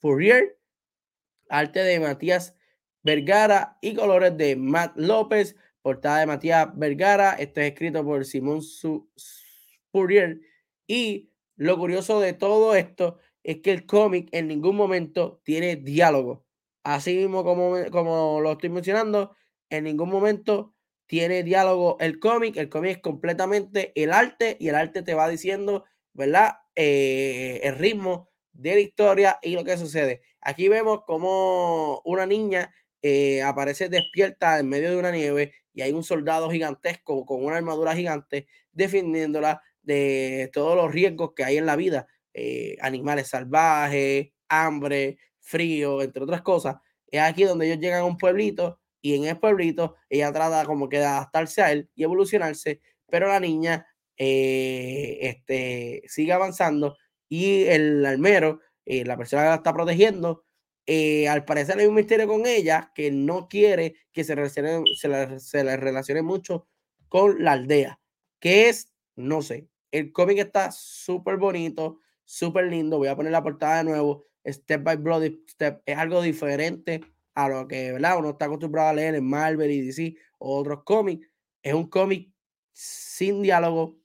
Fourier, 0.00 0.56
arte 1.52 1.80
de 1.80 2.00
Matías 2.00 2.56
Vergara 3.02 3.78
y 3.80 3.94
colores 3.94 4.36
de 4.36 4.56
Matt 4.56 4.96
López, 4.96 5.54
portada 5.82 6.20
de 6.20 6.26
Matías 6.26 6.68
Vergara. 6.74 7.34
Esto 7.34 7.60
es 7.60 7.72
escrito 7.72 8.04
por 8.04 8.24
Simón 8.24 8.62
Fourier. 9.92 10.40
Y 10.86 11.30
lo 11.56 11.78
curioso 11.78 12.20
de 12.20 12.32
todo 12.32 12.74
esto 12.74 13.18
es 13.42 13.58
que 13.58 13.72
el 13.72 13.86
cómic 13.86 14.28
en 14.32 14.48
ningún 14.48 14.76
momento 14.76 15.40
tiene 15.44 15.76
diálogo. 15.76 16.46
Así 16.84 17.16
mismo 17.16 17.44
como, 17.44 17.76
como 17.90 18.40
lo 18.40 18.52
estoy 18.52 18.70
mencionando, 18.70 19.36
en 19.68 19.84
ningún 19.84 20.08
momento 20.08 20.74
tiene 21.06 21.42
diálogo 21.42 21.98
el 22.00 22.18
cómic. 22.18 22.56
El 22.56 22.70
cómic 22.70 22.96
es 22.96 23.02
completamente 23.02 23.92
el 23.94 24.12
arte 24.12 24.56
y 24.58 24.68
el 24.68 24.74
arte 24.74 25.02
te 25.02 25.14
va 25.14 25.28
diciendo, 25.28 25.84
¿verdad? 26.14 26.60
Eh, 26.76 27.60
el 27.64 27.76
ritmo 27.76 28.31
de 28.52 28.74
la 28.74 28.80
historia 28.80 29.38
y 29.42 29.54
lo 29.54 29.64
que 29.64 29.76
sucede. 29.76 30.22
Aquí 30.40 30.68
vemos 30.68 31.04
como 31.06 32.00
una 32.04 32.26
niña 32.26 32.72
eh, 33.02 33.42
aparece 33.42 33.88
despierta 33.88 34.60
en 34.60 34.68
medio 34.68 34.90
de 34.90 34.96
una 34.96 35.10
nieve 35.10 35.54
y 35.74 35.82
hay 35.82 35.92
un 35.92 36.04
soldado 36.04 36.50
gigantesco 36.50 37.26
con 37.26 37.44
una 37.44 37.56
armadura 37.56 37.96
gigante 37.96 38.46
defendiéndola 38.72 39.60
de 39.82 40.50
todos 40.52 40.76
los 40.76 40.92
riesgos 40.92 41.32
que 41.34 41.44
hay 41.44 41.56
en 41.56 41.66
la 41.66 41.74
vida, 41.74 42.06
eh, 42.32 42.76
animales 42.80 43.28
salvajes, 43.28 44.28
hambre, 44.48 45.18
frío, 45.40 46.02
entre 46.02 46.22
otras 46.22 46.42
cosas. 46.42 46.76
Es 47.08 47.20
aquí 47.20 47.42
donde 47.44 47.66
ellos 47.66 47.80
llegan 47.80 48.02
a 48.02 48.04
un 48.04 48.16
pueblito 48.16 48.80
y 49.00 49.16
en 49.16 49.24
el 49.24 49.38
pueblito 49.38 49.96
ella 50.08 50.32
trata 50.32 50.64
como 50.64 50.88
que 50.88 50.98
de 50.98 51.06
adaptarse 51.06 51.62
a 51.62 51.72
él 51.72 51.90
y 51.96 52.04
evolucionarse, 52.04 52.80
pero 53.10 53.26
la 53.26 53.40
niña 53.40 53.86
eh, 54.16 55.18
este, 55.22 56.02
sigue 56.06 56.32
avanzando 56.32 56.96
y 57.32 57.64
el 57.64 58.04
almero, 58.04 58.60
eh, 58.84 59.06
la 59.06 59.16
persona 59.16 59.44
que 59.44 59.48
la 59.48 59.54
está 59.54 59.72
protegiendo, 59.72 60.44
eh, 60.84 61.26
al 61.28 61.46
parecer 61.46 61.78
hay 61.78 61.86
un 61.86 61.94
misterio 61.94 62.28
con 62.28 62.44
ella 62.44 62.92
que 62.94 63.10
no 63.10 63.48
quiere 63.48 63.94
que 64.12 64.22
se, 64.22 64.34
relacione, 64.34 64.82
se, 65.00 65.08
le, 65.08 65.40
se 65.40 65.64
le 65.64 65.78
relacione 65.78 66.20
mucho 66.20 66.68
con 67.08 67.42
la 67.42 67.52
aldea. 67.52 67.98
que 68.38 68.68
es? 68.68 68.92
No 69.16 69.40
sé. 69.40 69.66
El 69.90 70.12
cómic 70.12 70.40
está 70.40 70.72
súper 70.72 71.38
bonito, 71.38 72.00
súper 72.26 72.66
lindo. 72.66 72.98
Voy 72.98 73.08
a 73.08 73.16
poner 73.16 73.32
la 73.32 73.42
portada 73.42 73.78
de 73.78 73.84
nuevo. 73.84 74.26
Step 74.46 74.82
by 74.82 74.96
Bloody 74.96 75.42
Step 75.48 75.80
es 75.86 75.96
algo 75.96 76.20
diferente 76.20 77.00
a 77.34 77.48
lo 77.48 77.66
que 77.66 77.92
¿verdad? 77.92 78.18
uno 78.18 78.30
está 78.32 78.44
acostumbrado 78.44 78.90
a 78.90 78.94
leer 78.94 79.14
en 79.14 79.24
Marvel 79.24 79.70
y 79.70 79.80
DC 79.80 80.16
o 80.38 80.58
otros 80.58 80.82
cómics. 80.84 81.26
Es 81.62 81.72
un 81.72 81.88
cómic 81.88 82.30
sin 82.72 83.40
diálogo, 83.40 83.96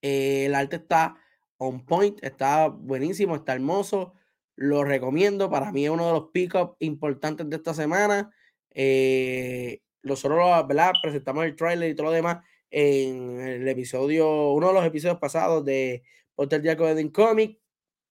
eh, 0.00 0.46
el 0.46 0.54
arte 0.54 0.76
está 0.76 1.20
on 1.60 1.84
point, 1.84 2.18
está 2.24 2.68
buenísimo, 2.68 3.36
está 3.36 3.54
hermoso. 3.54 4.14
Lo 4.56 4.82
recomiendo. 4.82 5.50
Para 5.50 5.70
mí 5.72 5.84
es 5.84 5.90
uno 5.90 6.06
de 6.06 6.12
los 6.14 6.30
pick 6.32 6.54
importantes 6.80 7.48
de 7.48 7.56
esta 7.56 7.74
semana. 7.74 8.34
Eh, 8.70 9.80
nosotros, 10.02 10.66
¿verdad? 10.66 10.92
Presentamos 11.02 11.44
el 11.44 11.56
trailer 11.56 11.90
y 11.90 11.94
todo 11.94 12.06
lo 12.06 12.12
demás 12.12 12.38
en 12.70 13.40
el 13.40 13.68
episodio, 13.68 14.52
uno 14.52 14.68
de 14.68 14.74
los 14.74 14.84
episodios 14.86 15.18
pasados 15.18 15.64
de 15.64 16.02
Porter 16.34 16.62
Jacob 16.62 16.94
de 16.94 17.12
Comic. 17.12 17.58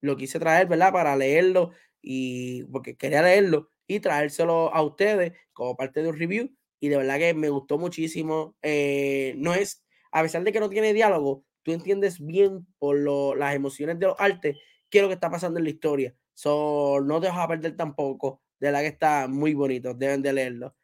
Lo 0.02 0.16
quise 0.16 0.40
traer, 0.40 0.68
¿verdad? 0.68 0.94
Para 0.94 1.16
leerlo 1.16 1.72
y 2.02 2.64
porque 2.66 2.98
quería 2.98 3.24
leerlo 3.24 3.72
y 3.88 4.00
traérselo 4.00 4.74
a 4.74 4.84
ustedes 4.84 5.34
como 5.54 5.76
parte 5.76 6.04
de 6.04 6.10
un 6.10 6.20
review. 6.20 6.56
Y 6.80 6.90
de 6.90 6.98
verdad 6.98 7.18
que 7.18 7.34
me 7.34 7.50
gustó 7.50 7.80
muchísimo. 7.80 8.56
Eh, 8.62 9.34
no 9.38 9.56
es, 9.56 9.84
a 10.12 10.22
pesar 10.22 10.44
de 10.44 10.52
que 10.52 10.60
no 10.60 10.70
tiene 10.70 10.94
diálogo, 10.94 11.46
tú 11.64 11.72
entiendes 11.72 12.24
bien 12.24 12.66
por 12.78 12.98
lo, 12.98 13.36
las 13.36 13.56
emociones 13.56 14.00
de 14.00 14.08
los 14.08 14.16
artes 14.20 14.58
qué 14.90 15.00
es 15.00 15.02
lo 15.02 15.08
que 15.08 15.14
está 15.14 15.30
pasando 15.30 15.60
en 15.60 15.66
la 15.66 15.72
historia. 15.72 16.16
So, 16.34 17.00
no 17.04 17.22
te 17.22 17.28
vas 17.28 17.38
a 17.38 17.48
perder 17.48 17.76
tampoco. 17.76 18.42
De 18.60 18.68
verdad 18.68 18.82
que 18.82 18.88
está 18.88 19.28
muy 19.28 19.54
bonito. 19.54 19.94
Deben 19.94 20.22
de 20.22 20.34
leerlo. 20.34 20.76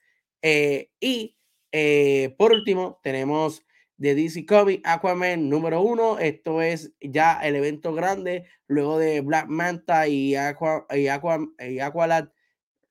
Eh, 0.42 0.92
y 1.00 1.38
eh, 1.72 2.36
por 2.38 2.54
último, 2.54 3.00
tenemos 3.04 3.66
de 3.98 4.14
DC 4.16 4.46
Comics 4.46 4.84
Aquaman 4.86 5.50
número 5.50 5.82
uno. 5.82 6.20
Esto 6.20 6.62
es 6.62 6.94
ya 7.02 7.40
el 7.42 7.56
evento 7.56 7.94
grande 7.94 8.46
luego 8.68 9.00
de 9.00 9.22
Black 9.22 9.48
Manta 9.48 10.08
y, 10.08 10.36
Aqua, 10.36 10.86
y, 10.92 11.08
Aqua, 11.08 11.40
y 11.60 11.80
Aqualad 11.80 12.30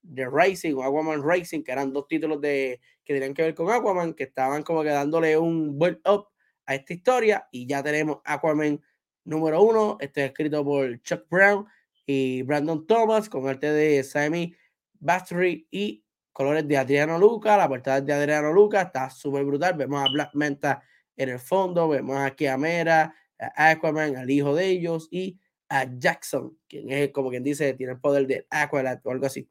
de 0.02 0.28
Racing 0.28 0.74
o 0.74 0.82
Aquaman 0.82 1.22
Racing, 1.22 1.62
que 1.62 1.72
eran 1.72 1.92
dos 1.92 2.08
títulos 2.08 2.40
de, 2.40 2.80
que 3.04 3.14
tenían 3.14 3.34
que 3.34 3.42
ver 3.42 3.54
con 3.54 3.70
Aquaman, 3.70 4.14
que 4.14 4.24
estaban 4.24 4.62
como 4.62 4.82
que 4.82 4.90
dándole 4.90 5.38
un 5.38 5.78
build 5.78 6.00
up 6.08 6.28
a 6.66 6.74
esta 6.74 6.92
historia. 6.92 7.48
Y 7.50 7.66
ya 7.66 7.82
tenemos 7.82 8.18
Aquaman 8.24 8.80
número 9.24 9.62
uno. 9.62 9.96
Este 10.00 10.24
es 10.24 10.30
escrito 10.30 10.64
por 10.64 11.00
Chuck 11.02 11.28
Brown 11.28 11.66
y 12.06 12.42
Brandon 12.42 12.86
Thomas, 12.86 13.28
con 13.28 13.48
arte 13.48 13.72
de 13.72 14.02
Sammy 14.04 14.54
Bastry 15.00 15.66
y 15.70 16.04
colores 16.32 16.66
de 16.66 16.76
Adriano 16.76 17.18
Luca. 17.18 17.56
La 17.56 17.68
portada 17.68 18.00
de 18.00 18.12
Adriano 18.12 18.52
Luca 18.52 18.82
está 18.82 19.10
súper 19.10 19.44
brutal. 19.44 19.74
Vemos 19.74 20.02
a 20.06 20.12
Black 20.12 20.30
Manta 20.34 20.82
en 21.16 21.28
el 21.28 21.38
fondo, 21.38 21.88
vemos 21.88 22.18
aquí 22.18 22.46
a 22.46 22.58
Mera, 22.58 23.14
a 23.38 23.70
Aquaman, 23.70 24.16
al 24.16 24.30
hijo 24.30 24.54
de 24.54 24.66
ellos 24.66 25.08
y 25.10 25.38
a 25.68 25.86
Jackson, 25.96 26.56
quien 26.68 26.90
es 26.90 27.10
como 27.10 27.30
quien 27.30 27.42
dice, 27.42 27.72
tiene 27.74 27.94
el 27.94 28.00
poder 28.00 28.26
de 28.26 28.46
Aqualad 28.50 29.00
o 29.04 29.10
algo 29.10 29.26
así. 29.26 29.48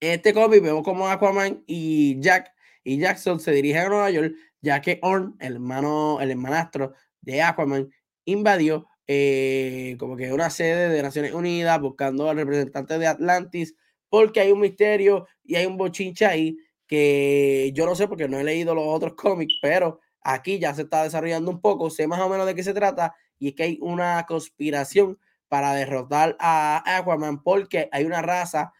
En 0.00 0.12
este 0.12 0.34
cómic 0.34 0.62
vemos 0.62 0.82
como 0.82 1.08
Aquaman 1.08 1.62
y 1.66 2.20
Jack 2.20 2.52
y 2.84 2.98
Jackson 2.98 3.38
se 3.38 3.52
dirigen 3.52 3.82
a 3.82 3.88
Nueva 3.88 4.10
York, 4.10 4.34
ya 4.62 4.80
que 4.80 4.98
Orn, 5.02 5.36
el 5.40 5.54
hermano, 5.54 6.20
el 6.20 6.30
hermanastro 6.30 6.94
de 7.20 7.42
Aquaman, 7.42 7.90
invadió 8.24 8.86
eh, 9.06 9.96
como 9.98 10.16
que 10.16 10.32
una 10.32 10.48
sede 10.48 10.88
de 10.88 11.02
Naciones 11.02 11.34
Unidas 11.34 11.80
buscando 11.80 12.30
al 12.30 12.36
representante 12.36 12.98
de 12.98 13.06
Atlantis, 13.08 13.74
porque 14.08 14.40
hay 14.40 14.52
un 14.52 14.60
misterio 14.60 15.26
y 15.44 15.56
hay 15.56 15.66
un 15.66 15.76
bochinche 15.76 16.24
ahí 16.24 16.56
que 16.86 17.72
yo 17.74 17.86
no 17.86 17.94
sé 17.94 18.06
porque 18.06 18.28
no 18.28 18.38
he 18.38 18.44
leído 18.44 18.74
los 18.74 18.84
otros 18.86 19.14
cómics, 19.14 19.54
pero 19.60 20.00
aquí 20.20 20.58
ya 20.58 20.74
se 20.74 20.82
está 20.82 21.02
desarrollando 21.02 21.50
un 21.50 21.60
poco, 21.60 21.90
sé 21.90 22.06
más 22.06 22.20
o 22.20 22.28
menos 22.28 22.46
de 22.46 22.54
qué 22.54 22.62
se 22.62 22.74
trata 22.74 23.14
y 23.38 23.48
es 23.48 23.54
que 23.54 23.64
hay 23.64 23.78
una 23.80 24.24
conspiración 24.26 25.18
para 25.48 25.74
derrotar 25.74 26.36
a 26.38 26.82
Aquaman 26.98 27.42
porque 27.42 27.88
hay 27.92 28.04
una 28.04 28.22
raza, 28.22 28.72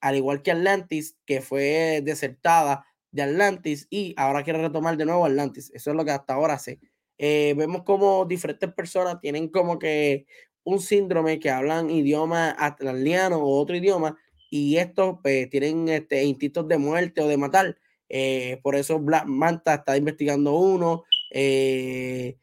al 0.00 0.16
igual 0.16 0.42
que 0.42 0.52
Atlantis, 0.52 1.16
que 1.26 1.40
fue 1.42 2.00
desertada 2.02 2.86
de 3.10 3.22
Atlantis 3.22 3.86
y 3.90 4.14
ahora 4.16 4.42
quiere 4.42 4.60
retomar 4.60 4.96
de 4.96 5.06
nuevo 5.06 5.24
Atlantis. 5.24 5.70
Eso 5.74 5.90
es 5.90 5.96
lo 5.96 6.04
que 6.04 6.10
hasta 6.10 6.34
ahora 6.34 6.58
sé. 6.58 6.78
Eh, 7.18 7.54
vemos 7.56 7.82
como 7.84 8.26
diferentes 8.26 8.70
personas 8.72 9.20
tienen 9.20 9.48
como 9.48 9.78
que 9.78 10.26
un 10.64 10.80
síndrome 10.80 11.38
que 11.38 11.50
hablan 11.50 11.88
idioma 11.90 12.54
atlantiano 12.58 13.38
o 13.38 13.58
otro 13.58 13.76
idioma 13.76 14.18
y 14.50 14.76
estos 14.76 15.16
pues, 15.22 15.48
tienen 15.48 15.88
este, 15.88 16.24
instintos 16.24 16.68
de 16.68 16.78
muerte 16.78 17.22
o 17.22 17.28
de 17.28 17.36
matar. 17.36 17.78
Eh, 18.08 18.60
por 18.62 18.76
eso 18.76 18.98
Black 18.98 19.26
Manta 19.26 19.74
está 19.74 19.96
investigando 19.96 20.56
uno, 20.56 21.04
eh, 21.30 22.36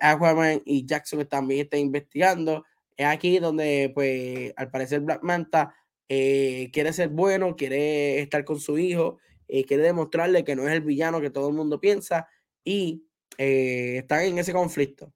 Aquaman 0.00 0.62
y 0.66 0.84
Jackson 0.84 1.26
también 1.26 1.62
están 1.62 1.80
investigando. 1.80 2.64
Es 2.96 3.06
aquí 3.06 3.38
donde, 3.38 3.90
pues, 3.94 4.52
al 4.56 4.70
parecer 4.70 5.00
Black 5.00 5.22
Manta 5.22 5.74
quiere 6.08 6.92
ser 6.92 7.08
bueno, 7.08 7.56
quiere 7.56 8.20
estar 8.20 8.44
con 8.44 8.60
su 8.60 8.76
hijo, 8.76 9.18
quiere 9.66 9.82
demostrarle 9.82 10.44
que 10.44 10.56
no 10.56 10.66
es 10.66 10.72
el 10.72 10.80
villano 10.80 11.20
que 11.20 11.30
todo 11.30 11.48
el 11.48 11.54
mundo 11.54 11.78
piensa 11.78 12.28
y 12.64 13.04
eh, 13.38 13.98
están 13.98 14.22
en 14.22 14.38
ese 14.38 14.52
conflicto. 14.52 15.12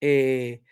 Eh, 0.00 0.62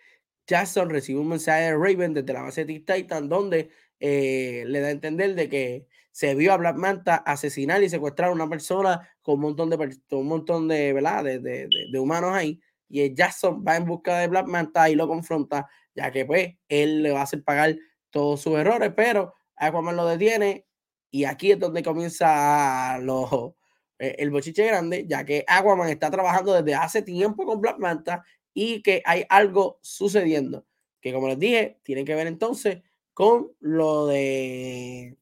Jackson 0.47 0.89
recibe 0.89 1.19
un 1.19 1.29
mensaje 1.29 1.63
de 1.63 1.73
Raven 1.73 2.13
desde 2.13 2.33
la 2.33 2.41
base 2.41 2.65
de 2.65 2.79
Titan 2.79 3.27
donde 3.27 3.69
eh, 3.99 4.63
le 4.67 4.79
da 4.79 4.87
a 4.87 4.91
entender 4.91 5.35
de 5.35 5.49
que 5.49 5.87
se 6.11 6.33
vio 6.35 6.53
a 6.53 6.57
Black 6.57 6.77
Manta 6.77 7.17
asesinar 7.17 7.83
y 7.83 7.89
secuestrar 7.89 8.29
a 8.29 8.33
una 8.33 8.49
persona 8.49 9.07
con 9.21 9.35
un 9.35 9.41
montón 9.41 9.69
de 9.69 9.99
un 10.11 10.27
montón 10.27 10.67
de, 10.67 10.93
¿verdad? 10.93 11.23
De, 11.23 11.39
de, 11.39 11.69
de, 11.91 11.99
humanos 11.99 12.31
ahí. 12.33 12.59
Y 12.89 13.13
Jackson 13.13 13.63
va 13.67 13.75
en 13.75 13.85
busca 13.85 14.17
de 14.19 14.27
Black 14.27 14.47
Manta 14.47 14.89
y 14.89 14.95
lo 14.95 15.07
confronta, 15.07 15.69
ya 15.93 16.11
que 16.11 16.25
pues 16.25 16.55
él 16.69 17.03
le 17.03 17.11
va 17.11 17.19
a 17.19 17.23
hacer 17.23 17.43
pagar 17.43 17.75
todos 18.09 18.41
sus 18.41 18.57
errores, 18.57 18.93
pero 18.95 19.35
Aquaman 19.57 19.95
lo 19.95 20.07
detiene 20.07 20.66
y 21.09 21.23
aquí 21.25 21.51
es 21.51 21.59
donde 21.59 21.83
comienza 21.83 22.97
eh, 22.97 24.15
el 24.19 24.29
bochiche 24.29 24.65
grande, 24.65 25.05
ya 25.07 25.25
que 25.25 25.43
Aquaman 25.47 25.89
está 25.89 26.11
trabajando 26.11 26.53
desde 26.53 26.75
hace 26.75 27.01
tiempo 27.01 27.45
con 27.45 27.61
Black 27.61 27.79
Manta 27.79 28.23
y 28.53 28.81
que 28.81 29.01
hay 29.05 29.25
algo 29.29 29.79
sucediendo, 29.81 30.65
que 31.01 31.13
como 31.13 31.27
les 31.27 31.39
dije, 31.39 31.79
tiene 31.83 32.03
que 32.05 32.15
ver 32.15 32.27
entonces 32.27 32.81
con 33.13 33.51
lo 33.59 34.07
de 34.07 35.17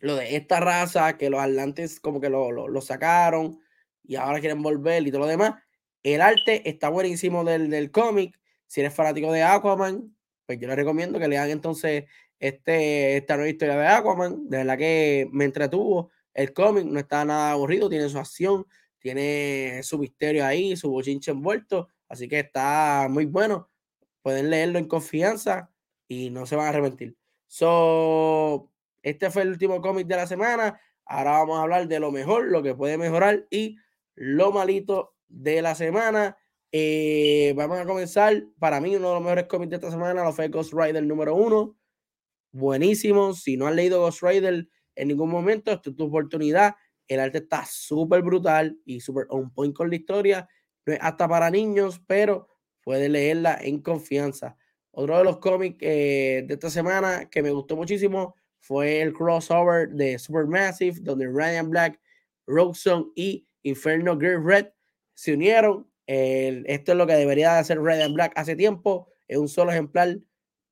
lo 0.00 0.16
de 0.16 0.36
esta 0.36 0.60
raza, 0.60 1.16
que 1.16 1.28
los 1.28 1.40
atlantes 1.40 2.00
como 2.00 2.20
que 2.20 2.30
lo, 2.30 2.52
lo, 2.52 2.80
sacaron 2.80 3.60
y 4.04 4.14
ahora 4.14 4.40
quieren 4.40 4.62
volver 4.62 5.06
y 5.06 5.10
todo 5.10 5.22
lo 5.22 5.26
demás. 5.26 5.54
El 6.04 6.20
arte 6.20 6.68
está 6.68 6.88
buenísimo 6.88 7.42
del, 7.44 7.68
del 7.68 7.90
cómic. 7.90 8.38
Si 8.66 8.80
eres 8.80 8.94
fanático 8.94 9.32
de 9.32 9.42
Aquaman, 9.42 10.14
pues 10.46 10.58
yo 10.60 10.68
les 10.68 10.76
recomiendo 10.76 11.18
que 11.18 11.28
lean 11.28 11.50
entonces 11.50 12.04
este, 12.38 13.16
esta 13.16 13.36
nueva 13.36 13.50
historia 13.50 13.76
de 13.76 13.86
Aquaman. 13.86 14.48
De 14.48 14.58
verdad 14.58 14.78
que 14.78 15.28
me 15.32 15.44
entretuvo 15.44 16.10
el 16.38 16.52
cómic 16.52 16.84
no 16.84 17.00
está 17.00 17.24
nada 17.24 17.50
aburrido, 17.50 17.88
tiene 17.88 18.08
su 18.08 18.16
acción, 18.16 18.64
tiene 19.00 19.80
su 19.82 19.98
misterio 19.98 20.46
ahí, 20.46 20.76
su 20.76 20.88
bochinche 20.88 21.32
envuelto, 21.32 21.88
así 22.08 22.28
que 22.28 22.38
está 22.38 23.08
muy 23.10 23.24
bueno. 23.24 23.68
Pueden 24.22 24.48
leerlo 24.48 24.78
en 24.78 24.86
confianza 24.86 25.72
y 26.06 26.30
no 26.30 26.46
se 26.46 26.54
van 26.54 26.66
a 26.66 26.68
arrepentir. 26.68 27.16
So, 27.48 28.70
este 29.02 29.32
fue 29.32 29.42
el 29.42 29.48
último 29.48 29.80
cómic 29.80 30.06
de 30.06 30.14
la 30.14 30.28
semana. 30.28 30.80
Ahora 31.06 31.32
vamos 31.32 31.58
a 31.58 31.62
hablar 31.62 31.88
de 31.88 31.98
lo 31.98 32.12
mejor, 32.12 32.44
lo 32.48 32.62
que 32.62 32.76
puede 32.76 32.98
mejorar 32.98 33.48
y 33.50 33.76
lo 34.14 34.52
malito 34.52 35.16
de 35.26 35.60
la 35.60 35.74
semana. 35.74 36.36
Eh, 36.70 37.52
vamos 37.56 37.80
a 37.80 37.84
comenzar. 37.84 38.44
Para 38.60 38.80
mí, 38.80 38.94
uno 38.94 39.08
de 39.08 39.14
los 39.14 39.22
mejores 39.24 39.46
cómics 39.46 39.70
de 39.70 39.76
esta 39.76 39.90
semana 39.90 40.22
lo 40.22 40.32
fue 40.32 40.48
Ghost 40.50 40.72
Rider 40.72 41.02
número 41.02 41.34
uno. 41.34 41.77
Buenísimo. 42.58 43.34
Si 43.34 43.56
no 43.56 43.68
han 43.68 43.76
leído 43.76 44.00
Ghost 44.00 44.20
Rider, 44.20 44.66
en 44.96 45.08
ningún 45.08 45.30
momento. 45.30 45.70
Esta 45.70 45.90
es 45.90 45.96
tu 45.96 46.06
oportunidad. 46.06 46.74
El 47.06 47.20
arte 47.20 47.38
está 47.38 47.64
súper 47.64 48.22
brutal 48.22 48.76
y 48.84 49.00
súper 49.00 49.26
on 49.30 49.52
point 49.52 49.74
con 49.74 49.88
la 49.88 49.96
historia. 49.96 50.48
No 50.84 50.92
es 50.92 50.98
hasta 51.00 51.28
para 51.28 51.50
niños, 51.50 52.02
pero 52.06 52.48
puedes 52.82 53.08
leerla 53.08 53.58
en 53.62 53.80
confianza. 53.80 54.56
Otro 54.90 55.16
de 55.18 55.24
los 55.24 55.38
cómics 55.38 55.78
eh, 55.80 56.44
de 56.46 56.54
esta 56.54 56.68
semana 56.68 57.30
que 57.30 57.42
me 57.42 57.50
gustó 57.52 57.76
muchísimo 57.76 58.34
fue 58.58 59.02
el 59.02 59.12
crossover 59.12 59.90
de 59.90 60.18
Supermassive, 60.18 60.98
donde 61.00 61.28
Ryan 61.28 61.70
Black, 61.70 62.00
Roxon 62.46 63.12
y 63.14 63.46
Inferno 63.62 64.18
Girl 64.18 64.44
Red 64.44 64.66
se 65.14 65.34
unieron. 65.34 65.88
esto 66.06 66.92
es 66.92 66.98
lo 66.98 67.06
que 67.06 67.12
debería 67.12 67.52
de 67.52 67.60
hacer 67.60 67.78
Ryan 67.78 68.14
Black 68.14 68.32
hace 68.34 68.56
tiempo. 68.56 69.12
Es 69.28 69.38
un 69.38 69.48
solo 69.48 69.70
ejemplar. 69.70 70.18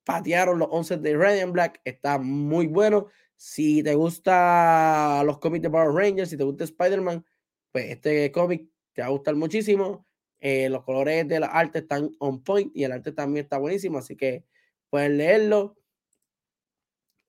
Patearon 0.07 0.61
los 0.61 0.69
11 0.71 0.99
de 0.99 1.17
Ryan 1.17 1.51
Black. 1.51 1.81
Está 1.85 2.17
muy 2.17 2.69
bueno. 2.69 3.09
Si 3.35 3.83
te 3.83 3.97
gusta 3.97 5.21
los 5.25 5.41
cómics 5.41 5.65
de 5.65 5.71
Power 5.71 5.93
Rangers, 5.93 6.31
si 6.31 6.37
te 6.37 6.45
gusta 6.45 6.63
Spider-Man, 6.63 7.27
pues 7.73 7.87
este 7.91 8.31
cómic 8.31 8.69
te 8.93 9.03
va 9.03 9.09
a 9.09 9.11
gustar 9.11 9.35
muchísimo. 9.35 10.07
Eh, 10.39 10.69
los 10.69 10.85
colores 10.85 11.27
de 11.27 11.41
la 11.41 11.49
arte 11.49 11.81
están 11.81 12.13
on 12.21 12.45
point 12.45 12.71
y 12.73 12.85
el 12.85 12.93
arte 12.93 13.11
también 13.11 13.47
está 13.47 13.59
buenísimo, 13.59 13.99
así 13.99 14.15
que 14.15 14.45
pueden 14.91 15.19
leerlo. 15.19 15.77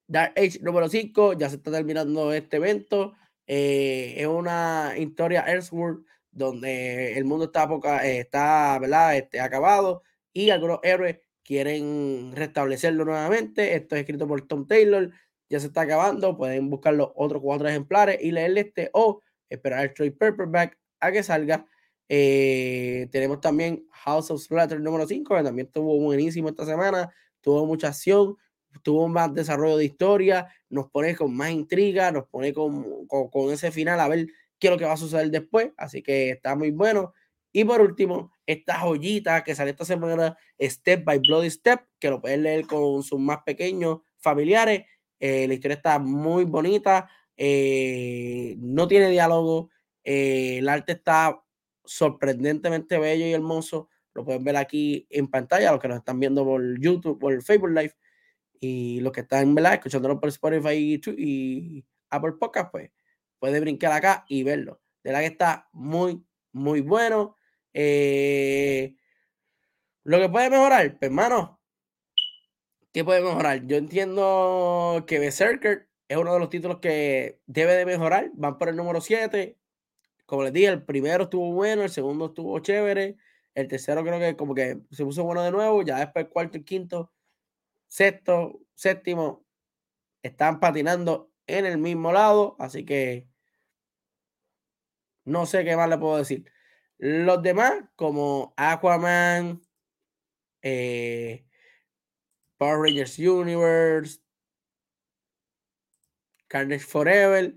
Dark 0.05 0.33
Age 0.37 0.59
número 0.61 0.87
5, 0.87 1.33
ya 1.33 1.49
se 1.49 1.55
está 1.55 1.71
terminando 1.71 2.31
este 2.31 2.57
evento. 2.57 3.15
Eh, 3.47 4.13
es 4.17 4.27
una 4.27 4.93
historia 4.99 5.45
Earthworld 5.47 6.05
donde 6.29 7.17
el 7.17 7.25
mundo 7.25 7.45
está, 7.45 7.67
poca, 7.67 8.07
eh, 8.07 8.19
está 8.19 8.77
¿verdad? 8.79 9.17
Este, 9.17 9.39
acabado 9.39 10.03
y 10.31 10.51
algunos 10.51 10.79
héroes 10.83 11.17
quieren 11.47 12.33
restablecerlo 12.35 13.05
nuevamente. 13.05 13.73
Esto 13.75 13.95
es 13.95 14.01
escrito 14.01 14.27
por 14.27 14.45
Tom 14.45 14.67
Taylor 14.67 15.11
ya 15.49 15.59
se 15.59 15.67
está 15.67 15.81
acabando. 15.81 16.37
Pueden 16.37 16.69
buscar 16.69 16.93
los 16.93 17.09
otros 17.15 17.41
cuatro 17.41 17.67
ejemplares 17.67 18.19
y 18.21 18.31
leerle 18.31 18.61
este 18.61 18.89
o 18.93 19.21
esperar 19.49 19.85
el 19.85 19.93
trade 19.93 20.11
paperback 20.11 20.77
a 20.99 21.11
que 21.11 21.23
salga. 21.23 21.65
Eh, 22.09 23.07
tenemos 23.11 23.41
también 23.41 23.85
House 23.91 24.31
of 24.31 24.41
Splatter 24.41 24.79
número 24.79 25.07
5, 25.07 25.35
que 25.35 25.43
también 25.43 25.67
estuvo 25.67 25.97
buenísimo 25.99 26.49
esta 26.49 26.65
semana. 26.65 27.13
Tuvo 27.41 27.65
mucha 27.65 27.89
acción. 27.89 28.37
tuvo 28.83 29.07
más 29.07 29.33
desarrollo 29.33 29.77
de 29.77 29.85
historia, 29.85 30.47
nos 30.69 30.89
pone 30.91 31.15
con 31.15 31.35
más 31.35 31.49
intriga, 31.49 32.11
nos 32.11 32.27
pone 32.27 32.53
con, 32.53 33.07
con, 33.07 33.51
ese 33.51 33.71
final 33.71 33.99
a 33.99 34.07
ver 34.07 34.27
qué 34.59 34.67
es 34.67 34.71
lo 34.71 34.77
que 34.77 34.85
va 34.85 34.93
a 34.93 34.97
suceder 34.97 35.31
después. 35.31 35.71
Así 35.77 36.03
que 36.03 36.31
está 36.31 36.55
muy 36.55 36.71
bueno. 36.71 37.13
Y 37.57 37.65
por 37.65 37.81
último, 37.81 38.31
esta 38.45 38.77
joyita 38.81 39.43
que 39.43 39.55
sale 39.55 39.71
esta 39.71 39.83
semana, 39.83 40.37
Step 40.61 41.03
by 41.03 41.17
Bloody 41.17 41.49
Step, 41.49 41.87
que 41.97 42.11
lo 42.11 42.21
pueden 42.21 42.43
leer 42.43 42.67
con 42.67 43.01
sus 43.01 43.19
más 43.19 43.39
pequeños 43.43 44.01
familiares. 44.19 44.85
Eh, 45.19 45.47
la 45.47 45.55
historia 45.55 45.77
está 45.77 45.97
muy 45.97 46.43
bonita, 46.43 47.09
eh, 47.35 48.53
no 48.59 48.87
tiene 48.87 49.09
diálogo, 49.09 49.71
eh, 50.03 50.59
el 50.59 50.69
arte 50.69 50.91
está 50.91 51.43
sorprendentemente 51.83 52.99
bello 52.99 53.25
y 53.25 53.33
hermoso. 53.33 53.89
Lo 54.13 54.23
pueden 54.23 54.43
ver 54.43 54.57
aquí 54.57 55.07
en 55.09 55.25
pantalla, 55.25 55.71
los 55.71 55.81
que 55.81 55.87
nos 55.87 55.97
están 55.97 56.19
viendo 56.19 56.45
por 56.45 56.79
YouTube, 56.79 57.17
por 57.17 57.41
Facebook 57.41 57.71
Live. 57.71 57.95
Y 58.59 58.99
los 58.99 59.11
que 59.11 59.21
están 59.21 59.55
¿verdad? 59.55 59.73
escuchándolo 59.73 60.19
por 60.19 60.29
Spotify 60.29 61.01
y, 61.17 61.83
Apple 62.11 62.33
Podcast, 62.33 62.69
pues 62.69 62.91
puede 63.39 63.59
brincar 63.59 63.93
acá 63.93 64.25
y 64.29 64.43
verlo. 64.43 64.79
De 65.03 65.11
la 65.11 65.21
que 65.21 65.25
está 65.25 65.69
muy, 65.71 66.23
muy 66.51 66.81
bueno. 66.81 67.35
Eh, 67.79 68.95
lo 70.03 70.19
que 70.19 70.29
puede 70.29 70.49
mejorar, 70.49 70.97
pues 70.97 71.03
hermano, 71.11 71.61
¿qué 72.91 73.05
puede 73.05 73.21
mejorar? 73.21 73.67
Yo 73.67 73.77
entiendo 73.77 75.03
que 75.07 75.19
Berserker 75.19 75.87
es 76.07 76.17
uno 76.17 76.33
de 76.33 76.39
los 76.39 76.49
títulos 76.49 76.79
que 76.79 77.39
debe 77.45 77.73
de 77.73 77.85
mejorar. 77.85 78.31
Van 78.33 78.57
por 78.57 78.69
el 78.69 78.75
número 78.75 78.99
7. 78.99 79.59
Como 80.25 80.43
les 80.43 80.53
dije, 80.53 80.69
el 80.69 80.83
primero 80.83 81.25
estuvo 81.25 81.51
bueno, 81.53 81.83
el 81.83 81.91
segundo 81.91 82.27
estuvo 82.27 82.57
chévere. 82.59 83.17
El 83.53 83.67
tercero 83.67 84.03
creo 84.03 84.19
que 84.19 84.35
como 84.35 84.55
que 84.55 84.79
se 84.91 85.03
puso 85.05 85.23
bueno 85.23 85.43
de 85.43 85.51
nuevo. 85.51 85.83
Ya 85.83 85.99
después 85.99 86.25
el 86.25 86.31
cuarto 86.31 86.57
y 86.57 86.63
quinto 86.63 87.11
sexto, 87.87 88.59
séptimo, 88.73 89.45
están 90.23 90.59
patinando 90.59 91.31
en 91.47 91.65
el 91.67 91.77
mismo 91.77 92.11
lado, 92.11 92.55
así 92.59 92.85
que 92.85 93.27
no 95.25 95.45
sé 95.45 95.63
qué 95.63 95.75
más 95.75 95.89
le 95.89 95.97
puedo 95.99 96.17
decir. 96.17 96.51
Los 96.97 97.43
demás, 97.43 97.73
como 97.95 98.53
Aquaman, 98.57 99.61
eh, 100.61 101.45
Power 102.57 102.79
Rangers 102.79 103.19
Universe, 103.19 104.19
Carnage 106.47 106.85
Forever, 106.85 107.55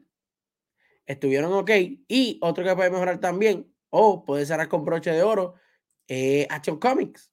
estuvieron 1.07 1.53
ok. 1.53 1.71
Y 2.07 2.39
otro 2.43 2.65
que 2.65 2.77
puede 2.77 2.91
mejorar 2.91 3.19
también, 3.19 3.75
o 3.89 4.25
puede 4.25 4.47
cerrar 4.47 4.69
con 4.69 4.85
broche 4.85 5.11
de 5.11 5.23
oro, 5.23 5.55
eh, 6.09 6.47
Action 6.51 6.79
Comics. 6.79 7.33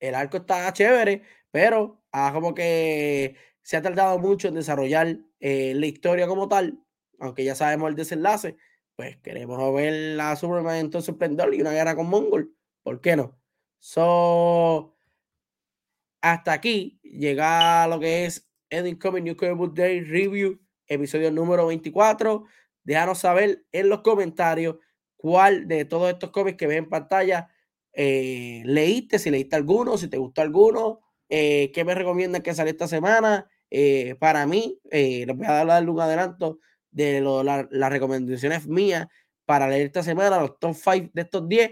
El 0.00 0.14
arco 0.14 0.38
está 0.38 0.72
chévere, 0.72 1.22
pero 1.50 2.02
ah, 2.12 2.30
como 2.34 2.54
que 2.54 3.36
se 3.62 3.76
ha 3.76 3.82
tardado 3.82 4.18
mucho 4.18 4.48
en 4.48 4.54
desarrollar 4.54 5.18
eh, 5.40 5.72
la 5.74 5.86
historia 5.86 6.26
como 6.26 6.48
tal, 6.48 6.78
aunque 7.18 7.44
ya 7.44 7.54
sabemos 7.54 7.88
el 7.90 7.96
desenlace, 7.96 8.56
pues 8.96 9.18
queremos 9.18 9.74
ver 9.74 10.18
a 10.20 10.34
Superman 10.36 10.76
en 10.76 10.90
todo 10.90 11.02
y 11.52 11.60
una 11.60 11.72
guerra 11.72 11.94
con 11.94 12.08
Mongol, 12.08 12.54
¿por 12.82 13.00
qué 13.00 13.14
no? 13.14 13.38
So, 13.78 14.96
hasta 16.22 16.52
aquí 16.52 16.98
llega 17.02 17.86
lo 17.86 18.00
que 18.00 18.24
es 18.24 18.48
Ending 18.70 18.96
Comic 18.96 19.22
New 19.22 19.36
Comic 19.36 19.56
Book 19.56 19.74
Day 19.74 20.00
Review, 20.00 20.58
episodio 20.86 21.30
número 21.30 21.66
24. 21.66 22.44
Déjanos 22.82 23.18
saber 23.18 23.66
en 23.70 23.88
los 23.88 24.00
comentarios 24.00 24.76
cuál 25.16 25.68
de 25.68 25.84
todos 25.84 26.10
estos 26.10 26.30
cómics 26.30 26.56
que 26.56 26.66
ves 26.66 26.78
en 26.78 26.88
pantalla 26.88 27.50
eh, 27.92 28.62
leíste, 28.64 29.18
si 29.18 29.30
leíste 29.30 29.56
alguno, 29.56 29.96
si 29.98 30.08
te 30.08 30.18
gustó 30.18 30.42
alguno, 30.42 31.00
eh, 31.28 31.72
¿Qué 31.74 31.84
me 31.84 31.94
recomiendan 31.94 32.42
que 32.42 32.54
sale 32.54 32.70
esta 32.70 32.86
semana? 32.88 33.48
Eh, 33.70 34.14
para 34.20 34.46
mí, 34.46 34.80
eh, 34.90 35.24
les 35.26 35.36
voy 35.36 35.46
a 35.46 35.64
dar 35.64 35.88
un 35.88 36.00
adelanto 36.00 36.60
de 36.96 37.20
las 37.20 37.90
recomendaciones 37.92 38.66
mías 38.66 39.06
para 39.44 39.68
leer 39.68 39.86
esta 39.86 40.02
semana, 40.02 40.40
los 40.40 40.58
top 40.58 40.74
5 40.74 41.10
de 41.12 41.22
estos 41.22 41.48
10. 41.48 41.70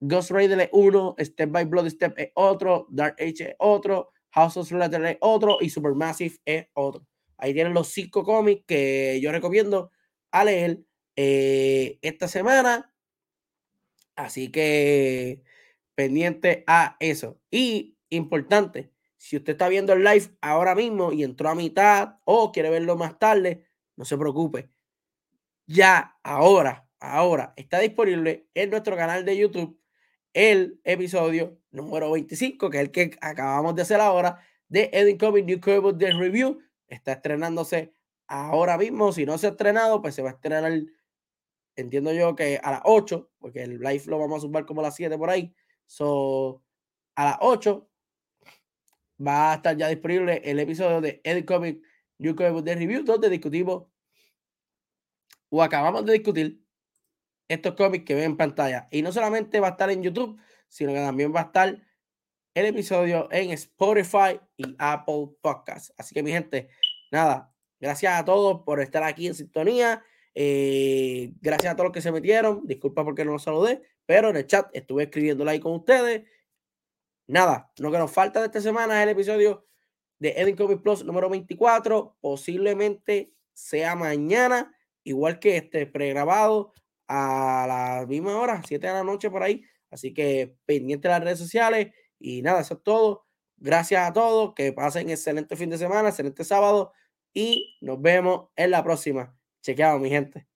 Ghost 0.00 0.30
Rider 0.32 0.60
es 0.60 0.68
uno, 0.72 1.14
Step 1.18 1.50
by 1.50 1.64
Bloody 1.64 1.90
Step 1.90 2.18
es 2.18 2.30
otro, 2.34 2.86
Dark 2.90 3.14
Age 3.18 3.50
es 3.50 3.54
otro, 3.58 4.10
House 4.30 4.56
of 4.58 4.70
Letter 4.72 5.04
es 5.06 5.16
otro 5.20 5.58
y 5.60 5.70
Supermassive 5.70 6.36
es 6.44 6.66
otro. 6.74 7.06
Ahí 7.38 7.54
tienen 7.54 7.72
los 7.72 7.88
cinco 7.88 8.24
cómics 8.24 8.64
que 8.66 9.18
yo 9.22 9.32
recomiendo 9.32 9.90
a 10.32 10.44
leer 10.44 10.80
esta 11.14 12.28
semana. 12.28 12.92
Así 14.16 14.50
que 14.50 15.42
pendiente 15.94 16.64
a 16.66 16.96
eso. 17.00 17.40
Y 17.50 17.96
importante, 18.10 18.90
si 19.16 19.36
usted 19.36 19.52
está 19.52 19.68
viendo 19.68 19.92
el 19.92 20.04
live 20.04 20.36
ahora 20.40 20.74
mismo 20.74 21.12
y 21.12 21.22
entró 21.22 21.48
a 21.48 21.54
mitad 21.54 22.16
o 22.24 22.52
quiere 22.52 22.70
verlo 22.70 22.96
más 22.96 23.18
tarde, 23.18 23.65
no 23.96 24.04
se 24.04 24.16
preocupe. 24.16 24.70
Ya, 25.66 26.16
ahora, 26.22 26.88
ahora 27.00 27.52
está 27.56 27.80
disponible 27.80 28.48
en 28.54 28.70
nuestro 28.70 28.96
canal 28.96 29.24
de 29.24 29.36
YouTube 29.36 29.80
el 30.32 30.80
episodio 30.84 31.58
número 31.70 32.12
25, 32.12 32.68
que 32.68 32.76
es 32.76 32.84
el 32.84 32.90
que 32.90 33.16
acabamos 33.20 33.74
de 33.74 33.82
hacer 33.82 34.00
ahora, 34.00 34.38
de 34.68 34.90
Edwin 34.92 35.16
Comic 35.16 35.46
New 35.46 35.60
Comic 35.60 35.98
The 35.98 36.12
Review. 36.12 36.60
Está 36.88 37.12
estrenándose 37.12 37.94
ahora 38.26 38.76
mismo. 38.76 39.12
Si 39.12 39.24
no 39.24 39.38
se 39.38 39.46
ha 39.46 39.50
estrenado, 39.50 40.02
pues 40.02 40.14
se 40.14 40.22
va 40.22 40.30
a 40.30 40.32
estrenar, 40.34 40.70
entiendo 41.74 42.12
yo 42.12 42.36
que 42.36 42.60
a 42.62 42.70
las 42.70 42.82
8, 42.84 43.30
porque 43.38 43.62
el 43.62 43.80
live 43.80 44.02
lo 44.08 44.18
vamos 44.18 44.38
a 44.38 44.40
subir 44.46 44.66
como 44.66 44.82
a 44.82 44.84
las 44.84 44.96
7 44.96 45.16
por 45.16 45.30
ahí. 45.30 45.54
So, 45.86 46.62
a 47.14 47.24
las 47.24 47.38
8 47.40 47.88
va 49.26 49.52
a 49.52 49.54
estar 49.56 49.76
ya 49.76 49.88
disponible 49.88 50.42
el 50.44 50.58
episodio 50.58 51.00
de 51.00 51.20
Edit 51.24 51.46
Comic 52.18 52.36
New 52.36 52.36
Comic 52.36 52.64
de 52.64 52.74
Review, 52.74 53.04
donde 53.04 53.30
discutimos 53.30 53.84
o 55.48 55.62
acabamos 55.62 56.04
de 56.04 56.14
discutir 56.14 56.62
estos 57.48 57.74
cómics 57.74 58.04
que 58.04 58.14
ven 58.14 58.24
en 58.24 58.36
pantalla. 58.36 58.88
Y 58.90 59.02
no 59.02 59.12
solamente 59.12 59.60
va 59.60 59.68
a 59.68 59.70
estar 59.70 59.90
en 59.90 60.02
YouTube, 60.02 60.38
sino 60.68 60.92
que 60.92 60.98
también 60.98 61.34
va 61.34 61.40
a 61.40 61.44
estar 61.44 61.82
el 62.54 62.66
episodio 62.66 63.28
en 63.30 63.50
Spotify 63.50 64.40
y 64.56 64.74
Apple 64.78 65.28
Podcasts. 65.40 65.92
Así 65.96 66.14
que 66.14 66.22
mi 66.22 66.32
gente, 66.32 66.68
nada, 67.12 67.54
gracias 67.78 68.18
a 68.18 68.24
todos 68.24 68.62
por 68.64 68.80
estar 68.80 69.02
aquí 69.04 69.28
en 69.28 69.34
sintonía. 69.34 70.02
Eh, 70.34 71.32
gracias 71.40 71.72
a 71.72 71.76
todos 71.76 71.86
los 71.86 71.94
que 71.94 72.02
se 72.02 72.12
metieron. 72.12 72.66
Disculpa 72.66 73.04
porque 73.04 73.24
no 73.24 73.32
los 73.32 73.42
saludé, 73.42 73.82
pero 74.04 74.30
en 74.30 74.36
el 74.36 74.46
chat 74.46 74.68
estuve 74.72 75.04
escribiendo 75.04 75.48
ahí 75.48 75.60
con 75.60 75.72
ustedes 75.74 76.24
nada, 77.26 77.72
lo 77.78 77.90
que 77.90 77.98
nos 77.98 78.10
falta 78.10 78.40
de 78.40 78.46
esta 78.46 78.60
semana 78.60 78.98
es 78.98 79.04
el 79.04 79.10
episodio 79.10 79.66
de 80.18 80.30
Edwin 80.36 80.56
Comics 80.56 80.82
Plus 80.82 81.04
número 81.04 81.28
24. 81.28 82.16
Posiblemente 82.20 83.32
sea 83.52 83.96
mañana, 83.96 84.74
igual 85.04 85.38
que 85.38 85.56
este 85.56 85.86
pregrabado 85.86 86.72
a 87.08 87.66
la 87.68 88.06
misma 88.06 88.38
hora, 88.38 88.62
7 88.66 88.86
de 88.86 88.92
la 88.92 89.04
noche 89.04 89.30
por 89.30 89.42
ahí. 89.42 89.64
Así 89.90 90.12
que 90.12 90.56
pendiente 90.66 91.08
de 91.08 91.14
las 91.14 91.24
redes 91.24 91.38
sociales. 91.38 91.92
Y 92.18 92.42
nada, 92.42 92.60
eso 92.60 92.74
es 92.74 92.82
todo. 92.82 93.26
Gracias 93.56 94.08
a 94.08 94.12
todos. 94.12 94.54
Que 94.54 94.72
pasen 94.72 95.10
excelente 95.10 95.56
fin 95.56 95.70
de 95.70 95.78
semana, 95.78 96.08
excelente 96.08 96.44
sábado. 96.44 96.92
Y 97.32 97.76
nos 97.80 98.00
vemos 98.00 98.48
en 98.56 98.70
la 98.70 98.82
próxima. 98.82 99.36
Chequeado, 99.62 99.98
mi 99.98 100.10
gente. 100.10 100.46